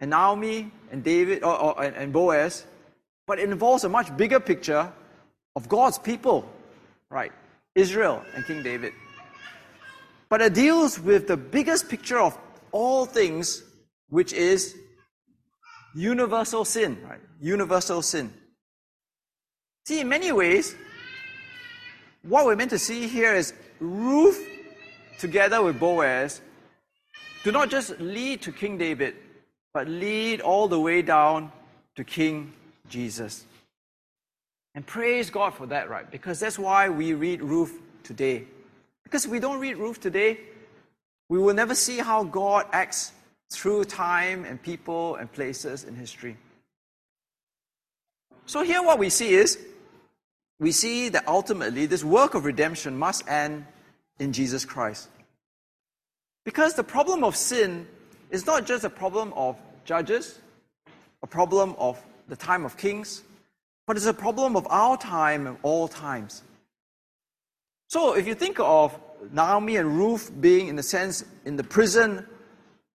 and 0.00 0.10
Naomi 0.10 0.70
and 0.92 1.02
David 1.02 1.42
or, 1.42 1.58
or 1.58 1.82
and, 1.82 1.96
and 1.96 2.12
Boaz, 2.12 2.64
but 3.28 3.38
it 3.38 3.50
involves 3.50 3.84
a 3.84 3.88
much 3.88 4.16
bigger 4.16 4.40
picture 4.40 4.90
of 5.54 5.68
God's 5.68 5.98
people, 5.98 6.50
right? 7.10 7.30
Israel 7.74 8.24
and 8.34 8.44
King 8.46 8.62
David. 8.62 8.94
But 10.30 10.40
it 10.40 10.54
deals 10.54 10.98
with 10.98 11.28
the 11.28 11.36
biggest 11.36 11.90
picture 11.90 12.18
of 12.18 12.36
all 12.72 13.04
things, 13.04 13.62
which 14.08 14.32
is 14.32 14.74
universal 15.94 16.64
sin, 16.64 16.98
right? 17.06 17.20
Universal 17.38 18.00
sin. 18.02 18.32
See, 19.84 20.00
in 20.00 20.08
many 20.08 20.32
ways, 20.32 20.74
what 22.22 22.46
we're 22.46 22.56
meant 22.56 22.70
to 22.70 22.78
see 22.78 23.08
here 23.08 23.34
is 23.34 23.52
Ruth 23.78 24.42
together 25.18 25.62
with 25.62 25.78
Boaz 25.78 26.40
do 27.44 27.52
not 27.52 27.70
just 27.70 28.00
lead 28.00 28.42
to 28.42 28.52
King 28.52 28.78
David, 28.78 29.16
but 29.72 29.86
lead 29.86 30.40
all 30.40 30.66
the 30.66 30.80
way 30.80 31.02
down 31.02 31.52
to 31.96 32.04
King 32.04 32.52
Jesus. 32.88 33.44
And 34.74 34.86
praise 34.86 35.30
God 35.30 35.54
for 35.54 35.66
that, 35.66 35.90
right? 35.90 36.08
Because 36.10 36.40
that's 36.40 36.58
why 36.58 36.88
we 36.88 37.14
read 37.14 37.42
Ruth 37.42 37.80
today. 38.02 38.44
Because 39.04 39.26
we 39.26 39.40
don't 39.40 39.60
read 39.60 39.76
Ruth 39.76 40.00
today, 40.00 40.38
we 41.28 41.38
will 41.38 41.54
never 41.54 41.74
see 41.74 41.98
how 41.98 42.24
God 42.24 42.66
acts 42.72 43.12
through 43.50 43.84
time 43.84 44.44
and 44.44 44.60
people 44.62 45.16
and 45.16 45.30
places 45.32 45.84
in 45.84 45.94
history. 45.94 46.36
So, 48.46 48.62
here 48.62 48.82
what 48.82 48.98
we 48.98 49.10
see 49.10 49.34
is 49.34 49.58
we 50.60 50.72
see 50.72 51.08
that 51.10 51.26
ultimately 51.28 51.86
this 51.86 52.04
work 52.04 52.34
of 52.34 52.44
redemption 52.44 52.98
must 52.98 53.28
end 53.28 53.66
in 54.18 54.32
Jesus 54.32 54.64
Christ. 54.64 55.08
Because 56.44 56.74
the 56.74 56.84
problem 56.84 57.24
of 57.24 57.36
sin 57.36 57.86
is 58.30 58.46
not 58.46 58.66
just 58.66 58.84
a 58.84 58.90
problem 58.90 59.32
of 59.34 59.60
judges, 59.84 60.38
a 61.22 61.26
problem 61.26 61.74
of 61.78 62.02
the 62.28 62.36
time 62.36 62.64
of 62.64 62.76
kings, 62.76 63.22
but 63.86 63.96
it's 63.96 64.06
a 64.06 64.14
problem 64.14 64.56
of 64.56 64.66
our 64.70 64.96
time 64.96 65.46
and 65.46 65.56
all 65.62 65.88
times. 65.88 66.42
So, 67.88 68.14
if 68.14 68.26
you 68.26 68.34
think 68.34 68.60
of 68.60 68.98
Naomi 69.32 69.76
and 69.76 69.96
Ruth 69.96 70.30
being, 70.40 70.68
in 70.68 70.78
a 70.78 70.82
sense, 70.82 71.24
in 71.44 71.56
the 71.56 71.64
prison 71.64 72.26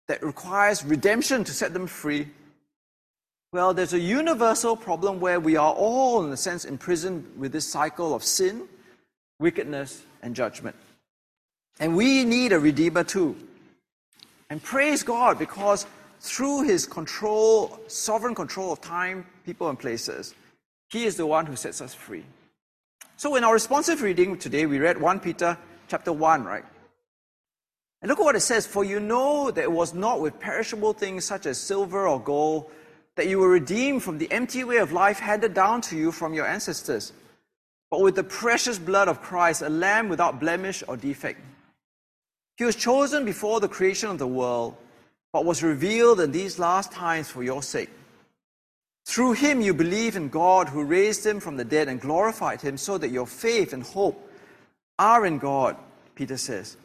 that 0.07 0.21
requires 0.21 0.85
redemption 0.85 1.43
to 1.43 1.51
set 1.51 1.73
them 1.73 1.87
free, 1.87 2.27
well, 3.51 3.73
there's 3.73 3.93
a 3.93 3.99
universal 3.99 4.75
problem 4.75 5.19
where 5.19 5.39
we 5.39 5.55
are 5.55 5.73
all, 5.73 6.25
in 6.25 6.31
a 6.31 6.37
sense, 6.37 6.65
imprisoned 6.65 7.25
with 7.37 7.51
this 7.51 7.71
cycle 7.71 8.15
of 8.15 8.23
sin, 8.23 8.67
wickedness, 9.39 10.03
and 10.21 10.35
judgment. 10.35 10.75
And 11.79 11.95
we 11.95 12.23
need 12.23 12.51
a 12.51 12.59
redeemer 12.59 13.03
too. 13.03 13.35
And 14.49 14.61
praise 14.61 15.03
God 15.03 15.39
because 15.39 15.85
through 16.23 16.63
his 16.63 16.85
control, 16.85 17.77
sovereign 17.87 18.33
control 18.33 18.71
of 18.71 18.79
time, 18.79 19.25
people, 19.45 19.67
and 19.67 19.77
places, 19.77 20.33
he 20.89 21.03
is 21.03 21.17
the 21.17 21.25
one 21.25 21.45
who 21.45 21.57
sets 21.57 21.81
us 21.81 21.93
free. 21.93 22.23
So 23.17 23.35
in 23.35 23.43
our 23.43 23.53
responsive 23.53 24.01
reading 24.01 24.37
today, 24.37 24.65
we 24.65 24.79
read 24.79 24.99
1 24.99 25.19
Peter 25.19 25.57
chapter 25.89 26.13
1, 26.13 26.45
right? 26.45 26.63
And 28.01 28.09
look 28.09 28.19
at 28.19 28.23
what 28.23 28.37
it 28.37 28.39
says 28.39 28.65
For 28.65 28.85
you 28.85 29.01
know 29.01 29.51
that 29.51 29.61
it 29.61 29.71
was 29.71 29.93
not 29.93 30.21
with 30.21 30.39
perishable 30.39 30.93
things 30.93 31.25
such 31.25 31.45
as 31.45 31.59
silver 31.59 32.07
or 32.07 32.21
gold 32.21 32.71
that 33.15 33.27
you 33.27 33.39
were 33.39 33.49
redeemed 33.49 34.01
from 34.01 34.17
the 34.17 34.31
empty 34.31 34.63
way 34.63 34.77
of 34.77 34.93
life 34.93 35.19
handed 35.19 35.53
down 35.53 35.81
to 35.81 35.97
you 35.97 36.13
from 36.13 36.33
your 36.33 36.47
ancestors, 36.47 37.11
but 37.91 38.01
with 38.01 38.15
the 38.15 38.23
precious 38.23 38.79
blood 38.79 39.09
of 39.09 39.21
Christ, 39.21 39.61
a 39.61 39.69
lamb 39.69 40.07
without 40.07 40.39
blemish 40.39 40.83
or 40.87 40.95
defect. 40.95 41.41
He 42.55 42.63
was 42.63 42.77
chosen 42.77 43.25
before 43.25 43.59
the 43.59 43.67
creation 43.67 44.09
of 44.09 44.19
the 44.19 44.27
world, 44.27 44.77
but 45.33 45.45
was 45.45 45.63
revealed 45.63 46.19
in 46.19 46.31
these 46.31 46.59
last 46.59 46.91
times 46.91 47.27
for 47.27 47.43
your 47.43 47.63
sake. 47.63 47.89
Through 49.05 49.33
him 49.33 49.59
you 49.59 49.73
believe 49.73 50.15
in 50.15 50.29
God 50.29 50.69
who 50.69 50.83
raised 50.83 51.25
him 51.25 51.39
from 51.39 51.57
the 51.57 51.65
dead 51.65 51.89
and 51.89 51.99
glorified 51.99 52.61
him, 52.61 52.77
so 52.77 52.97
that 52.99 53.09
your 53.09 53.27
faith 53.27 53.73
and 53.73 53.83
hope 53.83 54.29
are 54.99 55.25
in 55.25 55.39
God, 55.39 55.75
Peter 56.15 56.37
says. 56.37 56.77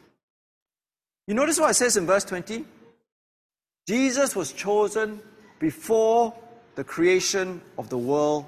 You 1.27 1.35
notice 1.35 1.59
what 1.59 1.69
it 1.69 1.75
says 1.75 1.95
in 1.95 2.07
verse 2.07 2.25
20? 2.25 2.65
Jesus 3.87 4.35
was 4.35 4.51
chosen 4.51 5.21
before 5.59 6.33
the 6.75 6.83
creation 6.83 7.61
of 7.77 7.89
the 7.89 7.97
world, 7.97 8.45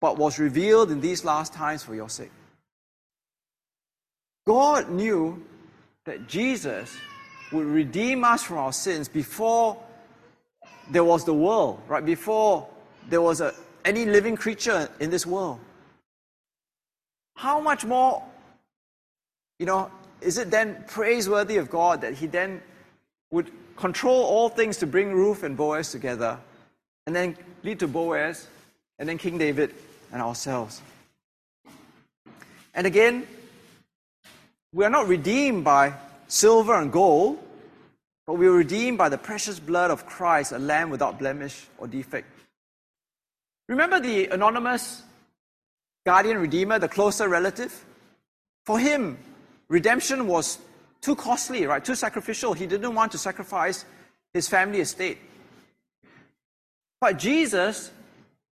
but 0.00 0.16
was 0.16 0.38
revealed 0.38 0.90
in 0.90 1.00
these 1.00 1.24
last 1.24 1.52
times 1.52 1.82
for 1.82 1.94
your 1.94 2.08
sake. 2.08 2.32
God 4.46 4.90
knew 4.90 5.44
that 6.04 6.26
Jesus 6.26 6.94
would 7.54 7.66
redeem 7.66 8.24
us 8.24 8.42
from 8.42 8.58
our 8.58 8.72
sins 8.72 9.08
before 9.08 9.76
there 10.90 11.04
was 11.04 11.24
the 11.24 11.32
world, 11.32 11.80
right? 11.88 12.04
Before 12.04 12.68
there 13.08 13.22
was 13.22 13.40
a, 13.40 13.54
any 13.84 14.04
living 14.04 14.36
creature 14.36 14.88
in 15.00 15.10
this 15.10 15.26
world. 15.26 15.60
How 17.36 17.60
much 17.60 17.84
more, 17.84 18.22
you 19.58 19.66
know, 19.66 19.90
is 20.20 20.38
it 20.38 20.50
then 20.50 20.84
praiseworthy 20.86 21.56
of 21.56 21.70
God 21.70 22.00
that 22.02 22.14
He 22.14 22.26
then 22.26 22.60
would 23.30 23.50
control 23.76 24.22
all 24.24 24.48
things 24.48 24.76
to 24.78 24.86
bring 24.86 25.12
Ruth 25.12 25.42
and 25.42 25.56
Boaz 25.56 25.90
together, 25.90 26.38
and 27.06 27.14
then 27.14 27.36
lead 27.62 27.80
to 27.80 27.88
Boaz, 27.88 28.46
and 28.98 29.08
then 29.08 29.18
King 29.18 29.38
David 29.38 29.74
and 30.12 30.22
ourselves? 30.22 30.80
And 32.74 32.86
again, 32.86 33.26
we 34.72 34.84
are 34.84 34.90
not 34.90 35.06
redeemed 35.06 35.64
by 35.64 35.94
silver 36.26 36.74
and 36.74 36.90
gold, 36.90 37.38
but 38.26 38.34
we 38.34 38.48
were 38.48 38.56
redeemed 38.56 38.98
by 38.98 39.08
the 39.08 39.18
precious 39.18 39.58
blood 39.58 39.90
of 39.90 40.06
Christ, 40.06 40.52
a 40.52 40.58
lamb 40.58 40.90
without 40.90 41.18
blemish 41.18 41.66
or 41.78 41.86
defect. 41.86 42.26
Remember 43.68 44.00
the 44.00 44.26
anonymous 44.26 45.02
guardian 46.06 46.38
redeemer, 46.38 46.78
the 46.78 46.88
closer 46.88 47.28
relative? 47.28 47.84
For 48.64 48.78
him, 48.78 49.18
redemption 49.68 50.26
was 50.26 50.58
too 51.00 51.14
costly, 51.14 51.66
right? 51.66 51.84
Too 51.84 51.94
sacrificial. 51.94 52.54
He 52.54 52.66
didn't 52.66 52.94
want 52.94 53.12
to 53.12 53.18
sacrifice 53.18 53.84
his 54.32 54.48
family 54.48 54.80
estate. 54.80 55.18
But 57.00 57.18
Jesus 57.18 57.90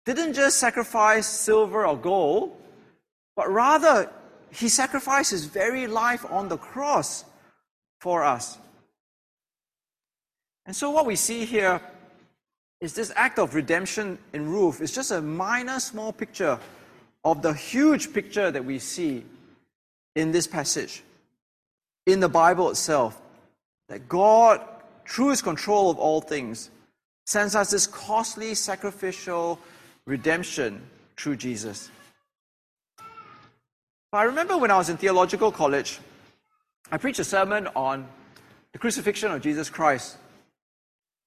didn't 0.04 0.34
just 0.34 0.58
sacrifice 0.58 1.26
silver 1.26 1.84
or 1.84 1.96
gold, 1.96 2.56
but 3.34 3.50
rather 3.50 4.10
he 4.50 4.68
sacrificed 4.68 5.32
his 5.32 5.46
very 5.46 5.88
life 5.88 6.24
on 6.30 6.48
the 6.48 6.56
cross 6.56 7.24
for 8.00 8.22
us. 8.22 8.58
And 10.66 10.74
so, 10.74 10.90
what 10.90 11.06
we 11.06 11.16
see 11.16 11.44
here 11.44 11.80
is 12.80 12.92
this 12.92 13.12
act 13.16 13.38
of 13.38 13.54
redemption 13.54 14.18
in 14.32 14.50
Ruth 14.50 14.80
is 14.80 14.92
just 14.92 15.10
a 15.10 15.22
minor, 15.22 15.80
small 15.80 16.12
picture 16.12 16.58
of 17.24 17.42
the 17.42 17.52
huge 17.52 18.12
picture 18.12 18.50
that 18.50 18.64
we 18.64 18.78
see 18.78 19.24
in 20.14 20.32
this 20.32 20.46
passage, 20.46 21.02
in 22.06 22.20
the 22.20 22.28
Bible 22.28 22.70
itself, 22.70 23.20
that 23.88 24.08
God, 24.08 24.60
through 25.06 25.30
his 25.30 25.42
control 25.42 25.90
of 25.90 25.98
all 25.98 26.20
things, 26.20 26.70
sends 27.26 27.54
us 27.54 27.70
this 27.70 27.86
costly, 27.86 28.54
sacrificial 28.54 29.58
redemption 30.06 30.82
through 31.16 31.36
Jesus. 31.36 31.90
But 34.12 34.18
I 34.18 34.22
remember 34.24 34.56
when 34.56 34.70
I 34.70 34.78
was 34.78 34.88
in 34.88 34.96
theological 34.96 35.50
college, 35.50 35.98
I 36.90 36.98
preached 36.98 37.18
a 37.18 37.24
sermon 37.24 37.68
on 37.74 38.06
the 38.72 38.78
crucifixion 38.78 39.32
of 39.32 39.42
Jesus 39.42 39.68
Christ. 39.68 40.16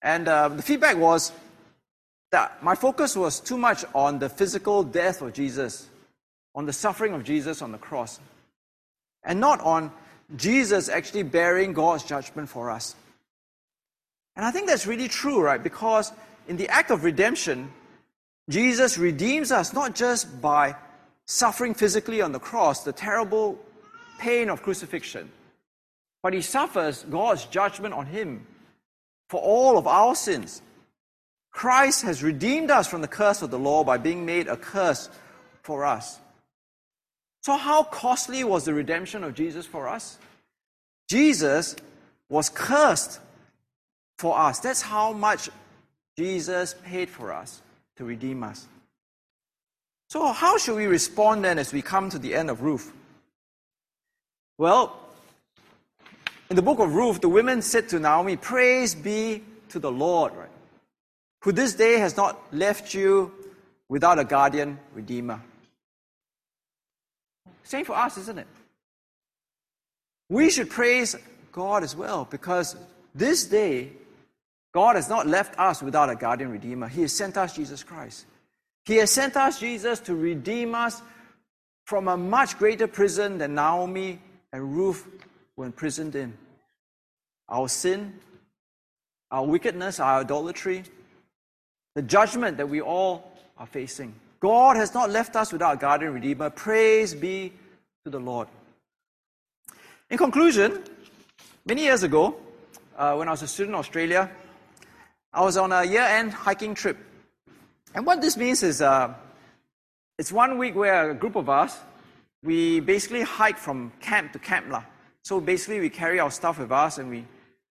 And 0.02 0.28
uh, 0.28 0.50
the 0.50 0.62
feedback 0.62 0.97
was 0.97 1.32
that 2.32 2.62
my 2.64 2.76
focus 2.76 3.16
was 3.16 3.39
too 3.39 3.58
much 3.58 3.84
on 3.93 4.20
the 4.20 4.30
physical 4.30 4.84
death 4.84 5.22
of 5.22 5.34
Jesus, 5.34 5.88
on 6.56 6.66
the 6.66 6.74
suffering 6.74 7.14
of 7.14 7.24
Jesus 7.24 7.62
on 7.62 7.72
the 7.72 7.78
cross, 7.78 8.20
and 9.24 9.39
not 9.39 9.60
on 9.62 9.91
Jesus 10.36 10.89
actually 10.89 11.24
bearing 11.24 11.74
God's 11.74 12.04
judgment 12.04 12.50
for 12.50 12.70
us. 12.70 12.95
And 14.36 14.45
I 14.45 14.52
think 14.52 14.68
that's 14.68 14.88
really 14.88 15.08
true, 15.08 15.41
right? 15.41 15.62
Because 15.62 16.14
in 16.47 16.56
the 16.56 16.70
act 16.70 16.91
of 16.91 17.04
redemption, 17.04 17.72
Jesus 18.50 18.97
redeems 18.97 19.52
us 19.52 19.74
not 19.74 19.95
just 19.95 20.41
by 20.41 20.76
suffering 21.26 21.74
physically 21.74 22.22
on 22.22 22.32
the 22.32 22.39
cross, 22.39 22.84
the 22.84 22.93
terrible 22.93 23.60
pain 24.20 24.50
of 24.50 24.62
crucifixion, 24.62 25.32
but 26.22 26.34
he 26.34 26.41
suffers 26.41 27.04
God's 27.10 27.45
judgment 27.45 27.93
on 27.93 28.06
him 28.06 28.45
for 29.30 29.40
all 29.40 29.78
of 29.78 29.88
our 29.88 30.16
sins. 30.16 30.62
Christ 31.52 32.04
has 32.04 32.22
redeemed 32.22 32.72
us 32.72 32.88
from 32.88 33.02
the 33.02 33.08
curse 33.08 33.42
of 33.42 33.52
the 33.52 33.60
law 33.60 33.84
by 33.84 33.98
being 33.98 34.26
made 34.26 34.48
a 34.48 34.58
curse 34.58 35.10
for 35.62 35.86
us. 35.86 36.20
So, 37.42 37.56
how 37.56 37.84
costly 37.84 38.44
was 38.44 38.66
the 38.66 38.74
redemption 38.74 39.24
of 39.24 39.34
Jesus 39.34 39.66
for 39.66 39.88
us? 39.88 40.18
Jesus 41.10 41.76
was 42.28 42.50
cursed 42.50 43.20
for 44.18 44.38
us. 44.38 44.60
That's 44.60 44.82
how 44.82 45.14
much 45.14 45.50
Jesus 46.18 46.76
paid 46.84 47.10
for 47.10 47.32
us 47.32 47.62
to 47.98 48.04
redeem 48.04 48.44
us. 48.44 48.68
So, 50.10 50.32
how 50.32 50.58
should 50.58 50.76
we 50.76 50.86
respond 50.86 51.44
then 51.44 51.60
as 51.60 51.72
we 51.72 51.82
come 51.82 52.10
to 52.10 52.20
the 52.20 52.36
end 52.36 52.50
of 52.50 52.62
Ruth? 52.62 52.92
Well, 54.58 55.00
in 56.50 56.56
the 56.56 56.62
book 56.62 56.80
of 56.80 56.95
Ruth, 56.95 57.22
the 57.22 57.30
women 57.30 57.62
said 57.62 57.89
to 57.89 58.00
Naomi, 58.00 58.36
Praise 58.36 58.95
be 58.95 59.43
to 59.70 59.80
the 59.80 59.91
Lord, 59.91 60.34
right? 60.36 60.50
Who 61.43 61.52
this 61.52 61.74
day 61.74 62.00
has 62.00 62.18
not 62.18 62.38
left 62.54 62.93
you 62.93 63.32
without 63.88 64.20
a 64.20 64.26
guardian 64.26 64.80
redeemer. 64.93 65.41
Same 67.64 67.86
for 67.86 67.95
us, 67.95 68.18
isn't 68.18 68.39
it? 68.39 68.47
We 70.30 70.50
should 70.50 70.70
praise 70.70 71.16
God 71.52 71.84
as 71.84 71.95
well 71.95 72.28
because 72.30 72.76
this 73.16 73.45
day, 73.45 73.91
God 74.74 74.95
has 74.95 75.10
not 75.10 75.28
left 75.28 75.58
us 75.60 75.82
without 75.82 76.10
a 76.10 76.16
guardian 76.16 76.52
redeemer. 76.52 76.88
He 76.88 77.02
has 77.02 77.14
sent 77.14 77.38
us 77.38 77.56
Jesus 77.56 77.84
Christ. 77.84 78.26
He 78.86 78.95
has 78.97 79.12
sent 79.12 79.36
us 79.36 79.60
Jesus 79.60 80.00
to 80.02 80.16
redeem 80.16 80.76
us 80.76 81.02
from 81.86 82.08
a 82.08 82.18
much 82.18 82.58
greater 82.58 82.88
prison 82.88 83.39
than 83.39 83.56
Naomi 83.56 84.20
and 84.54 84.76
Ruth 84.76 85.08
were 85.60 85.66
imprisoned 85.66 86.16
in. 86.16 86.34
Our 87.49 87.68
sin, 87.68 88.14
our 89.30 89.45
wickedness, 89.45 89.99
our 89.99 90.22
idolatry, 90.22 90.84
the 91.95 92.01
judgment 92.01 92.55
that 92.57 92.70
we 92.70 92.80
all 92.80 93.30
are 93.57 93.68
facing. 93.68 94.14
God 94.39 94.78
has 94.78 94.93
not 94.93 95.10
left 95.10 95.36
us 95.36 95.51
without 95.51 95.74
a 95.74 95.78
guardian 95.78 96.14
redeemer. 96.14 96.49
Praise 96.49 97.14
be 97.14 97.51
to 98.05 98.10
the 98.10 98.22
Lord. 98.22 98.47
In 100.10 100.18
conclusion, 100.18 100.82
many 101.66 101.84
years 101.84 102.03
ago, 102.03 102.38
uh, 102.97 103.16
when 103.16 103.28
I 103.28 103.32
was 103.32 103.41
a 103.41 103.47
student 103.47 103.76
in 103.76 103.80
Australia, 103.80 104.32
I 105.34 105.43
was 105.43 105.57
on 105.57 105.74
a 105.74 105.84
year 105.84 106.03
end 106.03 106.32
hiking 106.32 106.74
trip. 106.74 106.97
And 107.93 108.05
what 108.05 108.22
this 108.22 108.38
means 108.38 108.64
is 108.64 108.82
uh, 108.82 109.14
it's 110.18 110.32
one 110.32 110.57
week 110.57 110.76
where 110.76 111.12
a 111.12 111.14
group 111.14 111.36
of 111.36 111.49
us, 111.49 111.78
we 112.43 112.80
basically 112.80 113.24
hike 113.24 113.57
from 113.57 113.91
camp 113.99 114.32
to 114.32 114.39
camp. 114.39 114.70
Lah. 114.70 114.84
So 115.24 115.40
basically, 115.40 115.80
we 115.80 115.90
carry 115.90 116.20
our 116.20 116.32
stuff 116.32 116.60
with 116.60 116.72
us 116.72 116.98
and 116.98 117.10
we, 117.10 117.26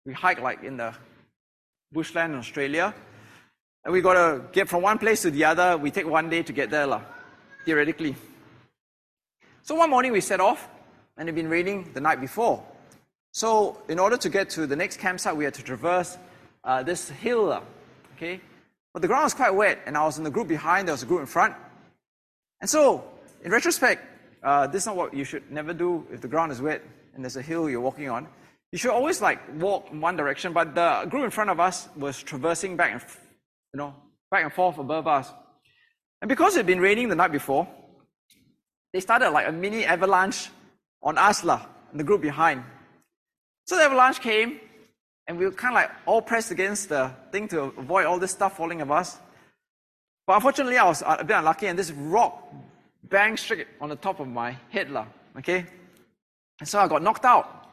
we 0.07 0.13
hike 0.13 0.41
like 0.41 0.63
in 0.63 0.77
the 0.77 0.95
bushland 1.93 2.33
in 2.33 2.39
Australia. 2.39 2.95
And 3.85 3.93
we 3.93 4.01
got 4.01 4.15
to 4.15 4.43
get 4.53 4.69
from 4.69 4.83
one 4.83 4.99
place 4.99 5.23
to 5.23 5.31
the 5.31 5.45
other. 5.45 5.77
We 5.77 5.91
take 5.91 6.07
one 6.07 6.31
day 6.31 6.43
to 6.43 6.53
get 6.53 6.71
there, 6.71 6.87
lah, 6.87 7.03
theoretically. 7.65 8.15
So 9.63 9.75
one 9.75 9.91
morning 9.91 10.13
we 10.13 10.21
set 10.21 10.41
off, 10.41 10.69
and 11.17 11.29
it 11.29 11.33
had 11.33 11.37
been 11.37 11.51
raining 11.51 11.91
the 11.93 12.01
night 12.01 12.21
before. 12.21 12.65
So 13.33 13.83
in 13.89 13.99
order 13.99 14.17
to 14.17 14.29
get 14.29 14.51
to 14.51 14.67
the 14.67 14.77
next 14.77 14.99
campsite, 14.99 15.37
we 15.37 15.45
had 15.45 15.55
to 15.55 15.63
traverse 15.63 16.17
uh, 16.65 16.83
this 16.83 17.09
hill, 17.09 17.63
okay? 18.17 18.41
But 18.93 19.03
the 19.03 19.09
ground 19.09 19.25
was 19.25 19.35
quite 19.35 19.55
wet, 19.55 19.81
and 19.87 19.97
I 19.97 20.05
was 20.05 20.19
in 20.19 20.25
the 20.25 20.31
group 20.31 20.49
behind, 20.49 20.87
there 20.87 20.93
was 20.93 21.03
a 21.03 21.07
group 21.07 21.21
in 21.21 21.27
front. 21.27 21.55
And 22.61 22.71
so, 22.71 23.05
in 23.43 23.51
retrospect, 23.51 24.05
uh, 24.45 24.69
this 24.69 24.83
is 24.83 24.87
not 24.87 24.97
what 24.97 25.15
you 25.15 25.25
should 25.25 25.51
never 25.51 25.73
do 25.73 26.07
if 26.13 26.21
the 26.21 26.29
ground 26.29 26.53
is 26.53 26.61
wet 26.61 26.83
and 27.15 27.25
there's 27.25 27.37
a 27.37 27.43
hill 27.43 27.69
you're 27.69 27.81
walking 27.81 28.09
on. 28.09 28.29
You 28.73 28.79
should 28.79 28.91
always 28.91 29.21
like 29.21 29.41
walk 29.61 29.91
in 29.93 30.01
one 30.01 30.17
direction, 30.17 30.53
but 30.53 30.75
the 30.75 31.07
group 31.11 31.25
in 31.25 31.31
front 31.31 31.51
of 31.51 31.61
us 31.61 31.89
was 31.97 32.23
traversing 32.23 32.77
back 32.77 32.93
and, 32.93 33.03
you 33.75 33.79
know, 33.79 33.95
back 34.31 34.45
and 34.45 34.53
forth 34.53 34.79
above 34.79 35.07
us. 35.07 35.31
And 36.23 36.29
because 36.29 36.55
it 36.55 36.61
had 36.61 36.67
been 36.67 36.81
raining 36.81 37.09
the 37.09 37.15
night 37.15 37.33
before, 37.33 37.69
they 38.93 39.01
started 39.01 39.31
like 39.31 39.49
a 39.49 39.53
mini 39.53 39.85
avalanche 39.85 40.49
on 41.03 41.19
us, 41.19 41.45
lah, 41.45 41.67
and 41.91 42.01
the 42.01 42.05
group 42.05 42.23
behind. 42.23 42.65
So 43.67 43.77
the 43.77 43.83
avalanche 43.83 44.21
came, 44.21 44.61
and 45.27 45.39
we 45.39 45.45
were 45.45 45.53
kind 45.53 45.75
of 45.75 45.83
like 45.83 45.91
all 46.07 46.23
pressed 46.23 46.51
against 46.51 46.89
the 46.89 47.11
thing 47.31 47.49
to 47.49 47.73
avoid 47.77 48.07
all 48.07 48.19
this 48.19 48.31
stuff 48.31 48.57
falling 48.57 48.81
of 48.81 48.91
us. 48.91 49.19
But 50.27 50.37
unfortunately, 50.37 50.79
I 50.79 50.85
was 50.85 51.03
uh, 51.03 51.17
a 51.19 51.25
bit 51.25 51.37
unlucky, 51.37 51.67
and 51.67 51.79
this 51.79 51.91
rock 51.91 52.53
banged 53.05 53.39
straight 53.39 53.67
on 53.81 53.89
the 53.89 53.97
top 53.97 54.21
of 54.21 54.29
my 54.29 54.57
head, 54.71 54.91
lah. 54.91 55.07
Okay, 55.39 55.67
and 56.63 56.69
so 56.69 56.79
I 56.79 56.87
got 56.87 57.03
knocked 57.03 57.25
out. 57.25 57.67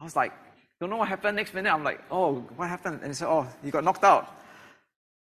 I 0.00 0.02
was 0.02 0.16
like, 0.16 0.32
don't 0.80 0.90
know 0.90 0.96
what 0.96 1.06
happened. 1.06 1.36
Next 1.36 1.54
minute, 1.54 1.72
I'm 1.72 1.84
like, 1.84 2.00
oh, 2.10 2.40
what 2.56 2.68
happened? 2.68 2.98
And 3.00 3.12
he 3.12 3.14
said, 3.14 3.28
oh, 3.28 3.46
you 3.62 3.70
got 3.70 3.84
knocked 3.84 4.02
out. 4.02 4.26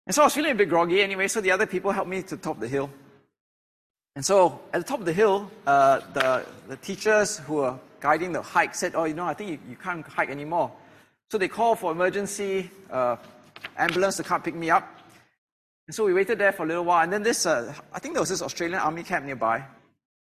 And 0.05 0.13
so 0.13 0.23
I 0.23 0.25
was 0.25 0.33
feeling 0.33 0.51
a 0.51 0.55
bit 0.55 0.67
groggy 0.67 1.01
anyway. 1.01 1.29
So 1.29 1.39
the 1.39 1.51
other 1.51 1.65
people 1.65 1.93
helped 1.93 2.09
me 2.09 2.21
to 2.23 2.35
top 2.35 2.59
the 2.59 2.67
hill. 2.67 2.89
And 4.17 4.25
so 4.25 4.59
at 4.73 4.81
the 4.81 4.83
top 4.83 4.99
of 4.99 5.05
the 5.05 5.13
hill, 5.13 5.49
uh, 5.65 6.01
the, 6.11 6.45
the 6.67 6.75
teachers 6.75 7.37
who 7.37 7.53
were 7.53 7.79
guiding 8.01 8.33
the 8.33 8.41
hike 8.41 8.75
said, 8.75 8.95
Oh, 8.95 9.05
you 9.05 9.13
know, 9.13 9.23
I 9.23 9.33
think 9.33 9.51
you, 9.51 9.59
you 9.69 9.77
can't 9.77 10.05
hike 10.05 10.29
anymore. 10.29 10.73
So 11.31 11.37
they 11.37 11.47
called 11.47 11.79
for 11.79 11.93
emergency 11.93 12.69
uh, 12.91 13.15
ambulance 13.77 14.17
to 14.17 14.23
come 14.23 14.41
pick 14.41 14.55
me 14.55 14.69
up. 14.69 14.85
And 15.87 15.95
so 15.95 16.03
we 16.03 16.13
waited 16.13 16.37
there 16.37 16.51
for 16.51 16.63
a 16.63 16.67
little 16.67 16.83
while. 16.83 17.01
And 17.01 17.13
then 17.13 17.23
this, 17.23 17.45
uh, 17.45 17.73
I 17.93 17.99
think 17.99 18.13
there 18.13 18.21
was 18.21 18.29
this 18.29 18.41
Australian 18.41 18.81
army 18.81 19.03
camp 19.03 19.25
nearby. 19.25 19.63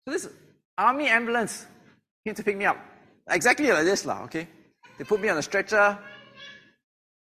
So 0.05 0.13
this 0.13 0.29
army 0.79 1.09
ambulance 1.09 1.67
came 2.25 2.35
to 2.35 2.43
pick 2.43 2.57
me 2.57 2.65
up. 2.65 2.77
Exactly 3.29 3.71
like 3.71 3.85
this, 3.85 4.05
lah, 4.05 4.23
okay? 4.25 4.49
They 4.99 5.05
put 5.05 5.21
me 5.21 5.29
on 5.29 5.39
a 5.39 5.43
stretcher, 5.43 5.99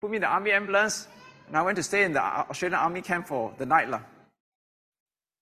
put 0.00 0.10
me 0.10 0.16
in 0.16 0.22
the 0.22 0.28
army 0.28 0.52
ambulance, 0.52 1.08
and 1.48 1.56
I 1.56 1.62
went 1.62 1.76
to 1.76 1.82
stay 1.82 2.04
in 2.04 2.12
the 2.12 2.22
Australian 2.22 2.78
army 2.78 3.02
camp 3.02 3.26
for 3.26 3.54
the 3.58 3.66
night. 3.66 3.88
Lah. 3.88 4.00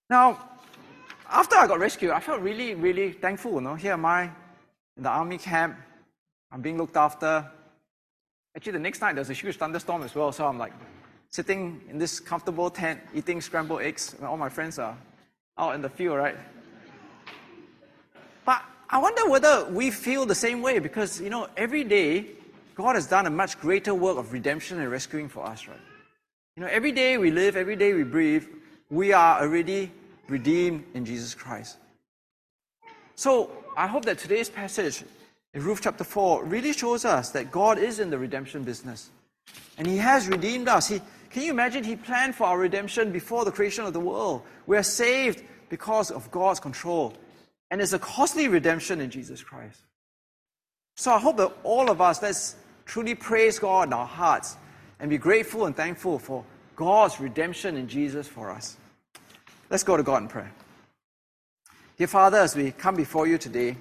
Now, 0.08 0.38
after 1.28 1.56
I 1.56 1.66
got 1.66 1.78
rescued, 1.78 2.10
I 2.10 2.20
felt 2.20 2.40
really, 2.40 2.74
really 2.74 3.12
thankful. 3.12 3.52
You 3.54 3.60
know? 3.60 3.74
Here 3.74 3.92
am 3.92 4.04
I, 4.04 4.30
in 4.96 5.02
the 5.02 5.08
army 5.08 5.38
camp. 5.38 5.76
I'm 6.52 6.60
being 6.60 6.76
looked 6.76 6.96
after. 6.96 7.48
Actually, 8.56 8.72
the 8.72 8.80
next 8.80 9.00
night 9.00 9.14
there's 9.14 9.30
a 9.30 9.34
huge 9.34 9.56
thunderstorm 9.56 10.02
as 10.02 10.14
well, 10.14 10.32
so 10.32 10.46
I'm 10.46 10.58
like 10.58 10.72
sitting 11.28 11.80
in 11.88 11.98
this 11.98 12.18
comfortable 12.18 12.68
tent 12.70 13.00
eating 13.14 13.40
scrambled 13.40 13.82
eggs 13.82 14.16
when 14.18 14.28
all 14.28 14.36
my 14.36 14.48
friends 14.48 14.78
are 14.78 14.98
out 15.56 15.74
in 15.76 15.80
the 15.80 15.88
field, 15.88 16.18
right? 16.18 16.36
But 18.44 18.62
I 18.92 18.98
wonder 18.98 19.28
whether 19.28 19.66
we 19.66 19.92
feel 19.92 20.26
the 20.26 20.34
same 20.34 20.62
way 20.62 20.80
because, 20.80 21.20
you 21.20 21.30
know, 21.30 21.48
every 21.56 21.84
day 21.84 22.26
God 22.74 22.96
has 22.96 23.06
done 23.06 23.26
a 23.26 23.30
much 23.30 23.60
greater 23.60 23.94
work 23.94 24.18
of 24.18 24.32
redemption 24.32 24.80
and 24.80 24.90
rescuing 24.90 25.28
for 25.28 25.46
us, 25.46 25.68
right? 25.68 25.78
You 26.56 26.64
know, 26.64 26.68
every 26.68 26.90
day 26.90 27.16
we 27.16 27.30
live, 27.30 27.56
every 27.56 27.76
day 27.76 27.94
we 27.94 28.02
breathe, 28.02 28.46
we 28.90 29.12
are 29.12 29.40
already 29.40 29.92
redeemed 30.28 30.84
in 30.94 31.04
Jesus 31.04 31.34
Christ. 31.34 31.76
So 33.14 33.50
I 33.76 33.86
hope 33.86 34.04
that 34.06 34.18
today's 34.18 34.50
passage 34.50 35.04
in 35.54 35.62
Ruth 35.62 35.80
chapter 35.82 36.02
4 36.02 36.44
really 36.44 36.72
shows 36.72 37.04
us 37.04 37.30
that 37.30 37.52
God 37.52 37.78
is 37.78 38.00
in 38.00 38.10
the 38.10 38.18
redemption 38.18 38.64
business. 38.64 39.10
And 39.78 39.86
He 39.86 39.98
has 39.98 40.26
redeemed 40.26 40.66
us. 40.66 40.88
He, 40.88 41.00
can 41.30 41.44
you 41.44 41.52
imagine? 41.52 41.84
He 41.84 41.94
planned 41.94 42.34
for 42.34 42.44
our 42.44 42.58
redemption 42.58 43.12
before 43.12 43.44
the 43.44 43.52
creation 43.52 43.84
of 43.84 43.92
the 43.92 44.00
world. 44.00 44.42
We 44.66 44.76
are 44.76 44.82
saved 44.82 45.44
because 45.68 46.10
of 46.10 46.28
God's 46.32 46.58
control. 46.58 47.14
And 47.70 47.80
it's 47.80 47.92
a 47.92 47.98
costly 47.98 48.48
redemption 48.48 49.00
in 49.00 49.10
Jesus 49.10 49.42
Christ. 49.42 49.80
So 50.96 51.12
I 51.12 51.18
hope 51.18 51.36
that 51.36 51.52
all 51.62 51.90
of 51.90 52.00
us, 52.00 52.20
let's 52.20 52.56
truly 52.84 53.14
praise 53.14 53.58
God 53.58 53.88
in 53.88 53.92
our 53.92 54.06
hearts 54.06 54.56
and 54.98 55.08
be 55.08 55.18
grateful 55.18 55.66
and 55.66 55.74
thankful 55.74 56.18
for 56.18 56.44
God's 56.76 57.20
redemption 57.20 57.76
in 57.76 57.88
Jesus 57.88 58.26
for 58.26 58.50
us. 58.50 58.76
Let's 59.70 59.84
go 59.84 59.96
to 59.96 60.02
God 60.02 60.22
in 60.22 60.28
prayer. 60.28 60.52
Dear 61.96 62.08
Father, 62.08 62.38
as 62.38 62.56
we 62.56 62.72
come 62.72 62.96
before 62.96 63.26
you 63.26 63.38
today, 63.38 63.76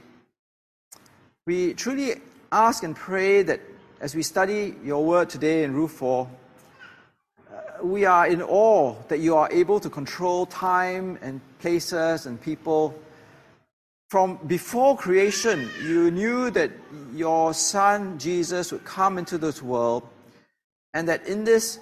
we 1.46 1.74
truly 1.74 2.16
ask 2.52 2.84
and 2.84 2.96
pray 2.96 3.42
that 3.44 3.60
as 4.02 4.16
we 4.16 4.22
study 4.22 4.76
your 4.84 5.04
word 5.04 5.30
today 5.30 5.64
in 5.64 5.74
Ruth 5.74 5.92
4, 5.92 6.28
uh, 7.52 7.84
we 7.84 8.06
are 8.06 8.28
in 8.28 8.42
awe 8.42 8.96
that 9.08 9.20
you 9.20 9.36
are 9.36 9.52
able 9.52 9.80
to 9.80 9.90
control 9.90 10.46
time 10.46 11.18
and 11.22 11.42
places 11.60 12.26
and 12.26 12.40
people. 12.40 12.94
From 14.10 14.40
before 14.48 14.98
creation, 14.98 15.70
you 15.84 16.10
knew 16.10 16.50
that 16.52 16.72
your 17.14 17.54
son 17.54 18.18
Jesus 18.18 18.72
would 18.72 18.84
come 18.84 19.18
into 19.18 19.38
this 19.38 19.62
world, 19.62 20.08
and 20.94 21.08
that 21.08 21.28
in 21.28 21.44
this 21.44 21.80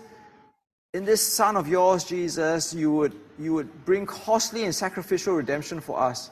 in 0.94 1.06
this 1.06 1.22
son 1.22 1.56
of 1.56 1.68
yours, 1.68 2.04
Jesus, 2.04 2.74
you 2.74 2.92
would, 2.92 3.16
you 3.38 3.54
would 3.54 3.86
bring 3.86 4.06
costly 4.06 4.64
and 4.64 4.74
sacrificial 4.74 5.36
redemption 5.36 5.80
for 5.80 6.00
us. 6.00 6.32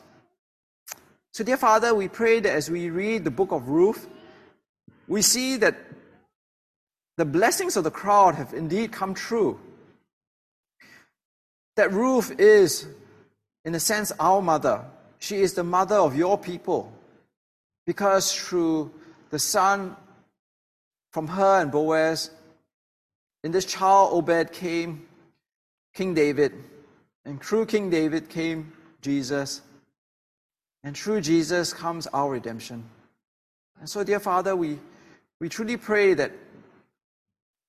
So, 1.34 1.44
dear 1.44 1.58
Father, 1.58 1.94
we 1.94 2.08
pray 2.08 2.40
that 2.40 2.52
as 2.52 2.72
we 2.72 2.90
read 2.90 3.24
the 3.24 3.32
book 3.32 3.52
of 3.52 3.70
Ruth, 3.70 4.08
we 5.08 5.22
see 5.22 5.58
that 5.58 5.76
the 7.18 7.26
blessings 7.26 7.78
of 7.78 7.84
the 7.84 7.92
crowd 7.92 8.36
have 8.36 8.54
indeed 8.54 8.92
come 8.92 9.14
true. 9.14 9.60
That 11.76 11.92
Ruth 11.92 12.40
is, 12.40 12.88
in 13.66 13.76
a 13.76 13.80
sense, 13.80 14.12
our 14.20 14.42
mother. 14.42 14.86
She 15.20 15.38
is 15.38 15.54
the 15.54 15.64
mother 15.64 15.96
of 15.96 16.16
your 16.16 16.38
people. 16.38 16.92
Because 17.86 18.34
through 18.34 18.92
the 19.30 19.40
son 19.40 19.96
from 21.12 21.28
her 21.28 21.62
and 21.62 21.72
Boaz, 21.72 22.32
in 23.44 23.52
this 23.52 23.66
child, 23.66 24.12
Obed 24.14 24.52
came 24.52 25.06
King 25.94 26.14
David, 26.14 26.52
and 27.26 27.42
through 27.42 27.68
King 27.68 27.90
David 27.90 28.28
came 28.28 28.74
Jesus, 29.02 29.62
and 30.84 30.98
through 30.98 31.22
Jesus 31.22 31.74
comes 31.74 32.08
our 32.08 32.30
redemption. 32.32 32.84
And 33.80 33.90
so, 33.90 34.04
dear 34.04 34.20
Father, 34.20 34.56
we, 34.56 34.80
we 35.40 35.48
truly 35.48 35.78
pray 35.78 36.16
that, 36.16 36.32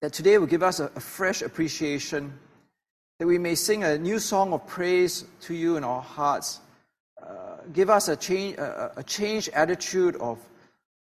that 0.01 0.12
today 0.12 0.38
will 0.38 0.47
give 0.47 0.62
us 0.62 0.80
a, 0.80 0.90
a 0.97 1.01
fresh 1.01 1.42
appreciation, 1.42 2.32
that 3.18 3.26
we 3.26 3.38
may 3.38 3.55
sing 3.55 3.84
a 3.84 3.99
new 3.99 4.18
song 4.18 4.53
of 4.53 4.66
praise 4.66 5.24
to 5.42 5.55
you 5.55 5.76
in 5.76 5.84
our 5.84 6.03
hearts. 6.03 6.61
Give 7.72 7.90
us 7.90 8.08
a, 8.08 8.16
change, 8.16 8.56
a, 8.58 8.92
a 8.96 9.02
changed 9.02 9.50
attitude 9.52 10.16
of, 10.16 10.38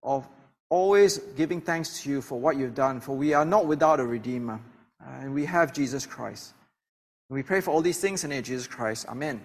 of 0.03 0.27
always 0.69 1.19
giving 1.37 1.61
thanks 1.61 2.03
to 2.03 2.11
you 2.11 2.23
for 2.23 2.41
what 2.41 2.57
you've 2.57 2.75
done, 2.75 3.01
for 3.01 3.17
we 3.17 3.35
are 3.35 3.45
not 3.45 3.67
without 3.67 4.01
a 4.01 4.05
Redeemer, 4.05 4.61
uh, 5.01 5.11
and 5.21 5.35
we 5.35 5.45
have 5.45 5.73
Jesus 5.73 6.07
Christ. 6.07 6.55
We 7.29 7.43
pray 7.43 7.61
for 7.61 7.71
all 7.71 7.81
these 7.81 8.01
things 8.01 8.25
in 8.25 8.31
the 8.31 8.35
name 8.35 8.41
of 8.41 8.47
Jesus 8.47 8.67
Christ. 8.67 9.07
Amen. 9.09 9.41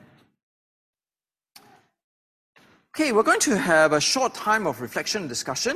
Okay, 2.95 3.11
we're 3.11 3.24
going 3.24 3.41
to 3.41 3.57
have 3.57 3.93
a 3.93 3.99
short 3.99 4.34
time 4.34 4.66
of 4.66 4.82
reflection 4.82 5.24
and 5.24 5.30
discussion. 5.30 5.76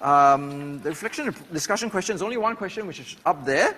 Um, 0.00 0.80
the 0.80 0.88
reflection 0.88 1.28
and 1.28 1.52
discussion 1.52 1.90
question 1.90 2.16
is 2.16 2.22
only 2.22 2.36
one 2.36 2.56
question, 2.56 2.86
which 2.86 3.00
is 3.00 3.16
up 3.24 3.44
there. 3.44 3.76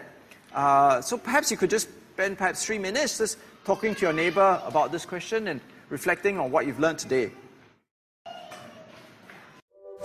Uh, 0.54 1.00
so 1.00 1.18
perhaps 1.18 1.50
you 1.50 1.56
could 1.56 1.70
just 1.70 1.88
spend 2.14 2.38
perhaps 2.38 2.64
three 2.64 2.78
minutes 2.78 3.18
just 3.18 3.38
talking 3.64 3.94
to 3.94 4.00
your 4.02 4.12
neighbor 4.12 4.60
about 4.64 4.92
this 4.92 5.04
question 5.04 5.48
and 5.48 5.60
reflecting 5.92 6.38
on 6.38 6.50
what 6.50 6.66
you've 6.66 6.80
learned 6.80 6.98
today. 6.98 7.30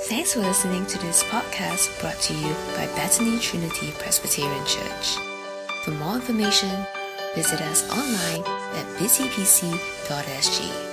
Thanks 0.02 0.34
for 0.34 0.42
listening 0.42 0.86
to 0.86 1.00
this 1.00 1.24
podcast 1.24 2.00
brought 2.02 2.20
to 2.22 2.34
you 2.34 2.54
by 2.76 2.86
Bethany 2.96 3.40
Trinity 3.40 3.92
Presbyterian 3.98 4.66
Church. 4.66 5.16
For 5.84 5.92
more 5.92 6.16
information, 6.16 6.70
visit 7.34 7.62
us 7.62 7.90
online 7.90 8.44
at 8.76 8.86
busypc.sg. 9.00 10.87